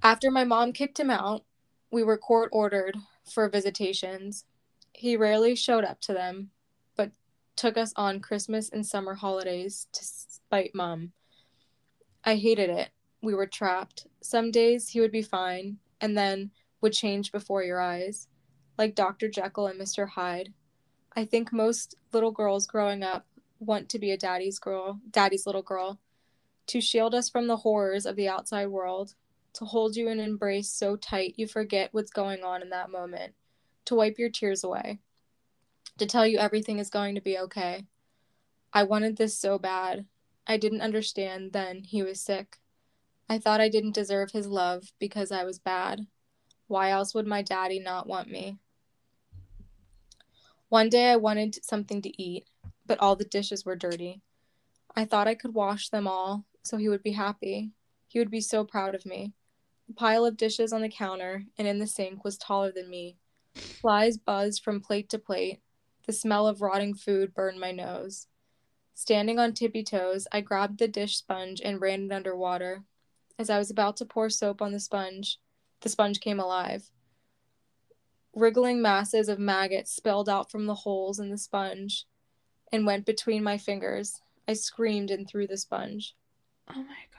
After 0.04 0.32
my 0.32 0.44
mom 0.44 0.74
kicked 0.74 1.00
him 1.00 1.12
out, 1.12 1.44
we 1.92 2.04
were 2.04 2.18
court 2.18 2.50
ordered 2.52 2.98
for 3.24 3.48
visitations. 3.48 4.46
He 4.94 5.16
rarely 5.16 5.56
showed 5.56 5.84
up 5.84 6.02
to 6.02 6.14
them, 6.14 6.50
but 6.96 7.12
took 7.56 7.78
us 7.78 7.94
on 7.96 8.20
Christmas 8.20 8.70
and 8.70 8.86
summer 8.86 9.14
holidays 9.14 9.88
to 9.92 10.04
spite 10.04 10.74
mom. 10.74 11.12
I 12.24 12.36
hated 12.36 12.70
it. 12.70 12.90
We 13.22 13.36
were 13.36 13.46
trapped. 13.46 14.08
Some 14.22 14.50
days 14.50 14.90
he 14.90 15.00
would 15.00 15.12
be 15.12 15.22
fine, 15.22 15.78
and 16.00 16.18
then 16.18 16.50
would 16.82 16.94
change 16.94 17.32
before 17.32 17.64
your 17.64 17.80
eyes, 17.80 18.28
like 18.80 18.96
Dr. 18.96 19.30
Jekyll 19.30 19.68
and 19.68 19.80
Mr. 19.80 20.10
Hyde. 20.10 20.54
I 21.16 21.26
think 21.26 21.54
most 21.54 21.94
little 22.12 22.32
girls 22.32 22.66
growing 22.66 23.04
up 23.04 23.28
want 23.60 23.88
to 23.90 24.00
be 24.00 24.10
a 24.10 24.18
daddy's 24.18 24.58
girl, 24.58 25.00
daddy's 25.12 25.46
little 25.46 25.62
girl, 25.62 26.00
to 26.68 26.82
shield 26.82 27.14
us 27.14 27.30
from 27.30 27.46
the 27.46 27.58
horrors 27.58 28.08
of 28.08 28.16
the 28.16 28.28
outside 28.28 28.68
world, 28.68 29.14
to 29.54 29.66
hold 29.66 29.96
you 29.96 30.10
in 30.10 30.20
an 30.20 30.26
embrace 30.26 30.70
so 30.70 30.96
tight 30.96 31.36
you 31.38 31.48
forget 31.48 31.94
what's 31.94 32.12
going 32.12 32.44
on 32.44 32.62
in 32.62 32.70
that 32.70 32.90
moment, 32.90 33.34
to 33.86 33.96
wipe 33.96 34.18
your 34.18 34.30
tears 34.30 34.64
away, 34.64 35.00
to 35.98 36.06
tell 36.06 36.26
you 36.26 36.38
everything 36.38 36.80
is 36.80 36.90
going 36.90 37.16
to 37.16 37.22
be 37.22 37.38
okay. 37.38 37.86
I 38.74 38.84
wanted 38.84 39.18
this 39.18 39.38
so 39.38 39.60
bad. 39.60 40.06
I 40.48 40.58
didn't 40.58 40.82
understand 40.82 41.52
then 41.52 41.84
he 41.84 42.02
was 42.04 42.22
sick. 42.22 42.58
I 43.30 43.38
thought 43.38 43.62
I 43.62 43.70
didn't 43.70 43.96
deserve 43.96 44.32
his 44.32 44.48
love 44.48 44.92
because 45.00 45.32
I 45.32 45.44
was 45.44 45.60
bad. 45.60 46.08
Why 46.68 46.92
else 46.92 47.14
would 47.14 47.28
my 47.28 47.42
daddy 47.42 47.80
not 47.80 48.08
want 48.08 48.30
me? 48.30 48.58
One 50.70 50.90
day 50.90 51.12
I 51.12 51.18
wanted 51.18 51.64
something 51.66 52.02
to 52.02 52.22
eat, 52.22 52.48
but 52.86 53.00
all 53.00 53.16
the 53.18 53.26
dishes 53.26 53.66
were 53.66 53.76
dirty. 53.76 54.22
I 54.96 55.06
thought 55.06 55.28
I 55.28 55.36
could 55.36 55.54
wash 55.54 55.90
them 55.90 56.08
all 56.08 56.46
so 56.64 56.78
he 56.78 56.90
would 56.90 57.04
be 57.04 57.12
happy. 57.12 57.72
He 58.08 58.20
would 58.20 58.32
be 58.32 58.42
so 58.42 58.64
proud 58.64 58.96
of 58.96 59.06
me. 59.06 59.34
Pile 59.96 60.26
of 60.26 60.38
dishes 60.38 60.74
on 60.74 60.82
the 60.82 60.90
counter 60.90 61.46
and 61.58 61.68
in 61.68 61.80
the 61.80 61.88
sink 61.88 62.24
was 62.24 62.38
taller 62.38 62.72
than 62.72 62.90
me. 62.90 63.18
Flies 63.56 64.18
buzzed 64.18 64.64
from 64.64 64.82
plate 64.82 65.10
to 65.10 65.20
plate. 65.20 65.60
The 66.06 66.14
smell 66.14 66.48
of 66.48 66.62
rotting 66.62 66.94
food 66.94 67.34
burned 67.34 67.60
my 67.60 67.72
nose. 67.72 68.28
Standing 68.94 69.40
on 69.40 69.54
tippy 69.54 69.84
toes, 69.84 70.28
I 70.32 70.42
grabbed 70.42 70.80
the 70.80 70.88
dish 70.88 71.18
sponge 71.18 71.62
and 71.64 71.82
ran 71.82 72.06
it 72.06 72.12
under 72.12 72.36
water. 72.36 72.84
As 73.40 73.50
I 73.50 73.58
was 73.58 73.72
about 73.72 73.98
to 73.98 74.06
pour 74.06 74.30
soap 74.30 74.62
on 74.62 74.72
the 74.72 74.80
sponge, 74.80 75.40
the 75.82 75.90
sponge 75.90 76.20
came 76.20 76.40
alive. 76.40 76.92
Wriggling 78.34 78.82
masses 78.82 79.28
of 79.28 79.40
maggots 79.40 79.92
spilled 79.92 80.30
out 80.30 80.52
from 80.52 80.66
the 80.68 80.76
holes 80.76 81.20
in 81.20 81.30
the 81.30 81.38
sponge 81.38 82.06
and 82.72 82.86
went 82.86 83.06
between 83.06 83.44
my 83.44 83.58
fingers. 83.58 84.22
I 84.48 84.54
screamed 84.54 85.12
and 85.12 85.28
threw 85.28 85.48
the 85.48 85.58
sponge. 85.58 86.16
Oh 86.70 86.82
my. 86.84 87.11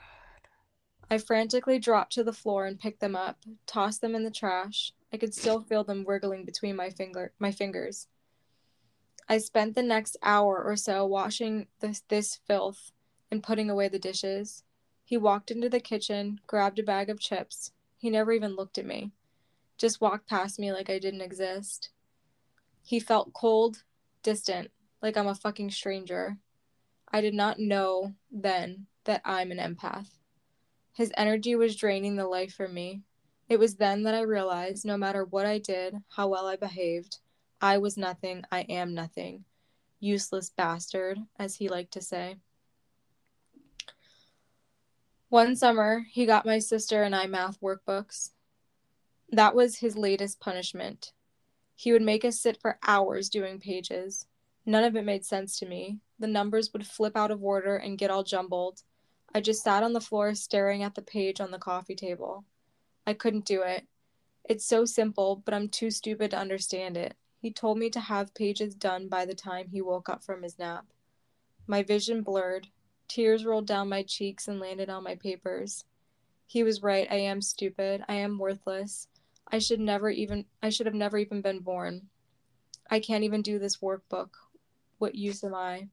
I 1.09 1.17
frantically 1.17 1.79
dropped 1.79 2.13
to 2.13 2.23
the 2.23 2.33
floor 2.33 2.65
and 2.65 2.79
picked 2.79 2.99
them 2.99 3.15
up, 3.15 3.37
tossed 3.67 4.01
them 4.01 4.15
in 4.15 4.23
the 4.23 4.31
trash. 4.31 4.93
I 5.11 5.17
could 5.17 5.33
still 5.33 5.61
feel 5.61 5.83
them 5.83 6.05
wriggling 6.07 6.45
between 6.45 6.75
my 6.75 6.89
finger 6.89 7.33
my 7.39 7.51
fingers. 7.51 8.07
I 9.29 9.37
spent 9.37 9.75
the 9.75 9.83
next 9.83 10.17
hour 10.21 10.61
or 10.61 10.75
so 10.75 11.05
washing 11.05 11.67
this, 11.79 12.01
this 12.09 12.39
filth 12.47 12.91
and 13.31 13.43
putting 13.43 13.69
away 13.69 13.87
the 13.87 13.99
dishes. 13.99 14.63
He 15.05 15.17
walked 15.17 15.51
into 15.51 15.69
the 15.69 15.79
kitchen, 15.79 16.39
grabbed 16.47 16.79
a 16.79 16.83
bag 16.83 17.09
of 17.09 17.19
chips. 17.19 17.71
He 17.97 18.09
never 18.09 18.31
even 18.31 18.55
looked 18.55 18.77
at 18.77 18.85
me, 18.85 19.11
just 19.77 20.01
walked 20.01 20.27
past 20.27 20.59
me 20.59 20.71
like 20.73 20.89
I 20.89 20.99
didn't 20.99 21.21
exist. 21.21 21.89
He 22.81 22.99
felt 22.99 23.33
cold, 23.33 23.83
distant, 24.23 24.71
like 25.01 25.15
I'm 25.15 25.27
a 25.27 25.35
fucking 25.35 25.71
stranger. 25.71 26.37
I 27.11 27.21
did 27.21 27.33
not 27.33 27.59
know 27.59 28.13
then 28.31 28.87
that 29.05 29.21
I'm 29.23 29.51
an 29.51 29.57
empath. 29.57 30.07
His 30.93 31.11
energy 31.17 31.55
was 31.55 31.75
draining 31.75 32.15
the 32.15 32.27
life 32.27 32.53
from 32.53 32.73
me. 32.73 33.01
It 33.49 33.59
was 33.59 33.75
then 33.75 34.03
that 34.03 34.15
I 34.15 34.21
realized 34.21 34.85
no 34.85 34.95
matter 34.95 35.25
what 35.25 35.45
I 35.45 35.57
did, 35.57 35.95
how 36.09 36.27
well 36.27 36.47
I 36.47 36.55
behaved, 36.55 37.17
I 37.59 37.77
was 37.77 37.97
nothing, 37.97 38.43
I 38.51 38.61
am 38.61 38.93
nothing. 38.93 39.45
Useless 39.99 40.49
bastard, 40.49 41.17
as 41.39 41.55
he 41.55 41.69
liked 41.69 41.93
to 41.93 42.01
say. 42.01 42.37
One 45.29 45.55
summer, 45.55 46.05
he 46.11 46.25
got 46.25 46.45
my 46.45 46.59
sister 46.59 47.03
and 47.03 47.15
I 47.15 47.25
math 47.25 47.59
workbooks. 47.59 48.31
That 49.31 49.55
was 49.55 49.77
his 49.77 49.97
latest 49.97 50.39
punishment. 50.39 51.13
He 51.75 51.91
would 51.91 52.03
make 52.03 52.23
us 52.23 52.39
sit 52.39 52.61
for 52.61 52.77
hours 52.85 53.29
doing 53.29 53.59
pages. 53.59 54.27
None 54.65 54.83
of 54.83 54.95
it 54.95 55.05
made 55.05 55.25
sense 55.25 55.57
to 55.59 55.65
me. 55.65 55.97
The 56.19 56.27
numbers 56.27 56.71
would 56.71 56.85
flip 56.85 57.17
out 57.17 57.31
of 57.31 57.43
order 57.43 57.77
and 57.77 57.97
get 57.97 58.11
all 58.11 58.23
jumbled. 58.23 58.83
I 59.35 59.41
just 59.41 59.63
sat 59.63 59.83
on 59.83 59.93
the 59.93 60.01
floor 60.01 60.35
staring 60.35 60.83
at 60.83 60.95
the 60.95 61.01
page 61.01 61.41
on 61.41 61.51
the 61.51 61.57
coffee 61.57 61.95
table. 61.95 62.45
I 63.07 63.13
couldn't 63.13 63.45
do 63.45 63.61
it. 63.63 63.87
It's 64.47 64.65
so 64.65 64.85
simple, 64.85 65.41
but 65.43 65.53
I'm 65.53 65.69
too 65.69 65.89
stupid 65.89 66.31
to 66.31 66.37
understand 66.37 66.97
it. 66.97 67.15
He 67.41 67.51
told 67.51 67.77
me 67.77 67.89
to 67.89 67.99
have 67.99 68.33
pages 68.33 68.75
done 68.75 69.07
by 69.07 69.25
the 69.25 69.33
time 69.33 69.67
he 69.67 69.81
woke 69.81 70.07
up 70.07 70.23
from 70.23 70.43
his 70.43 70.59
nap. 70.59 70.85
My 71.65 71.81
vision 71.81 72.21
blurred. 72.21 72.67
Tears 73.07 73.45
rolled 73.45 73.67
down 73.67 73.89
my 73.89 74.03
cheeks 74.03 74.47
and 74.47 74.59
landed 74.59 74.89
on 74.89 75.03
my 75.03 75.15
papers. 75.15 75.85
He 76.45 76.63
was 76.63 76.83
right. 76.83 77.07
I 77.09 77.15
am 77.15 77.41
stupid. 77.41 78.03
I 78.07 78.15
am 78.15 78.37
worthless. 78.37 79.07
I 79.47 79.59
should 79.59 79.79
never 79.79 80.09
even 80.09 80.45
I 80.61 80.69
should 80.69 80.85
have 80.85 80.95
never 80.95 81.17
even 81.17 81.41
been 81.41 81.59
born. 81.59 82.09
I 82.89 82.99
can't 82.99 83.23
even 83.23 83.41
do 83.41 83.59
this 83.59 83.77
workbook. 83.77 84.29
What 84.99 85.15
use 85.15 85.43
am 85.43 85.55
I? 85.55 85.87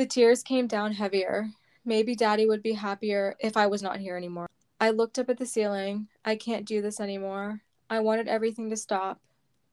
The 0.00 0.06
tears 0.06 0.42
came 0.42 0.66
down 0.66 0.94
heavier. 0.94 1.50
Maybe 1.84 2.16
daddy 2.16 2.46
would 2.46 2.62
be 2.62 2.72
happier 2.72 3.36
if 3.38 3.54
I 3.54 3.66
was 3.66 3.82
not 3.82 3.98
here 3.98 4.16
anymore. 4.16 4.48
I 4.80 4.88
looked 4.88 5.18
up 5.18 5.28
at 5.28 5.36
the 5.36 5.44
ceiling. 5.44 6.08
I 6.24 6.36
can't 6.36 6.64
do 6.64 6.80
this 6.80 7.00
anymore. 7.00 7.60
I 7.90 8.00
wanted 8.00 8.26
everything 8.26 8.70
to 8.70 8.78
stop, 8.78 9.20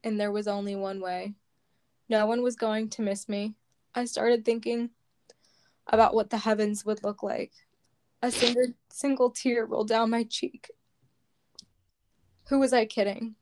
and 0.03 0.19
there 0.19 0.33
was 0.33 0.45
only 0.45 0.75
one 0.75 0.99
way. 0.99 1.35
No 2.09 2.25
one 2.25 2.43
was 2.43 2.57
going 2.57 2.89
to 2.89 3.01
miss 3.01 3.29
me. 3.29 3.55
I 3.95 4.03
started 4.03 4.43
thinking 4.43 4.89
about 5.87 6.13
what 6.13 6.29
the 6.29 6.39
heavens 6.39 6.85
would 6.85 7.05
look 7.05 7.23
like. 7.23 7.53
A 8.21 8.29
single, 8.29 8.73
single 8.89 9.29
tear 9.29 9.63
rolled 9.63 9.87
down 9.87 10.09
my 10.09 10.23
cheek. 10.23 10.69
Who 12.49 12.59
was 12.59 12.73
I 12.73 12.83
kidding? 12.83 13.35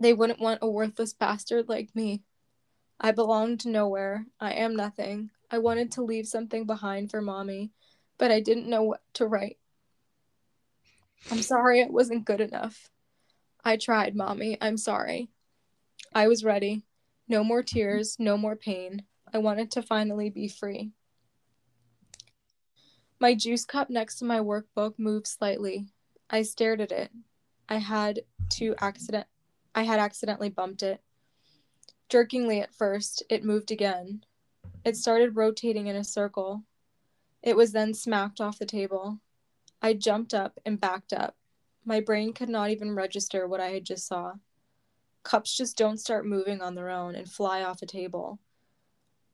They 0.00 0.14
wouldn't 0.14 0.40
want 0.40 0.60
a 0.62 0.70
worthless 0.70 1.12
bastard 1.12 1.68
like 1.68 1.94
me. 1.94 2.22
I 2.98 3.12
belonged 3.12 3.66
nowhere. 3.66 4.24
I 4.40 4.54
am 4.54 4.74
nothing. 4.74 5.28
I 5.52 5.58
wanted 5.58 5.92
to 5.92 6.02
leave 6.02 6.26
something 6.26 6.64
behind 6.64 7.10
for 7.10 7.20
mommy, 7.20 7.72
but 8.16 8.30
I 8.30 8.40
didn't 8.40 8.70
know 8.70 8.84
what 8.84 9.02
to 9.14 9.26
write. 9.26 9.58
I'm 11.30 11.42
sorry 11.42 11.82
I 11.82 11.88
wasn't 11.88 12.24
good 12.24 12.40
enough. 12.40 12.88
I 13.62 13.76
tried, 13.76 14.16
mommy. 14.16 14.56
I'm 14.62 14.78
sorry. 14.78 15.28
I 16.14 16.26
was 16.26 16.42
ready. 16.42 16.84
No 17.28 17.44
more 17.44 17.62
tears, 17.62 18.16
no 18.18 18.38
more 18.38 18.56
pain. 18.56 19.02
I 19.32 19.38
wanted 19.38 19.70
to 19.72 19.82
finally 19.82 20.30
be 20.30 20.48
free. 20.48 20.92
My 23.20 23.34
juice 23.34 23.66
cup 23.66 23.90
next 23.90 24.16
to 24.18 24.24
my 24.24 24.40
workbook 24.40 24.98
moved 24.98 25.26
slightly. 25.26 25.86
I 26.30 26.42
stared 26.42 26.80
at 26.80 26.92
it. 26.92 27.10
I 27.68 27.76
had 27.76 28.22
to 28.54 28.74
accident 28.80 29.26
I 29.74 29.82
had 29.82 29.98
accidentally 29.98 30.48
bumped 30.48 30.82
it. 30.82 31.00
Jerkingly 32.10 32.60
at 32.62 32.74
first, 32.74 33.22
it 33.30 33.44
moved 33.44 33.70
again. 33.70 34.24
It 34.84 34.96
started 34.96 35.36
rotating 35.36 35.86
in 35.86 35.96
a 35.96 36.04
circle. 36.04 36.64
It 37.42 37.56
was 37.56 37.72
then 37.72 37.94
smacked 37.94 38.40
off 38.40 38.58
the 38.58 38.66
table. 38.66 39.18
I 39.80 39.94
jumped 39.94 40.34
up 40.34 40.58
and 40.64 40.80
backed 40.80 41.12
up. 41.12 41.36
My 41.84 42.00
brain 42.00 42.32
could 42.32 42.48
not 42.48 42.70
even 42.70 42.94
register 42.94 43.46
what 43.46 43.60
I 43.60 43.70
had 43.70 43.84
just 43.84 44.06
saw. 44.06 44.34
Cups 45.24 45.56
just 45.56 45.76
don't 45.76 45.98
start 45.98 46.26
moving 46.26 46.60
on 46.60 46.74
their 46.74 46.90
own 46.90 47.14
and 47.14 47.30
fly 47.30 47.62
off 47.62 47.82
a 47.82 47.86
table. 47.86 48.38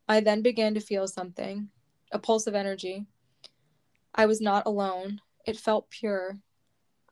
I 0.09 0.21
then 0.21 0.43
began 0.43 0.75
to 0.75 0.81
feel 0.81 1.07
something 1.07 1.69
a 2.11 2.19
pulse 2.19 2.47
of 2.47 2.55
energy. 2.55 3.05
I 4.15 4.27
was 4.27 4.41
not 4.41 4.67
alone. 4.67 5.21
It 5.47 5.59
felt 5.59 5.91
pure. 5.91 6.39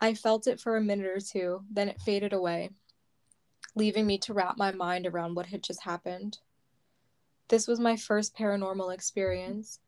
I 0.00 0.14
felt 0.14 0.46
it 0.46 0.60
for 0.60 0.76
a 0.76 0.80
minute 0.80 1.06
or 1.06 1.20
two, 1.20 1.62
then 1.70 1.88
it 1.88 2.00
faded 2.00 2.32
away, 2.32 2.70
leaving 3.74 4.06
me 4.06 4.18
to 4.18 4.34
wrap 4.34 4.56
my 4.58 4.72
mind 4.72 5.06
around 5.06 5.34
what 5.34 5.46
had 5.46 5.62
just 5.62 5.82
happened. 5.82 6.38
This 7.49 7.68
was 7.68 7.78
my 7.78 7.97
first 7.97 8.36
paranormal 8.36 8.92
experience. 8.92 9.78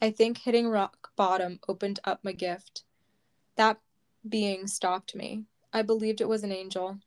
I 0.00 0.10
think 0.10 0.38
hitting 0.38 0.68
rock 0.68 1.10
bottom 1.16 1.58
opened 1.68 2.00
up 2.04 2.20
my 2.22 2.32
gift. 2.32 2.84
That 3.56 3.80
being 4.28 4.66
stopped 4.66 5.14
me. 5.14 5.44
I 5.72 5.82
believed 5.82 6.20
it 6.20 6.28
was 6.28 6.44
an 6.44 6.52
angel. 6.52 6.98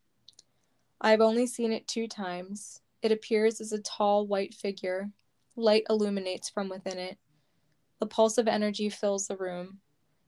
I 1.00 1.12
have 1.12 1.22
only 1.22 1.48
seen 1.48 1.72
it 1.72 1.88
two 1.88 2.08
times. 2.08 2.82
It 3.02 3.12
appears 3.12 3.62
as 3.62 3.72
a 3.72 3.82
tall 3.82 4.28
white 4.28 4.54
figure. 4.54 5.12
Light 5.56 5.84
illuminates 5.90 6.50
from 6.50 6.70
within 6.70 6.98
it. 6.98 7.18
The 8.00 8.08
pulse 8.08 8.38
of 8.38 8.48
energy 8.48 8.90
fills 8.90 9.28
the 9.28 9.38
room. 9.38 9.80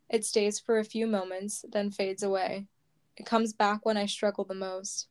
It 0.10 0.26
stays 0.26 0.60
for 0.60 0.80
a 0.80 0.84
few 0.86 1.06
moments, 1.06 1.66
then 1.70 1.92
fades 1.92 2.24
away. 2.24 2.68
It 3.18 3.26
comes 3.26 3.54
back 3.54 3.86
when 3.86 3.98
I 3.98 4.06
struggle 4.06 4.46
the 4.46 4.56
most. 4.56 5.08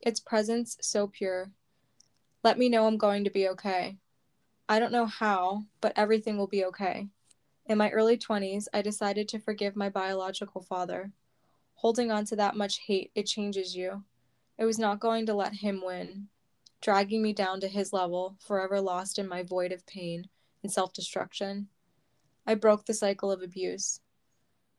Its 0.00 0.18
presence 0.20 0.76
so 0.80 1.06
pure. 1.06 1.50
Let 2.44 2.58
me 2.58 2.68
know 2.68 2.86
I'm 2.86 2.98
going 2.98 3.24
to 3.24 3.30
be 3.30 3.48
okay. 3.48 3.96
I 4.68 4.78
don't 4.78 4.92
know 4.92 5.06
how, 5.06 5.64
but 5.80 5.94
everything 5.96 6.36
will 6.36 6.46
be 6.46 6.66
okay. 6.66 7.08
In 7.64 7.78
my 7.78 7.88
early 7.88 8.18
20s, 8.18 8.66
I 8.74 8.82
decided 8.82 9.28
to 9.28 9.38
forgive 9.38 9.74
my 9.74 9.88
biological 9.88 10.60
father. 10.60 11.10
Holding 11.76 12.12
on 12.12 12.26
to 12.26 12.36
that 12.36 12.54
much 12.54 12.80
hate, 12.86 13.10
it 13.14 13.24
changes 13.24 13.74
you. 13.74 14.04
It 14.58 14.66
was 14.66 14.78
not 14.78 15.00
going 15.00 15.24
to 15.24 15.34
let 15.34 15.54
him 15.54 15.80
win, 15.82 16.28
dragging 16.82 17.22
me 17.22 17.32
down 17.32 17.60
to 17.60 17.66
his 17.66 17.94
level, 17.94 18.36
forever 18.46 18.78
lost 18.78 19.18
in 19.18 19.26
my 19.26 19.42
void 19.42 19.72
of 19.72 19.86
pain 19.86 20.28
and 20.62 20.70
self 20.70 20.92
destruction. 20.92 21.68
I 22.46 22.56
broke 22.56 22.84
the 22.84 22.92
cycle 22.92 23.32
of 23.32 23.40
abuse. 23.40 24.02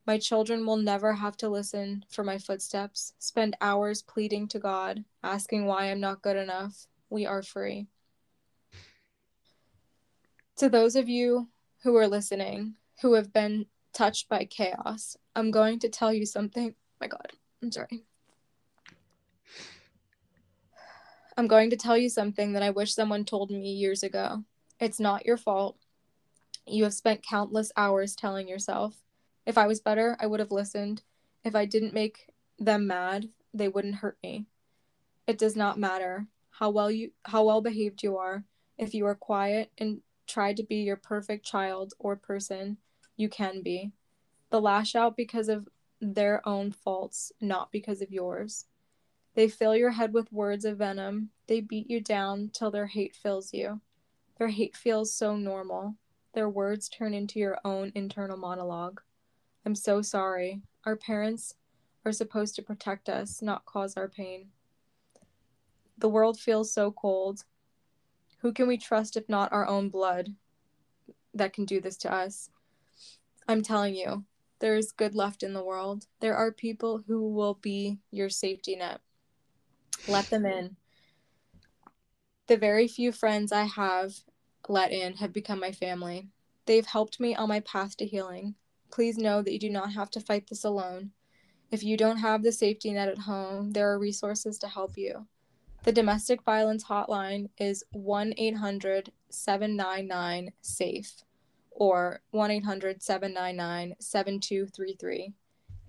My 0.06 0.18
children 0.18 0.64
will 0.64 0.76
never 0.76 1.14
have 1.14 1.36
to 1.38 1.48
listen 1.48 2.04
for 2.08 2.22
my 2.22 2.38
footsteps, 2.38 3.14
spend 3.18 3.56
hours 3.60 4.02
pleading 4.02 4.46
to 4.48 4.60
God, 4.60 5.04
asking 5.24 5.66
why 5.66 5.90
I'm 5.90 5.98
not 5.98 6.22
good 6.22 6.36
enough. 6.36 6.86
We 7.10 7.26
are 7.26 7.42
free. 7.42 7.86
To 10.56 10.68
those 10.68 10.96
of 10.96 11.08
you 11.08 11.48
who 11.82 11.96
are 11.96 12.08
listening, 12.08 12.74
who 13.02 13.12
have 13.14 13.32
been 13.32 13.66
touched 13.92 14.28
by 14.28 14.44
chaos, 14.44 15.16
I'm 15.34 15.50
going 15.50 15.78
to 15.80 15.88
tell 15.88 16.12
you 16.12 16.26
something. 16.26 16.74
My 17.00 17.06
God, 17.06 17.28
I'm 17.62 17.70
sorry. 17.70 18.04
I'm 21.36 21.46
going 21.46 21.70
to 21.70 21.76
tell 21.76 21.98
you 21.98 22.08
something 22.08 22.54
that 22.54 22.62
I 22.62 22.70
wish 22.70 22.94
someone 22.94 23.24
told 23.24 23.50
me 23.50 23.72
years 23.72 24.02
ago. 24.02 24.44
It's 24.80 24.98
not 24.98 25.26
your 25.26 25.36
fault. 25.36 25.76
You 26.66 26.84
have 26.84 26.94
spent 26.94 27.22
countless 27.22 27.70
hours 27.76 28.16
telling 28.16 28.48
yourself, 28.48 29.02
if 29.44 29.58
I 29.58 29.66
was 29.66 29.80
better, 29.80 30.16
I 30.18 30.26
would 30.26 30.40
have 30.40 30.50
listened. 30.50 31.02
If 31.44 31.54
I 31.54 31.66
didn't 31.66 31.94
make 31.94 32.30
them 32.58 32.86
mad, 32.86 33.28
they 33.52 33.68
wouldn't 33.68 33.96
hurt 33.96 34.16
me. 34.22 34.46
It 35.26 35.38
does 35.38 35.54
not 35.54 35.78
matter 35.78 36.26
how 36.58 36.70
well 36.70 36.90
you 36.90 37.10
how 37.24 37.44
well 37.44 37.60
behaved 37.60 38.02
you 38.02 38.16
are. 38.16 38.44
If 38.78 38.94
you 38.94 39.06
are 39.06 39.14
quiet 39.14 39.70
and 39.78 40.00
try 40.26 40.54
to 40.54 40.62
be 40.62 40.76
your 40.76 40.96
perfect 40.96 41.44
child 41.44 41.92
or 41.98 42.16
person, 42.16 42.78
you 43.16 43.28
can 43.28 43.62
be. 43.62 43.92
But 44.50 44.62
lash 44.62 44.94
out 44.94 45.16
because 45.16 45.48
of 45.48 45.68
their 46.00 46.46
own 46.48 46.72
faults, 46.72 47.32
not 47.40 47.72
because 47.72 48.00
of 48.00 48.10
yours. 48.10 48.66
They 49.34 49.48
fill 49.48 49.76
your 49.76 49.90
head 49.90 50.14
with 50.14 50.32
words 50.32 50.64
of 50.64 50.78
venom. 50.78 51.30
They 51.46 51.60
beat 51.60 51.90
you 51.90 52.00
down 52.00 52.50
till 52.54 52.70
their 52.70 52.86
hate 52.86 53.14
fills 53.14 53.52
you. 53.52 53.80
Their 54.38 54.48
hate 54.48 54.76
feels 54.76 55.12
so 55.12 55.36
normal. 55.36 55.96
Their 56.32 56.48
words 56.48 56.88
turn 56.88 57.12
into 57.12 57.38
your 57.38 57.58
own 57.64 57.92
internal 57.94 58.36
monologue. 58.36 59.00
I'm 59.66 59.74
so 59.74 60.00
sorry. 60.00 60.62
Our 60.84 60.96
parents 60.96 61.54
are 62.04 62.12
supposed 62.12 62.54
to 62.56 62.62
protect 62.62 63.08
us, 63.08 63.42
not 63.42 63.66
cause 63.66 63.94
our 63.96 64.08
pain. 64.08 64.48
The 65.98 66.08
world 66.08 66.38
feels 66.38 66.72
so 66.72 66.90
cold. 66.90 67.44
Who 68.38 68.52
can 68.52 68.68
we 68.68 68.76
trust 68.76 69.16
if 69.16 69.28
not 69.28 69.52
our 69.52 69.66
own 69.66 69.88
blood 69.88 70.34
that 71.34 71.52
can 71.52 71.64
do 71.64 71.80
this 71.80 71.96
to 71.98 72.12
us? 72.12 72.50
I'm 73.48 73.62
telling 73.62 73.94
you, 73.94 74.24
there 74.58 74.76
is 74.76 74.92
good 74.92 75.14
left 75.14 75.42
in 75.42 75.52
the 75.52 75.64
world. 75.64 76.06
There 76.20 76.36
are 76.36 76.52
people 76.52 77.02
who 77.06 77.32
will 77.32 77.54
be 77.54 77.98
your 78.10 78.28
safety 78.28 78.76
net. 78.76 79.00
Let 80.08 80.30
them 80.30 80.46
in. 80.46 80.76
The 82.46 82.56
very 82.56 82.88
few 82.88 83.12
friends 83.12 83.52
I 83.52 83.64
have 83.64 84.14
let 84.68 84.92
in 84.92 85.14
have 85.14 85.32
become 85.32 85.60
my 85.60 85.72
family. 85.72 86.28
They've 86.66 86.86
helped 86.86 87.20
me 87.20 87.34
on 87.34 87.48
my 87.48 87.60
path 87.60 87.96
to 87.98 88.06
healing. 88.06 88.54
Please 88.90 89.18
know 89.18 89.42
that 89.42 89.52
you 89.52 89.58
do 89.58 89.70
not 89.70 89.92
have 89.92 90.10
to 90.12 90.20
fight 90.20 90.48
this 90.48 90.64
alone. 90.64 91.10
If 91.70 91.82
you 91.82 91.96
don't 91.96 92.18
have 92.18 92.42
the 92.42 92.52
safety 92.52 92.92
net 92.92 93.08
at 93.08 93.18
home, 93.18 93.72
there 93.72 93.90
are 93.90 93.98
resources 93.98 94.58
to 94.58 94.68
help 94.68 94.96
you. 94.96 95.26
The 95.86 95.92
domestic 95.92 96.42
violence 96.42 96.82
hotline 96.82 97.48
is 97.58 97.84
1 97.92 98.34
800 98.36 99.12
799 99.30 100.50
SAFE 100.60 101.22
or 101.70 102.22
1 102.32 102.50
800 102.50 103.00
799 103.00 103.94
7233. 104.00 105.32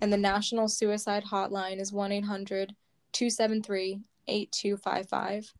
And 0.00 0.12
the 0.12 0.16
national 0.16 0.68
suicide 0.68 1.24
hotline 1.24 1.80
is 1.80 1.92
1 1.92 2.12
800 2.12 2.76
273 3.10 4.00
8255. 4.28 5.52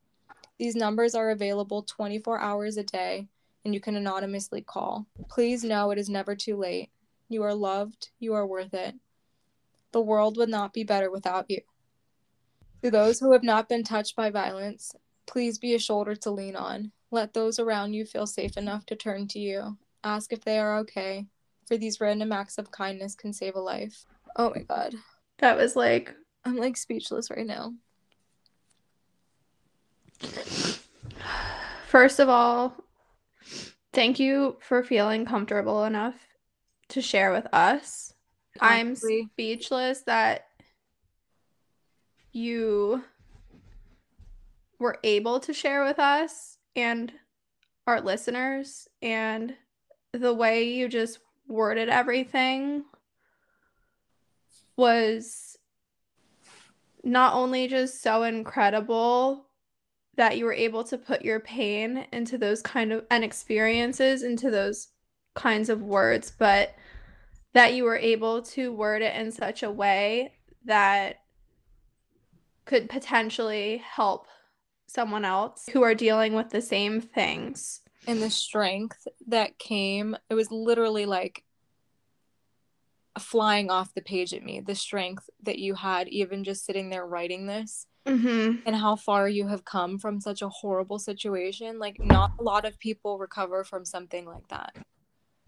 These 0.56 0.76
numbers 0.76 1.16
are 1.16 1.30
available 1.30 1.82
24 1.82 2.38
hours 2.38 2.76
a 2.76 2.84
day 2.84 3.26
and 3.64 3.74
you 3.74 3.80
can 3.80 3.96
anonymously 3.96 4.62
call. 4.62 5.08
Please 5.28 5.64
know 5.64 5.90
it 5.90 5.98
is 5.98 6.08
never 6.08 6.36
too 6.36 6.56
late. 6.56 6.90
You 7.28 7.42
are 7.42 7.54
loved, 7.54 8.10
you 8.20 8.34
are 8.34 8.46
worth 8.46 8.72
it. 8.72 8.94
The 9.90 10.00
world 10.00 10.36
would 10.36 10.48
not 10.48 10.72
be 10.72 10.84
better 10.84 11.10
without 11.10 11.46
you. 11.50 11.62
To 12.82 12.90
those 12.90 13.18
who 13.18 13.32
have 13.32 13.42
not 13.42 13.68
been 13.68 13.82
touched 13.82 14.14
by 14.14 14.30
violence, 14.30 14.94
please 15.26 15.58
be 15.58 15.74
a 15.74 15.78
shoulder 15.78 16.14
to 16.16 16.30
lean 16.30 16.54
on. 16.54 16.92
Let 17.10 17.34
those 17.34 17.58
around 17.58 17.94
you 17.94 18.04
feel 18.04 18.26
safe 18.26 18.56
enough 18.56 18.86
to 18.86 18.96
turn 18.96 19.26
to 19.28 19.38
you. 19.38 19.78
Ask 20.04 20.32
if 20.32 20.44
they 20.44 20.58
are 20.58 20.78
okay, 20.78 21.26
for 21.66 21.76
these 21.76 22.00
random 22.00 22.32
acts 22.32 22.58
of 22.58 22.70
kindness 22.70 23.14
can 23.14 23.32
save 23.32 23.56
a 23.56 23.60
life. 23.60 24.04
Oh 24.36 24.52
my 24.54 24.62
god. 24.62 24.94
That 25.38 25.56
was 25.56 25.74
like 25.74 26.14
I'm 26.44 26.56
like 26.56 26.76
speechless 26.76 27.30
right 27.30 27.46
now. 27.46 27.74
First 31.86 32.20
of 32.20 32.28
all, 32.28 32.74
thank 33.92 34.18
you 34.18 34.56
for 34.60 34.82
feeling 34.82 35.24
comfortable 35.24 35.84
enough 35.84 36.14
to 36.90 37.02
share 37.02 37.32
with 37.32 37.46
us. 37.52 38.14
I'm 38.60 38.96
speechless 38.96 40.02
that 40.02 40.47
you 42.38 43.02
were 44.78 44.98
able 45.02 45.40
to 45.40 45.52
share 45.52 45.84
with 45.84 45.98
us 45.98 46.56
and 46.76 47.12
our 47.86 48.00
listeners 48.00 48.88
and 49.02 49.54
the 50.12 50.32
way 50.32 50.62
you 50.64 50.88
just 50.88 51.18
worded 51.48 51.88
everything 51.88 52.84
was 54.76 55.58
not 57.02 57.34
only 57.34 57.66
just 57.66 58.02
so 58.02 58.22
incredible 58.22 59.46
that 60.16 60.36
you 60.36 60.44
were 60.44 60.52
able 60.52 60.84
to 60.84 60.98
put 60.98 61.22
your 61.24 61.40
pain 61.40 62.06
into 62.12 62.36
those 62.36 62.60
kind 62.60 62.92
of 62.92 63.04
and 63.10 63.24
experiences 63.24 64.22
into 64.22 64.50
those 64.50 64.88
kinds 65.34 65.68
of 65.68 65.82
words, 65.82 66.32
but 66.36 66.74
that 67.54 67.72
you 67.72 67.84
were 67.84 67.96
able 67.96 68.42
to 68.42 68.72
word 68.72 69.00
it 69.00 69.14
in 69.14 69.30
such 69.30 69.62
a 69.62 69.70
way 69.70 70.32
that 70.64 71.20
could 72.68 72.88
potentially 72.90 73.78
help 73.78 74.26
someone 74.86 75.24
else 75.24 75.68
who 75.72 75.82
are 75.82 75.94
dealing 75.94 76.34
with 76.34 76.50
the 76.50 76.60
same 76.60 77.00
things. 77.00 77.80
And 78.06 78.22
the 78.22 78.30
strength 78.30 79.08
that 79.26 79.58
came, 79.58 80.16
it 80.30 80.34
was 80.34 80.52
literally 80.52 81.06
like 81.06 81.42
flying 83.18 83.70
off 83.70 83.94
the 83.94 84.02
page 84.02 84.32
at 84.34 84.44
me. 84.44 84.60
The 84.60 84.74
strength 84.74 85.28
that 85.42 85.58
you 85.58 85.74
had, 85.74 86.08
even 86.08 86.44
just 86.44 86.64
sitting 86.64 86.90
there 86.90 87.06
writing 87.06 87.46
this, 87.46 87.86
mm-hmm. 88.06 88.60
and 88.66 88.76
how 88.76 88.96
far 88.96 89.28
you 89.28 89.48
have 89.48 89.64
come 89.64 89.98
from 89.98 90.20
such 90.20 90.42
a 90.42 90.48
horrible 90.48 90.98
situation. 90.98 91.78
Like, 91.78 91.98
not 91.98 92.32
a 92.38 92.42
lot 92.42 92.64
of 92.64 92.78
people 92.78 93.18
recover 93.18 93.64
from 93.64 93.84
something 93.84 94.26
like 94.26 94.46
that. 94.48 94.76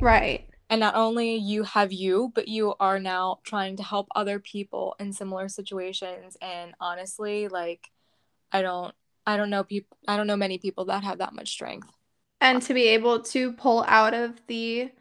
Right. 0.00 0.48
And 0.70 0.78
not 0.78 0.94
only 0.94 1.34
you 1.34 1.64
have 1.64 1.92
you, 1.92 2.30
but 2.32 2.46
you 2.46 2.74
are 2.78 3.00
now 3.00 3.40
trying 3.42 3.76
to 3.76 3.82
help 3.82 4.06
other 4.14 4.38
people 4.38 4.94
in 5.00 5.12
similar 5.12 5.48
situations. 5.48 6.36
And 6.40 6.74
honestly, 6.80 7.48
like, 7.48 7.90
I 8.52 8.62
don't 8.62 8.94
I 9.26 9.36
don't 9.36 9.50
know 9.50 9.64
people 9.64 9.96
I 10.06 10.16
don't 10.16 10.28
know 10.28 10.36
many 10.36 10.58
people 10.58 10.84
that 10.86 11.02
have 11.02 11.18
that 11.18 11.34
much 11.34 11.50
strength. 11.50 11.90
And 12.40 12.62
to 12.62 12.72
be 12.72 12.86
able 12.88 13.20
to 13.20 13.52
pull 13.52 13.84
out 13.88 14.14
of 14.14 14.40
the 14.46 14.92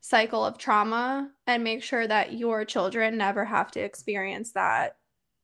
cycle 0.00 0.44
of 0.44 0.58
trauma 0.58 1.30
and 1.46 1.62
make 1.62 1.82
sure 1.82 2.06
that 2.06 2.32
your 2.34 2.64
children 2.64 3.16
never 3.16 3.44
have 3.44 3.70
to 3.72 3.80
experience 3.80 4.52
that 4.52 4.96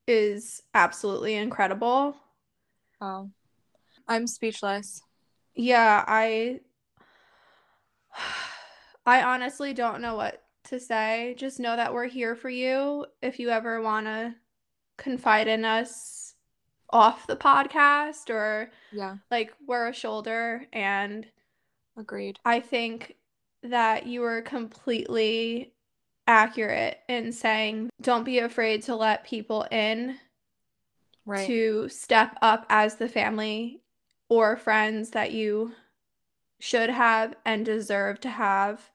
is 0.06 0.62
absolutely 0.74 1.34
incredible. 1.36 2.16
Wow. 3.00 3.30
I'm 4.08 4.26
speechless. 4.26 5.00
Yeah, 5.54 6.04
I 6.06 6.60
I 9.06 9.22
honestly 9.22 9.74
don't 9.74 10.00
know 10.00 10.16
what 10.16 10.42
to 10.64 10.80
say. 10.80 11.34
Just 11.38 11.60
know 11.60 11.76
that 11.76 11.92
we're 11.92 12.06
here 12.06 12.34
for 12.34 12.48
you. 12.48 13.06
If 13.20 13.38
you 13.38 13.50
ever 13.50 13.80
want 13.80 14.06
to 14.06 14.34
confide 14.96 15.48
in 15.48 15.64
us 15.64 16.34
off 16.90 17.26
the 17.26 17.36
podcast 17.36 18.30
or 18.30 18.70
yeah. 18.92 19.16
like 19.30 19.52
wear 19.66 19.88
a 19.88 19.92
shoulder 19.92 20.66
and 20.72 21.26
agreed. 21.96 22.38
I 22.44 22.60
think 22.60 23.16
that 23.62 24.06
you 24.06 24.20
were 24.20 24.42
completely 24.42 25.72
accurate 26.26 26.98
in 27.08 27.32
saying 27.32 27.90
don't 28.00 28.24
be 28.24 28.38
afraid 28.38 28.82
to 28.82 28.96
let 28.96 29.24
people 29.24 29.66
in 29.70 30.16
right. 31.26 31.46
to 31.46 31.88
step 31.88 32.36
up 32.40 32.64
as 32.70 32.96
the 32.96 33.08
family 33.08 33.82
or 34.28 34.56
friends 34.56 35.10
that 35.10 35.32
you 35.32 35.72
should 36.60 36.88
have 36.88 37.34
and 37.44 37.66
deserve 37.66 38.20
to 38.20 38.30
have 38.30 38.90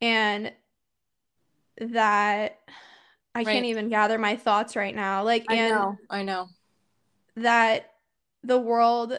and 0.00 0.52
that 1.78 2.58
I 3.34 3.40
right. 3.40 3.46
can't 3.46 3.66
even 3.66 3.88
gather 3.88 4.18
my 4.18 4.36
thoughts 4.36 4.76
right 4.76 4.94
now. 4.94 5.24
Like, 5.24 5.44
I 5.48 5.56
and 5.56 5.74
know, 5.74 5.96
I 6.08 6.22
know 6.22 6.48
that 7.36 7.92
the 8.42 8.58
world, 8.58 9.18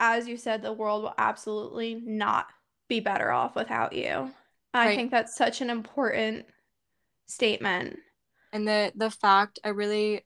as 0.00 0.28
you 0.28 0.36
said, 0.36 0.62
the 0.62 0.72
world 0.72 1.02
will 1.02 1.14
absolutely 1.18 1.94
not 2.04 2.46
be 2.88 3.00
better 3.00 3.30
off 3.30 3.56
without 3.56 3.92
you. 3.92 4.30
I 4.72 4.86
right. 4.86 4.96
think 4.96 5.10
that's 5.10 5.36
such 5.36 5.60
an 5.60 5.70
important 5.70 6.46
statement. 7.26 7.98
And 8.52 8.68
the 8.68 8.92
the 8.94 9.10
fact 9.10 9.58
I 9.64 9.70
really 9.70 10.24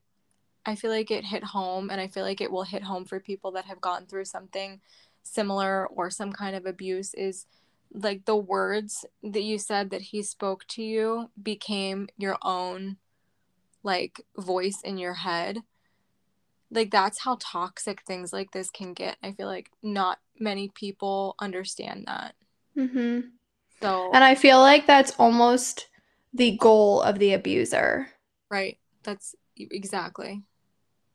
I 0.66 0.74
feel 0.74 0.90
like 0.90 1.11
it 1.11 1.24
hit 1.24 1.42
home 1.42 1.90
and 1.90 2.01
I 2.01 2.09
feel 2.09 2.24
like 2.24 2.40
it 2.40 2.51
will 2.51 2.64
hit 2.64 2.82
home 2.82 3.05
for 3.05 3.20
people 3.20 3.53
that 3.53 3.64
have 3.64 3.80
gone 3.80 4.07
through 4.07 4.26
something 4.26 4.80
similar 5.22 5.86
or 5.88 6.11
some 6.11 6.32
kind 6.32 6.55
of 6.55 6.66
abuse 6.66 7.14
is 7.14 7.46
like 7.93 8.24
the 8.24 8.36
words 8.36 9.05
that 9.22 9.43
you 9.43 9.59
said 9.59 9.91
that 9.91 10.03
he 10.03 10.22
spoke 10.22 10.66
to 10.68 10.82
you 10.82 11.30
became 11.43 12.09
your 12.16 12.36
own 12.43 12.97
like 13.82 14.20
voice 14.36 14.80
in 14.82 14.99
your 14.99 15.14
head. 15.14 15.59
Like 16.70 16.91
that's 16.91 17.20
how 17.20 17.38
toxic 17.41 18.03
things 18.03 18.32
like 18.32 18.53
this 18.53 18.70
can 18.70 18.93
get. 18.95 19.16
I 19.22 19.32
feel 19.32 19.49
like 19.49 19.70
not 19.82 20.18
many 20.38 20.68
people 20.68 21.34
understand 21.41 22.05
that. 22.07 22.34
Mm-hmm. 22.76 23.20
so 23.82 24.12
and 24.14 24.22
i 24.22 24.36
feel 24.36 24.61
like 24.61 24.86
that's 24.86 25.11
almost 25.18 25.88
the 26.32 26.57
goal 26.57 27.03
of 27.03 27.18
the 27.18 27.34
abuser. 27.34 28.09
Right. 28.51 28.78
That's 29.03 29.34
exactly. 29.57 30.43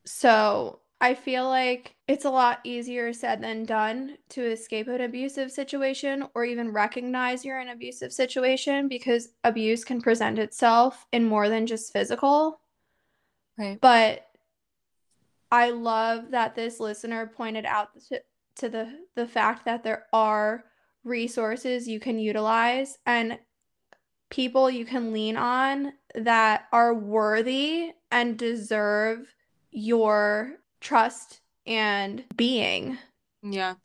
So 0.06 0.80
i 1.02 1.14
feel 1.14 1.48
like 1.48 1.96
it's 2.08 2.26
a 2.26 2.30
lot 2.30 2.60
easier 2.64 3.12
said 3.12 3.42
than 3.42 3.66
done 3.66 4.18
to 4.30 4.42
escape 4.42 4.88
an 4.88 5.02
abusive 5.02 5.52
situation 5.52 6.24
or 6.36 6.46
even 6.46 6.72
recognize 6.72 7.44
you're 7.44 7.60
in 7.60 7.68
an 7.68 7.74
abusive 7.74 8.14
situation 8.14 8.88
because 8.88 9.30
abuse 9.44 9.84
can 9.84 10.02
present 10.02 10.38
itself 10.38 11.08
in 11.12 11.26
more 11.26 11.50
than 11.50 11.66
just 11.66 11.92
physical. 11.92 12.60
Right. 13.58 13.80
But 13.82 14.28
I 15.52 15.72
love 15.72 16.32
that 16.32 16.54
this 16.54 16.80
listener 16.80 17.32
pointed 17.36 17.66
out 17.66 17.90
to, 18.10 18.22
to 18.58 18.70
the 18.70 19.00
the 19.16 19.28
fact 19.28 19.66
that 19.66 19.84
there 19.84 20.06
are 20.14 20.66
resources 21.04 21.88
you 21.88 22.00
can 22.00 22.20
utilize 22.20 22.98
and 23.06 23.40
people 24.30 24.70
you 24.70 24.86
can 24.86 25.14
lean 25.14 25.38
on 25.38 25.94
that 26.16 26.66
are 26.72 26.94
worthy 26.94 27.92
and 28.12 28.38
deserve 28.38 29.34
your 29.72 30.56
trust 30.86 31.42
and 31.66 32.24
being. 32.36 32.98
Yeah. 33.44 33.76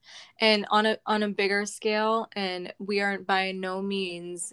And 0.40 0.66
on 0.70 0.86
a 0.86 0.98
on 1.06 1.22
a 1.22 1.28
bigger 1.28 1.66
scale 1.66 2.28
and 2.34 2.72
we 2.78 3.00
aren't 3.00 3.26
by 3.26 3.52
no 3.52 3.82
means 3.82 4.52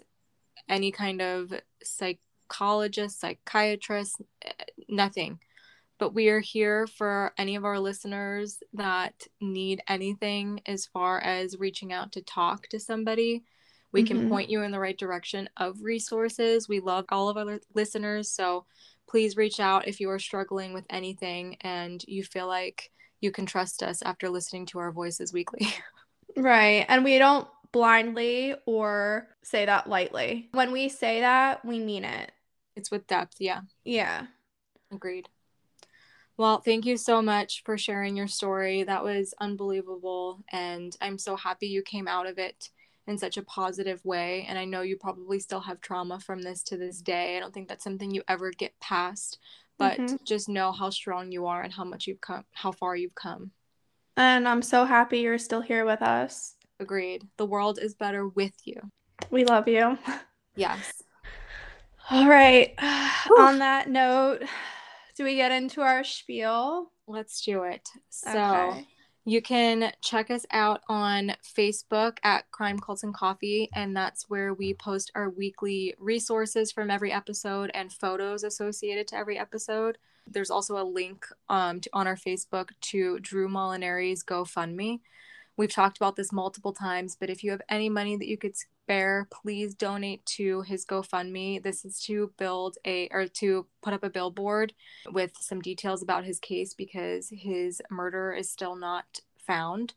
any 0.68 0.92
kind 0.92 1.22
of 1.22 1.52
psychologist, 1.82 3.20
psychiatrist, 3.20 4.20
eh, 4.42 4.52
nothing 4.88 5.38
but 5.98 6.14
we 6.14 6.28
are 6.28 6.40
here 6.40 6.86
for 6.86 7.32
any 7.36 7.56
of 7.56 7.64
our 7.64 7.78
listeners 7.78 8.60
that 8.72 9.26
need 9.40 9.82
anything 9.88 10.60
as 10.66 10.86
far 10.86 11.20
as 11.20 11.58
reaching 11.58 11.92
out 11.92 12.12
to 12.12 12.22
talk 12.22 12.68
to 12.68 12.78
somebody. 12.78 13.42
We 13.92 14.04
mm-hmm. 14.04 14.20
can 14.20 14.28
point 14.28 14.50
you 14.50 14.62
in 14.62 14.70
the 14.70 14.78
right 14.78 14.96
direction 14.96 15.48
of 15.56 15.82
resources. 15.82 16.68
We 16.68 16.80
love 16.80 17.06
all 17.10 17.28
of 17.28 17.36
our 17.36 17.58
listeners, 17.74 18.30
so 18.30 18.64
please 19.08 19.36
reach 19.36 19.58
out 19.58 19.88
if 19.88 20.00
you 20.00 20.10
are 20.10 20.18
struggling 20.18 20.72
with 20.72 20.84
anything 20.90 21.56
and 21.62 22.04
you 22.06 22.22
feel 22.22 22.46
like 22.46 22.90
you 23.20 23.30
can 23.30 23.46
trust 23.46 23.82
us 23.82 24.02
after 24.02 24.28
listening 24.28 24.66
to 24.66 24.78
our 24.78 24.92
voices 24.92 25.32
weekly. 25.32 25.66
right. 26.36 26.84
And 26.88 27.04
we 27.04 27.18
don't 27.18 27.48
blindly 27.72 28.54
or 28.66 29.28
say 29.42 29.66
that 29.66 29.88
lightly. 29.88 30.48
When 30.52 30.72
we 30.72 30.88
say 30.88 31.20
that, 31.20 31.64
we 31.64 31.78
mean 31.78 32.04
it. 32.04 32.30
It's 32.76 32.90
with 32.90 33.06
depth, 33.06 33.36
yeah. 33.40 33.62
Yeah. 33.84 34.26
Agreed. 34.92 35.28
Well, 36.36 36.60
thank 36.60 36.86
you 36.86 36.96
so 36.96 37.20
much 37.20 37.64
for 37.64 37.76
sharing 37.76 38.16
your 38.16 38.28
story. 38.28 38.84
That 38.84 39.02
was 39.02 39.34
unbelievable. 39.40 40.44
And 40.52 40.96
I'm 41.00 41.18
so 41.18 41.34
happy 41.34 41.66
you 41.66 41.82
came 41.82 42.06
out 42.06 42.28
of 42.28 42.38
it 42.38 42.70
in 43.08 43.18
such 43.18 43.38
a 43.38 43.42
positive 43.42 44.04
way. 44.04 44.44
And 44.48 44.58
I 44.58 44.66
know 44.66 44.82
you 44.82 44.96
probably 44.96 45.40
still 45.40 45.60
have 45.60 45.80
trauma 45.80 46.20
from 46.20 46.42
this 46.42 46.62
to 46.64 46.76
this 46.76 47.00
day. 47.00 47.36
I 47.36 47.40
don't 47.40 47.52
think 47.54 47.66
that's 47.66 47.82
something 47.82 48.10
you 48.10 48.22
ever 48.28 48.50
get 48.50 48.78
past, 48.80 49.38
but 49.78 49.98
mm-hmm. 49.98 50.16
just 50.24 50.48
know 50.48 50.70
how 50.72 50.90
strong 50.90 51.32
you 51.32 51.46
are 51.46 51.62
and 51.62 51.72
how 51.72 51.84
much 51.84 52.06
you've 52.06 52.20
come, 52.20 52.44
how 52.52 52.70
far 52.70 52.94
you've 52.94 53.14
come. 53.14 53.50
And 54.18 54.46
I'm 54.46 54.62
so 54.62 54.84
happy 54.84 55.20
you're 55.20 55.38
still 55.38 55.62
here 55.62 55.86
with 55.86 56.02
us. 56.02 56.54
Agreed. 56.80 57.26
The 57.38 57.46
world 57.46 57.78
is 57.80 57.94
better 57.94 58.28
with 58.28 58.54
you. 58.64 58.78
We 59.30 59.44
love 59.44 59.66
you. 59.66 59.98
Yes. 60.54 61.02
All 62.10 62.28
right. 62.28 62.74
On 63.38 63.58
that 63.60 63.88
note, 63.88 64.42
do 65.16 65.24
we 65.24 65.36
get 65.36 65.50
into 65.50 65.80
our 65.80 66.04
spiel? 66.04 66.92
Let's 67.06 67.40
do 67.40 67.62
it. 67.62 67.88
So 68.10 68.28
okay. 68.28 68.86
You 69.28 69.42
can 69.42 69.92
check 70.00 70.30
us 70.30 70.46
out 70.52 70.80
on 70.88 71.34
Facebook 71.44 72.16
at 72.22 72.50
Crime 72.50 72.78
Cults 72.78 73.02
and 73.02 73.12
Coffee, 73.12 73.68
and 73.74 73.94
that's 73.94 74.30
where 74.30 74.54
we 74.54 74.72
post 74.72 75.12
our 75.14 75.28
weekly 75.28 75.94
resources 75.98 76.72
from 76.72 76.90
every 76.90 77.12
episode 77.12 77.70
and 77.74 77.92
photos 77.92 78.42
associated 78.42 79.06
to 79.08 79.16
every 79.16 79.38
episode. 79.38 79.98
There's 80.26 80.50
also 80.50 80.78
a 80.78 80.82
link 80.82 81.26
um, 81.50 81.80
to, 81.80 81.90
on 81.92 82.06
our 82.06 82.16
Facebook 82.16 82.70
to 82.80 83.18
Drew 83.20 83.50
Molinari's 83.50 84.24
GoFundMe. 84.24 85.00
We've 85.58 85.70
talked 85.70 85.98
about 85.98 86.16
this 86.16 86.32
multiple 86.32 86.72
times, 86.72 87.14
but 87.14 87.28
if 87.28 87.44
you 87.44 87.50
have 87.50 87.62
any 87.68 87.90
money 87.90 88.16
that 88.16 88.28
you 88.28 88.38
could 88.38 88.54
spare, 88.88 89.28
please 89.30 89.74
donate 89.74 90.24
to 90.24 90.62
his 90.62 90.86
GoFundMe. 90.86 91.62
This 91.62 91.84
is 91.84 92.00
to 92.04 92.32
build 92.38 92.78
a 92.86 93.06
or 93.10 93.28
to 93.28 93.66
put 93.82 93.92
up 93.92 94.02
a 94.02 94.08
billboard 94.08 94.72
with 95.12 95.32
some 95.38 95.60
details 95.60 96.02
about 96.02 96.24
his 96.24 96.38
case 96.38 96.72
because 96.72 97.28
his 97.30 97.82
murder 97.90 98.32
is 98.32 98.50
still 98.50 98.76
not 98.76 99.20
found 99.46 99.92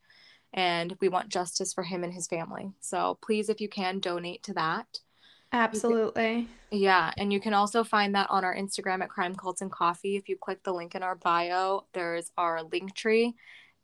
and 0.53 0.97
we 0.99 1.07
want 1.07 1.29
justice 1.29 1.73
for 1.73 1.83
him 1.83 2.03
and 2.03 2.13
his 2.13 2.27
family. 2.27 2.73
So 2.81 3.17
please 3.23 3.47
if 3.47 3.61
you 3.61 3.69
can 3.69 3.99
donate 3.99 4.43
to 4.43 4.53
that. 4.55 4.99
Absolutely. 5.53 6.49
Yeah, 6.69 7.13
and 7.17 7.31
you 7.31 7.39
can 7.39 7.53
also 7.53 7.85
find 7.85 8.13
that 8.15 8.27
on 8.29 8.43
our 8.43 8.55
Instagram 8.55 9.01
at 9.01 9.09
Crime 9.09 9.35
Cults 9.35 9.61
and 9.61 9.71
Coffee. 9.71 10.17
If 10.17 10.27
you 10.27 10.35
click 10.35 10.63
the 10.63 10.73
link 10.73 10.95
in 10.95 11.03
our 11.03 11.15
bio, 11.15 11.85
there's 11.93 12.31
our 12.37 12.63
link 12.63 12.93
tree, 12.93 13.35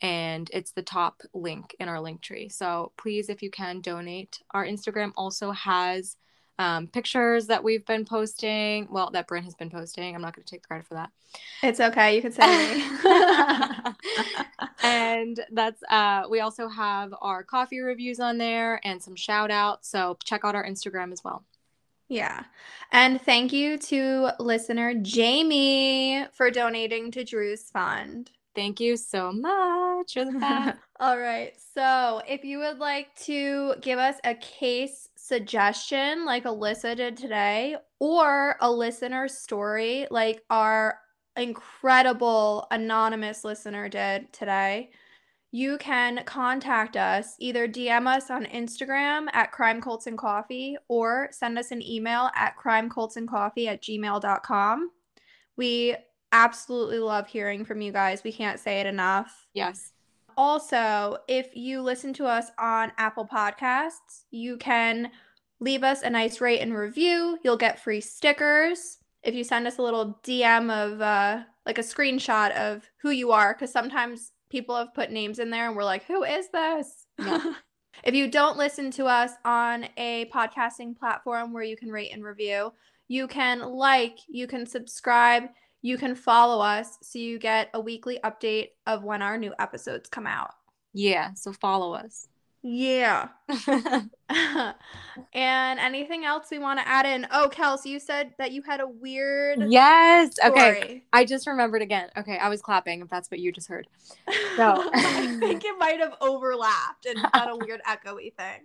and 0.01 0.49
it's 0.53 0.71
the 0.71 0.81
top 0.81 1.21
link 1.33 1.75
in 1.79 1.89
our 1.89 1.99
link 1.99 2.21
tree. 2.21 2.49
So 2.49 2.91
please, 2.97 3.29
if 3.29 3.41
you 3.41 3.49
can, 3.49 3.81
donate. 3.81 4.39
Our 4.51 4.65
Instagram 4.65 5.11
also 5.15 5.51
has 5.51 6.17
um, 6.59 6.87
pictures 6.87 7.47
that 7.47 7.63
we've 7.63 7.85
been 7.85 8.05
posting. 8.05 8.87
Well, 8.89 9.11
that 9.11 9.27
Bryn 9.27 9.43
has 9.43 9.55
been 9.55 9.69
posting. 9.69 10.15
I'm 10.15 10.21
not 10.21 10.35
going 10.35 10.45
to 10.45 10.49
take 10.49 10.67
credit 10.67 10.87
for 10.87 10.95
that. 10.95 11.11
It's 11.61 11.79
okay. 11.79 12.15
You 12.15 12.21
can 12.21 12.31
say 12.31 12.77
me. 12.77 12.83
and 14.83 15.39
that's 15.51 15.81
uh 15.89 16.23
we 16.29 16.39
also 16.39 16.67
have 16.67 17.13
our 17.21 17.43
coffee 17.43 17.79
reviews 17.79 18.19
on 18.19 18.37
there 18.37 18.79
and 18.83 19.01
some 19.01 19.15
shout 19.15 19.51
outs. 19.51 19.89
So 19.89 20.17
check 20.23 20.41
out 20.43 20.55
our 20.55 20.65
Instagram 20.65 21.11
as 21.11 21.23
well. 21.23 21.43
Yeah. 22.09 22.43
And 22.91 23.21
thank 23.21 23.51
you 23.51 23.77
to 23.77 24.31
listener 24.39 24.93
Jamie 24.95 26.25
for 26.33 26.49
donating 26.49 27.11
to 27.11 27.23
Drew's 27.23 27.69
fund. 27.69 28.31
Thank 28.57 28.79
you 28.79 28.97
so 28.97 29.31
much. 29.31 30.15
You're 30.15 30.25
the 30.25 30.39
best. 30.39 30.79
All 30.99 31.19
right. 31.19 31.53
So, 31.75 32.23
if 32.27 32.43
you 32.43 32.57
would 32.57 32.79
like 32.79 33.13
to 33.25 33.75
give 33.81 33.99
us 33.99 34.15
a 34.23 34.33
case 34.33 35.09
suggestion 35.15 36.25
like 36.25 36.45
Alyssa 36.45 36.95
did 36.95 37.17
today, 37.17 37.75
or 37.99 38.55
a 38.59 38.71
listener 38.71 39.27
story 39.27 40.07
like 40.09 40.41
our 40.49 40.97
incredible 41.35 42.65
anonymous 42.71 43.43
listener 43.43 43.89
did 43.89 44.33
today, 44.33 44.89
you 45.51 45.77
can 45.77 46.23
contact 46.25 46.97
us 46.97 47.35
either 47.37 47.67
DM 47.67 48.07
us 48.07 48.31
on 48.31 48.45
Instagram 48.45 49.27
at 49.33 49.51
Crime 49.51 49.79
Cults 49.81 50.07
and 50.07 50.17
Coffee 50.17 50.77
or 50.87 51.29
send 51.31 51.59
us 51.59 51.69
an 51.69 51.83
email 51.83 52.31
at 52.35 52.57
crimecultsandcoffee 52.57 53.67
at 53.67 53.83
gmail.com. 53.83 54.89
We 55.57 55.95
absolutely 56.31 56.99
love 56.99 57.27
hearing 57.27 57.65
from 57.65 57.81
you 57.81 57.91
guys. 57.91 58.23
We 58.23 58.31
can't 58.31 58.59
say 58.59 58.79
it 58.79 58.85
enough. 58.85 59.47
Yes. 59.53 59.91
Also, 60.37 61.17
if 61.27 61.55
you 61.55 61.81
listen 61.81 62.13
to 62.13 62.25
us 62.25 62.51
on 62.59 62.91
Apple 62.97 63.27
Podcasts, 63.27 64.25
you 64.29 64.57
can 64.57 65.11
leave 65.59 65.83
us 65.83 66.03
a 66.03 66.09
nice 66.09 66.39
rate 66.39 66.59
and 66.59 66.75
review. 66.75 67.39
You'll 67.43 67.57
get 67.57 67.79
free 67.79 68.01
stickers 68.01 68.99
if 69.23 69.33
you 69.33 69.43
send 69.43 69.67
us 69.67 69.77
a 69.77 69.81
little 69.81 70.19
DM 70.23 70.71
of 70.71 71.01
uh, 71.01 71.43
like 71.65 71.77
a 71.77 71.81
screenshot 71.83 72.51
of 72.51 72.89
who 73.01 73.09
you 73.09 73.31
are, 73.31 73.53
because 73.53 73.71
sometimes 73.71 74.31
people 74.49 74.75
have 74.75 74.93
put 74.93 75.11
names 75.11 75.39
in 75.39 75.49
there 75.49 75.67
and 75.67 75.75
we're 75.75 75.83
like, 75.83 76.05
who 76.05 76.23
is 76.23 76.49
this? 76.49 77.07
Yeah. 77.19 77.53
if 78.03 78.13
you 78.13 78.29
don't 78.29 78.57
listen 78.57 78.91
to 78.91 79.05
us 79.05 79.31
on 79.43 79.87
a 79.97 80.29
podcasting 80.33 80.97
platform 80.97 81.51
where 81.51 81.63
you 81.63 81.75
can 81.75 81.89
rate 81.89 82.11
and 82.13 82.23
review, 82.23 82.71
you 83.07 83.27
can 83.27 83.59
like, 83.59 84.17
you 84.27 84.47
can 84.47 84.65
subscribe, 84.65 85.43
you 85.87 85.97
can 85.97 86.15
follow 86.15 86.59
us 86.61 86.97
so 87.01 87.17
you 87.17 87.39
get 87.39 87.69
a 87.73 87.79
weekly 87.79 88.19
update 88.21 88.71
of 88.85 89.05
when 89.05 89.21
our 89.21 89.37
new 89.37 89.53
episodes 89.57 90.09
come 90.09 90.27
out. 90.27 90.53
Yeah, 90.93 91.33
so 91.33 91.53
follow 91.53 91.93
us. 91.93 92.27
Yeah. 92.61 93.29
and 95.33 95.79
anything 95.79 96.25
else 96.25 96.47
we 96.51 96.59
want 96.59 96.79
to 96.79 96.87
add 96.87 97.05
in? 97.05 97.25
Oh, 97.31 97.47
Kelsey, 97.49 97.89
you 97.89 97.99
said 97.99 98.33
that 98.37 98.51
you 98.51 98.63
had 98.63 98.81
a 98.81 98.87
weird. 98.87 99.71
Yes. 99.71 100.35
Story. 100.35 100.51
Okay. 100.51 101.03
I 101.13 101.23
just 101.23 101.47
remembered 101.47 101.81
again. 101.81 102.09
Okay. 102.17 102.37
I 102.37 102.49
was 102.49 102.61
clapping, 102.61 103.01
if 103.01 103.07
that's 103.07 103.31
what 103.31 103.39
you 103.39 103.53
just 103.53 103.69
heard. 103.69 103.87
So 104.57 104.89
I 104.93 105.37
think 105.39 105.63
it 105.63 105.79
might 105.79 106.01
have 106.01 106.15
overlapped 106.19 107.05
and 107.05 107.17
got 107.31 107.49
a 107.49 107.55
weird 107.55 107.81
echoey 107.87 108.33
thing. 108.33 108.63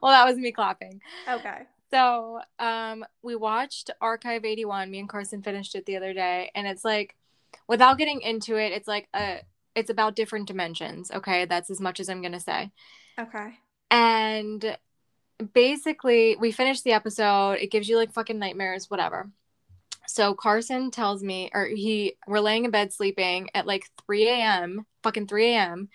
Well, 0.00 0.12
that 0.12 0.24
was 0.24 0.36
me 0.36 0.52
clapping. 0.52 1.00
Okay. 1.28 1.62
So 1.94 2.40
um, 2.58 3.04
we 3.22 3.36
watched 3.36 3.88
Archive 4.00 4.44
81. 4.44 4.90
Me 4.90 4.98
and 4.98 5.08
Carson 5.08 5.42
finished 5.42 5.76
it 5.76 5.86
the 5.86 5.96
other 5.96 6.12
day. 6.12 6.50
And 6.56 6.66
it's 6.66 6.84
like, 6.84 7.14
without 7.68 7.98
getting 7.98 8.20
into 8.20 8.56
it, 8.56 8.72
it's 8.72 8.88
like 8.88 9.08
a. 9.14 9.42
It's 9.76 9.90
about 9.90 10.16
different 10.16 10.48
dimensions. 10.48 11.12
Okay, 11.12 11.44
that's 11.44 11.70
as 11.70 11.80
much 11.80 12.00
as 12.00 12.08
I'm 12.08 12.20
gonna 12.20 12.40
say. 12.40 12.72
Okay. 13.18 13.58
And 13.92 14.76
basically, 15.52 16.36
we 16.36 16.50
finished 16.50 16.82
the 16.82 16.92
episode. 16.92 17.58
It 17.60 17.70
gives 17.70 17.88
you 17.88 17.96
like 17.96 18.12
fucking 18.12 18.40
nightmares, 18.40 18.90
whatever. 18.90 19.30
So 20.08 20.34
Carson 20.34 20.90
tells 20.90 21.22
me, 21.22 21.50
or 21.54 21.66
he, 21.66 22.14
we're 22.26 22.40
laying 22.40 22.64
in 22.64 22.72
bed 22.72 22.92
sleeping 22.92 23.50
at 23.54 23.66
like 23.66 23.88
3 24.06 24.28
a.m., 24.28 24.86
fucking 25.04 25.28
3 25.28 25.46
a.m. 25.50 25.88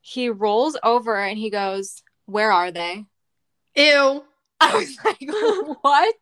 He 0.00 0.30
rolls 0.30 0.78
over 0.82 1.16
and 1.16 1.38
he 1.38 1.50
goes, 1.50 2.02
Where 2.24 2.50
are 2.50 2.70
they? 2.70 3.04
Ew. 3.74 4.24
I 4.60 4.76
was 4.76 4.98
like, 5.04 5.18
What? 5.82 6.16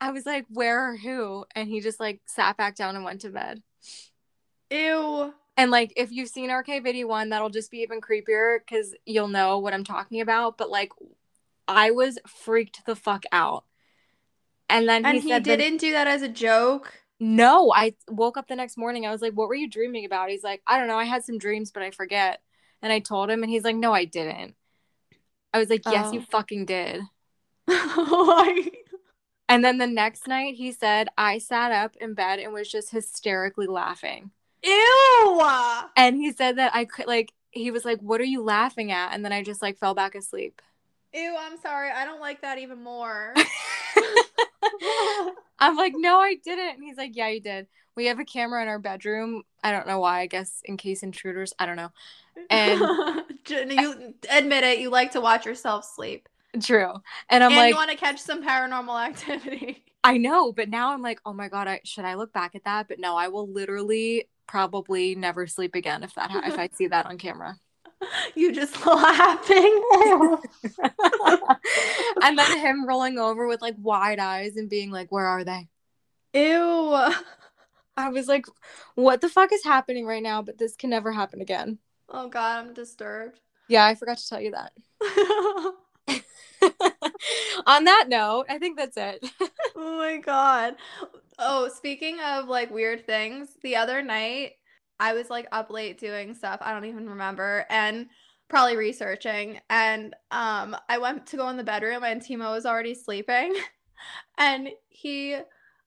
I 0.00 0.10
was 0.10 0.26
like, 0.26 0.46
Where 0.48 0.90
or 0.90 0.96
who? 0.96 1.44
And 1.54 1.68
he 1.68 1.80
just 1.80 2.00
like 2.00 2.20
sat 2.26 2.56
back 2.56 2.76
down 2.76 2.96
and 2.96 3.04
went 3.04 3.22
to 3.22 3.30
bed. 3.30 3.62
Ew. 4.70 5.34
And 5.56 5.70
like 5.70 5.92
if 5.96 6.10
you've 6.10 6.28
seen 6.28 6.50
Archive 6.50 6.86
81, 6.86 7.28
that'll 7.28 7.50
just 7.50 7.70
be 7.70 7.78
even 7.78 8.00
creepier 8.00 8.58
because 8.58 8.94
you'll 9.06 9.28
know 9.28 9.58
what 9.58 9.74
I'm 9.74 9.84
talking 9.84 10.20
about. 10.20 10.58
But 10.58 10.70
like 10.70 10.92
I 11.68 11.90
was 11.90 12.18
freaked 12.26 12.84
the 12.86 12.96
fuck 12.96 13.24
out. 13.32 13.64
And 14.68 14.88
then 14.88 15.04
and 15.04 15.20
he, 15.20 15.32
he 15.32 15.40
didn't 15.40 15.78
do 15.78 15.92
that 15.92 16.06
as 16.06 16.22
a 16.22 16.28
joke. 16.28 16.92
No, 17.20 17.72
I 17.72 17.94
woke 18.08 18.36
up 18.36 18.48
the 18.48 18.56
next 18.56 18.76
morning. 18.76 19.06
I 19.06 19.10
was 19.10 19.22
like, 19.22 19.34
"What 19.34 19.48
were 19.48 19.54
you 19.54 19.68
dreaming 19.68 20.04
about?" 20.04 20.30
He's 20.30 20.42
like, 20.42 20.62
"I 20.66 20.78
don't 20.78 20.88
know. 20.88 20.98
I 20.98 21.04
had 21.04 21.24
some 21.24 21.38
dreams, 21.38 21.70
but 21.70 21.82
I 21.82 21.90
forget." 21.90 22.40
And 22.82 22.92
I 22.92 22.98
told 22.98 23.30
him, 23.30 23.42
and 23.42 23.50
he's 23.50 23.62
like, 23.64 23.76
"No, 23.76 23.92
I 23.92 24.04
didn't." 24.04 24.56
I 25.54 25.58
was 25.58 25.70
like, 25.70 25.82
"Yes, 25.86 26.08
oh. 26.08 26.12
you 26.12 26.20
fucking 26.20 26.66
did." 26.66 27.00
and 29.48 29.64
then 29.64 29.78
the 29.78 29.86
next 29.86 30.26
night, 30.26 30.56
he 30.56 30.72
said, 30.72 31.08
"I 31.16 31.38
sat 31.38 31.70
up 31.70 31.96
in 32.00 32.14
bed 32.14 32.40
and 32.40 32.52
was 32.52 32.68
just 32.68 32.90
hysterically 32.90 33.68
laughing." 33.68 34.32
Ew. 34.64 35.42
And 35.96 36.16
he 36.16 36.32
said 36.32 36.58
that 36.58 36.74
I 36.74 36.84
could 36.84 37.06
like 37.06 37.32
he 37.52 37.70
was 37.70 37.84
like, 37.84 38.00
"What 38.00 38.20
are 38.20 38.24
you 38.24 38.42
laughing 38.42 38.90
at?" 38.90 39.14
And 39.14 39.24
then 39.24 39.32
I 39.32 39.44
just 39.44 39.62
like 39.62 39.78
fell 39.78 39.94
back 39.94 40.16
asleep. 40.16 40.60
Ew, 41.12 41.36
I'm 41.38 41.56
sorry. 41.58 41.90
I 41.90 42.04
don't 42.04 42.20
like 42.20 42.42
that 42.42 42.58
even 42.58 42.82
more. 42.82 43.32
I'm 45.60 45.76
like, 45.76 45.92
"No, 45.96 46.18
I 46.18 46.34
didn't." 46.44 46.74
And 46.74 46.82
he's 46.82 46.96
like, 46.96 47.14
"Yeah, 47.14 47.28
you 47.28 47.40
did." 47.40 47.68
We 47.96 48.06
have 48.06 48.18
a 48.18 48.24
camera 48.24 48.62
in 48.62 48.68
our 48.68 48.78
bedroom. 48.78 49.42
I 49.62 49.72
don't 49.72 49.86
know 49.86 50.00
why. 50.00 50.20
I 50.20 50.26
guess 50.26 50.60
in 50.64 50.76
case 50.76 51.02
intruders. 51.02 51.52
I 51.58 51.66
don't 51.66 51.76
know. 51.76 51.90
And 52.50 52.80
you 53.48 54.14
admit 54.30 54.64
it. 54.64 54.78
You 54.78 54.90
like 54.90 55.12
to 55.12 55.20
watch 55.20 55.46
yourself 55.46 55.84
sleep. 55.84 56.28
True. 56.62 56.92
And 57.28 57.42
I'm 57.42 57.50
and 57.50 57.58
like, 57.58 57.70
you 57.70 57.76
want 57.76 57.90
to 57.90 57.96
catch 57.96 58.20
some 58.20 58.44
paranormal 58.44 59.04
activity. 59.04 59.84
I 60.04 60.18
know, 60.18 60.52
but 60.52 60.68
now 60.68 60.92
I'm 60.92 61.02
like, 61.02 61.20
oh 61.24 61.32
my 61.32 61.48
god, 61.48 61.66
I, 61.66 61.80
should 61.84 62.04
I 62.04 62.14
look 62.14 62.32
back 62.32 62.54
at 62.54 62.64
that? 62.64 62.88
But 62.88 62.98
no, 62.98 63.16
I 63.16 63.28
will 63.28 63.48
literally 63.48 64.28
probably 64.46 65.14
never 65.14 65.46
sleep 65.46 65.74
again 65.74 66.02
if 66.02 66.14
that 66.14 66.30
if 66.44 66.58
I 66.58 66.68
see 66.72 66.88
that 66.88 67.06
on 67.06 67.18
camera. 67.18 67.56
You 68.34 68.52
just 68.52 68.84
laughing. 68.84 69.82
and 72.22 72.38
then 72.38 72.58
him 72.58 72.86
rolling 72.86 73.18
over 73.18 73.46
with 73.46 73.62
like 73.62 73.76
wide 73.80 74.18
eyes 74.18 74.56
and 74.56 74.68
being 74.68 74.90
like, 74.90 75.10
"Where 75.10 75.24
are 75.24 75.42
they?" 75.42 75.68
Ew. 76.34 77.14
I 77.96 78.08
was 78.08 78.28
like, 78.28 78.46
"What 78.94 79.20
the 79.20 79.28
fuck 79.28 79.52
is 79.52 79.64
happening 79.64 80.06
right 80.06 80.22
now?" 80.22 80.42
But 80.42 80.58
this 80.58 80.76
can 80.76 80.90
never 80.90 81.12
happen 81.12 81.40
again. 81.40 81.78
Oh 82.08 82.28
god, 82.28 82.66
I'm 82.66 82.74
disturbed. 82.74 83.40
Yeah, 83.68 83.86
I 83.86 83.94
forgot 83.94 84.18
to 84.18 84.28
tell 84.28 84.40
you 84.40 84.52
that. 84.52 84.72
on 87.66 87.84
that 87.84 88.06
note, 88.08 88.46
I 88.48 88.58
think 88.58 88.76
that's 88.76 88.96
it. 88.96 89.24
oh 89.76 89.96
my 89.96 90.18
god. 90.18 90.76
Oh, 91.38 91.68
speaking 91.68 92.20
of 92.20 92.48
like 92.48 92.70
weird 92.70 93.06
things, 93.06 93.48
the 93.62 93.76
other 93.76 94.02
night 94.02 94.52
I 95.00 95.14
was 95.14 95.30
like 95.30 95.46
up 95.52 95.70
late 95.70 95.98
doing 95.98 96.34
stuff. 96.34 96.58
I 96.60 96.72
don't 96.72 96.84
even 96.84 97.08
remember 97.08 97.66
and 97.68 98.06
probably 98.48 98.76
researching 98.76 99.60
and 99.70 100.14
um 100.30 100.76
I 100.88 100.98
went 100.98 101.26
to 101.28 101.36
go 101.36 101.48
in 101.48 101.56
the 101.56 101.64
bedroom 101.64 102.04
and 102.04 102.20
Timo 102.20 102.52
was 102.52 102.66
already 102.66 102.94
sleeping 102.94 103.56
and 104.38 104.68
he 104.88 105.36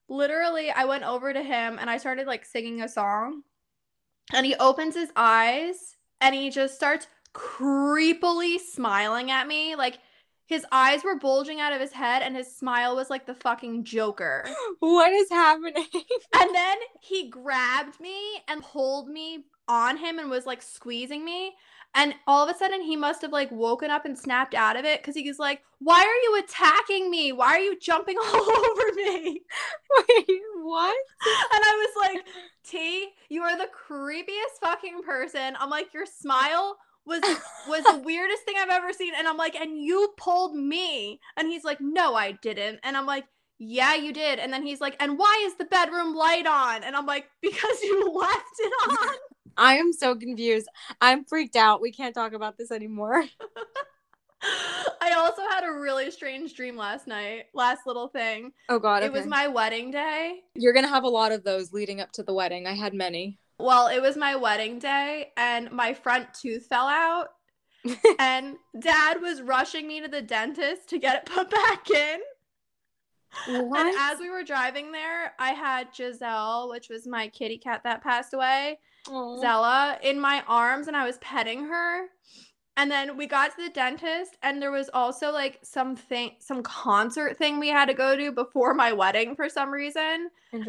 literally 0.08 0.70
I 0.70 0.84
went 0.84 1.04
over 1.04 1.32
to 1.32 1.42
him 1.42 1.78
and 1.78 1.88
I 1.90 1.98
started 1.98 2.26
like 2.26 2.44
singing 2.44 2.82
a 2.82 2.88
song 2.88 3.42
and 4.32 4.44
he 4.44 4.54
opens 4.56 4.94
his 4.94 5.10
eyes 5.16 5.96
and 6.20 6.34
he 6.34 6.50
just 6.50 6.74
starts 6.74 7.06
creepily 7.34 8.58
smiling 8.58 9.30
at 9.30 9.46
me 9.46 9.76
like 9.76 9.98
his 10.46 10.64
eyes 10.72 11.04
were 11.04 11.18
bulging 11.18 11.60
out 11.60 11.74
of 11.74 11.80
his 11.80 11.92
head 11.92 12.22
and 12.22 12.34
his 12.34 12.56
smile 12.56 12.96
was 12.96 13.10
like 13.10 13.26
the 13.26 13.34
fucking 13.34 13.84
Joker. 13.84 14.48
What 14.80 15.12
is 15.12 15.28
happening? 15.28 15.84
and 16.40 16.54
then 16.54 16.76
he 17.02 17.28
grabbed 17.28 18.00
me 18.00 18.16
and 18.48 18.62
pulled 18.62 19.08
me 19.08 19.44
on 19.68 19.98
him 19.98 20.18
and 20.18 20.30
was 20.30 20.46
like 20.46 20.62
squeezing 20.62 21.24
me. 21.24 21.54
And 21.94 22.14
all 22.26 22.46
of 22.46 22.54
a 22.54 22.58
sudden, 22.58 22.82
he 22.82 22.96
must 22.96 23.22
have 23.22 23.32
like 23.32 23.50
woken 23.50 23.90
up 23.90 24.04
and 24.04 24.16
snapped 24.16 24.54
out 24.54 24.76
of 24.76 24.84
it 24.84 25.00
because 25.00 25.16
he 25.16 25.28
was 25.28 25.38
like, 25.38 25.62
Why 25.78 26.00
are 26.00 26.04
you 26.04 26.42
attacking 26.44 27.10
me? 27.10 27.32
Why 27.32 27.48
are 27.48 27.60
you 27.60 27.78
jumping 27.80 28.16
all 28.22 28.40
over 28.40 28.94
me? 28.94 29.42
Wait, 30.08 30.40
what? 30.62 30.96
And 31.26 31.62
I 31.64 31.86
was 31.96 32.08
like, 32.08 32.26
T, 32.64 33.08
you 33.28 33.42
are 33.42 33.56
the 33.56 33.68
creepiest 33.68 34.60
fucking 34.60 35.02
person. 35.02 35.54
I'm 35.58 35.70
like, 35.70 35.92
Your 35.92 36.06
smile 36.06 36.76
was 37.08 37.22
was 37.66 37.82
the 37.84 37.98
weirdest 38.04 38.42
thing 38.42 38.54
I've 38.58 38.68
ever 38.68 38.92
seen. 38.92 39.14
And 39.16 39.26
I'm 39.26 39.36
like, 39.36 39.56
and 39.56 39.76
you 39.82 40.12
pulled 40.16 40.54
me. 40.54 41.20
And 41.36 41.48
he's 41.48 41.64
like, 41.64 41.80
no, 41.80 42.14
I 42.14 42.32
didn't. 42.32 42.80
And 42.84 42.96
I'm 42.96 43.06
like, 43.06 43.24
yeah, 43.58 43.94
you 43.96 44.12
did. 44.12 44.38
And 44.38 44.52
then 44.52 44.64
he's 44.64 44.80
like, 44.80 44.96
and 45.00 45.18
why 45.18 45.44
is 45.46 45.56
the 45.56 45.64
bedroom 45.64 46.14
light 46.14 46.46
on? 46.46 46.84
And 46.84 46.94
I'm 46.94 47.06
like, 47.06 47.28
because 47.42 47.82
you 47.82 48.12
left 48.20 48.44
it 48.60 48.72
on. 48.88 49.16
I 49.58 49.74
am 49.74 49.92
so 49.92 50.14
confused. 50.14 50.68
I'm 51.00 51.24
freaked 51.24 51.56
out. 51.56 51.80
We 51.80 51.92
can't 51.92 52.14
talk 52.14 52.32
about 52.32 52.56
this 52.56 52.70
anymore. 52.70 53.24
I 55.00 55.14
also 55.16 55.42
had 55.50 55.64
a 55.64 55.72
really 55.72 56.12
strange 56.12 56.54
dream 56.54 56.76
last 56.76 57.08
night. 57.08 57.46
Last 57.54 57.80
little 57.86 58.06
thing. 58.06 58.52
Oh 58.68 58.78
god, 58.78 59.02
It 59.02 59.12
was 59.12 59.26
my 59.26 59.48
wedding 59.48 59.90
day. 59.90 60.40
You're 60.54 60.72
going 60.72 60.84
to 60.84 60.90
have 60.90 61.02
a 61.02 61.08
lot 61.08 61.32
of 61.32 61.42
those 61.42 61.72
leading 61.72 62.00
up 62.00 62.12
to 62.12 62.22
the 62.22 62.32
wedding. 62.32 62.66
I 62.66 62.74
had 62.74 62.94
many. 62.94 63.40
Well, 63.58 63.88
it 63.88 64.00
was 64.00 64.16
my 64.16 64.36
wedding 64.36 64.78
day 64.78 65.32
and 65.36 65.72
my 65.72 65.92
front 65.92 66.32
tooth 66.34 66.66
fell 66.66 66.86
out. 66.86 67.30
and 68.20 68.56
dad 68.78 69.20
was 69.20 69.42
rushing 69.42 69.88
me 69.88 70.00
to 70.00 70.08
the 70.08 70.22
dentist 70.22 70.88
to 70.90 70.98
get 70.98 71.16
it 71.16 71.26
put 71.26 71.50
back 71.50 71.90
in. 71.90 72.20
What? 73.68 73.86
And 73.86 73.96
as 73.98 74.20
we 74.20 74.30
were 74.30 74.44
driving 74.44 74.92
there, 74.92 75.32
I 75.38 75.50
had 75.50 75.88
Giselle, 75.94 76.70
which 76.70 76.88
was 76.88 77.06
my 77.06 77.28
kitty 77.28 77.58
cat 77.58 77.82
that 77.84 78.02
passed 78.02 78.32
away, 78.32 78.78
Aw. 79.08 79.40
Zella, 79.40 79.98
in 80.02 80.20
my 80.20 80.42
arms 80.48 80.88
and 80.88 80.96
I 80.96 81.04
was 81.06 81.18
petting 81.18 81.64
her. 81.66 82.06
And 82.76 82.88
then 82.88 83.16
we 83.16 83.26
got 83.26 83.50
to 83.56 83.64
the 83.64 83.70
dentist, 83.70 84.36
and 84.40 84.62
there 84.62 84.70
was 84.70 84.88
also 84.94 85.32
like 85.32 85.58
something, 85.64 86.36
some 86.38 86.62
concert 86.62 87.36
thing 87.36 87.58
we 87.58 87.66
had 87.70 87.86
to 87.86 87.94
go 87.94 88.16
to 88.16 88.30
before 88.30 88.72
my 88.72 88.92
wedding 88.92 89.34
for 89.34 89.48
some 89.48 89.70
reason. 89.72 90.28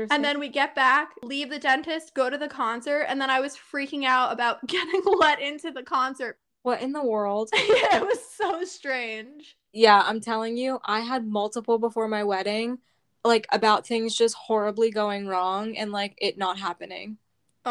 And 0.09 0.23
then 0.25 0.39
we 0.39 0.49
get 0.49 0.73
back, 0.73 1.11
leave 1.21 1.51
the 1.51 1.59
dentist, 1.59 2.15
go 2.15 2.27
to 2.32 2.38
the 2.38 2.47
concert, 2.47 3.03
and 3.07 3.21
then 3.21 3.30
I 3.30 3.39
was 3.39 3.55
freaking 3.55 4.05
out 4.05 4.34
about 4.34 4.65
getting 4.67 5.03
let 5.05 5.39
into 5.39 5.69
the 5.69 5.84
concert. 5.84 6.39
what 6.63 6.82
in 6.82 6.93
the 6.93 7.03
world? 7.05 7.49
yeah, 7.53 7.97
it 7.97 8.01
was 8.05 8.19
so 8.36 8.63
strange. 8.63 9.55
Yeah, 9.71 10.01
I'm 10.03 10.19
telling 10.19 10.57
you, 10.57 10.80
I 10.84 11.01
had 11.01 11.27
multiple 11.27 11.77
before 11.77 12.07
my 12.07 12.23
wedding, 12.23 12.80
like 13.23 13.45
about 13.51 13.86
things 13.86 14.15
just 14.15 14.34
horribly 14.36 14.89
going 14.89 15.27
wrong 15.27 15.77
and 15.77 15.91
like 15.91 16.15
it 16.17 16.39
not 16.39 16.57
happening. 16.57 17.17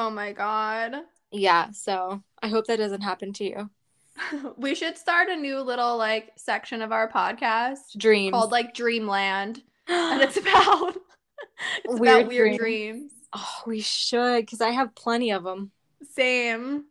Oh 0.01 0.11
my 0.11 0.31
god. 0.33 0.95
Yeah, 1.33 1.73
so 1.73 2.23
I 2.41 2.47
hope 2.47 2.67
that 2.67 2.77
doesn't 2.77 3.01
happen 3.01 3.33
to 3.33 3.45
you. 3.45 3.71
we 4.57 4.77
should 4.77 4.97
start 4.97 5.29
a 5.29 5.35
new 5.35 5.59
little 5.61 5.97
like 5.97 6.31
section 6.37 6.83
of 6.83 6.93
our 6.93 7.11
podcast 7.11 7.97
Dreams. 7.99 8.33
called 8.33 8.53
like 8.53 8.75
Dreamland. 8.75 9.63
And 9.89 10.23
it's 10.23 10.37
about 10.37 10.95
it's 11.85 11.99
Weird 12.01 12.21
about 12.21 12.29
weird 12.29 12.59
dreams. 12.59 13.11
dreams. 13.11 13.13
oh, 13.33 13.55
we 13.67 13.81
should 13.81 14.43
because 14.43 14.61
I 14.61 14.71
have 14.71 14.95
plenty 14.95 15.33
of 15.33 15.43
them. 15.43 15.73
Same. 16.13 16.85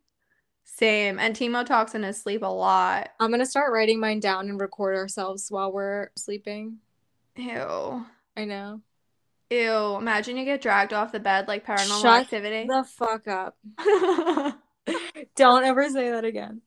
Same. 0.66 1.18
And 1.18 1.34
Timo 1.34 1.66
talks 1.66 1.96
in 1.96 2.04
his 2.04 2.20
sleep 2.22 2.42
a 2.42 2.48
lot. 2.48 3.12
I'm 3.22 3.32
gonna 3.32 3.46
start 3.46 3.72
writing 3.72 4.02
mine 4.02 4.20
down 4.20 4.50
and 4.50 4.60
record 4.60 4.98
ourselves 4.98 5.50
while 5.50 5.72
we're 5.72 6.10
sleeping. 6.18 6.80
Ew. 7.38 8.06
I 8.36 8.44
know. 8.46 8.82
Ew. 9.50 9.96
Imagine 9.96 10.38
you 10.38 10.46
get 10.46 10.62
dragged 10.62 10.94
off 10.94 11.12
the 11.12 11.20
bed 11.20 11.48
like 11.48 11.66
paranormal 11.66 12.02
Shut 12.02 12.22
activity. 12.22 12.68
The 12.68 12.84
fuck 12.84 13.28
up. 13.28 13.58
Don't 15.36 15.64
ever 15.64 15.90
say 15.90 16.12
that 16.12 16.26
again. 16.26 16.62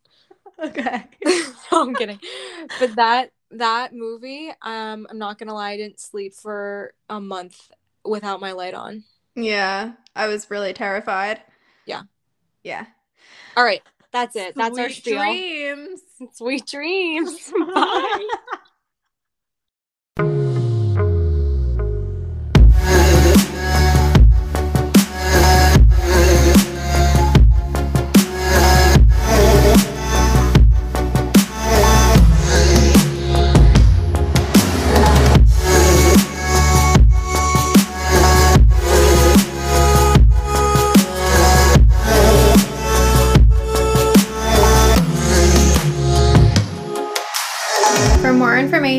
okay. 0.62 1.04
no, 1.24 1.82
I'm 1.82 1.94
kidding. 1.94 2.20
But 2.78 2.96
that 2.96 3.32
that 3.52 3.92
movie, 3.92 4.50
um, 4.62 5.06
I'm 5.10 5.18
not 5.18 5.38
gonna 5.38 5.54
lie, 5.54 5.72
I 5.72 5.76
didn't 5.76 6.00
sleep 6.00 6.34
for 6.34 6.94
a 7.08 7.20
month 7.20 7.70
without 8.04 8.40
my 8.40 8.52
light 8.52 8.74
on. 8.74 9.04
Yeah. 9.34 9.92
I 10.14 10.26
was 10.26 10.50
really 10.50 10.72
terrified. 10.72 11.40
Yeah. 11.86 12.02
Yeah. 12.62 12.86
All 13.56 13.64
right, 13.64 13.82
that's 14.12 14.36
it. 14.36 14.54
That's 14.54 14.78
our 14.78 14.90
spiel. 14.90 15.18
dreams. 15.18 16.00
Sweet 16.32 16.66
dreams. 16.66 17.52
Bye. 17.74 18.28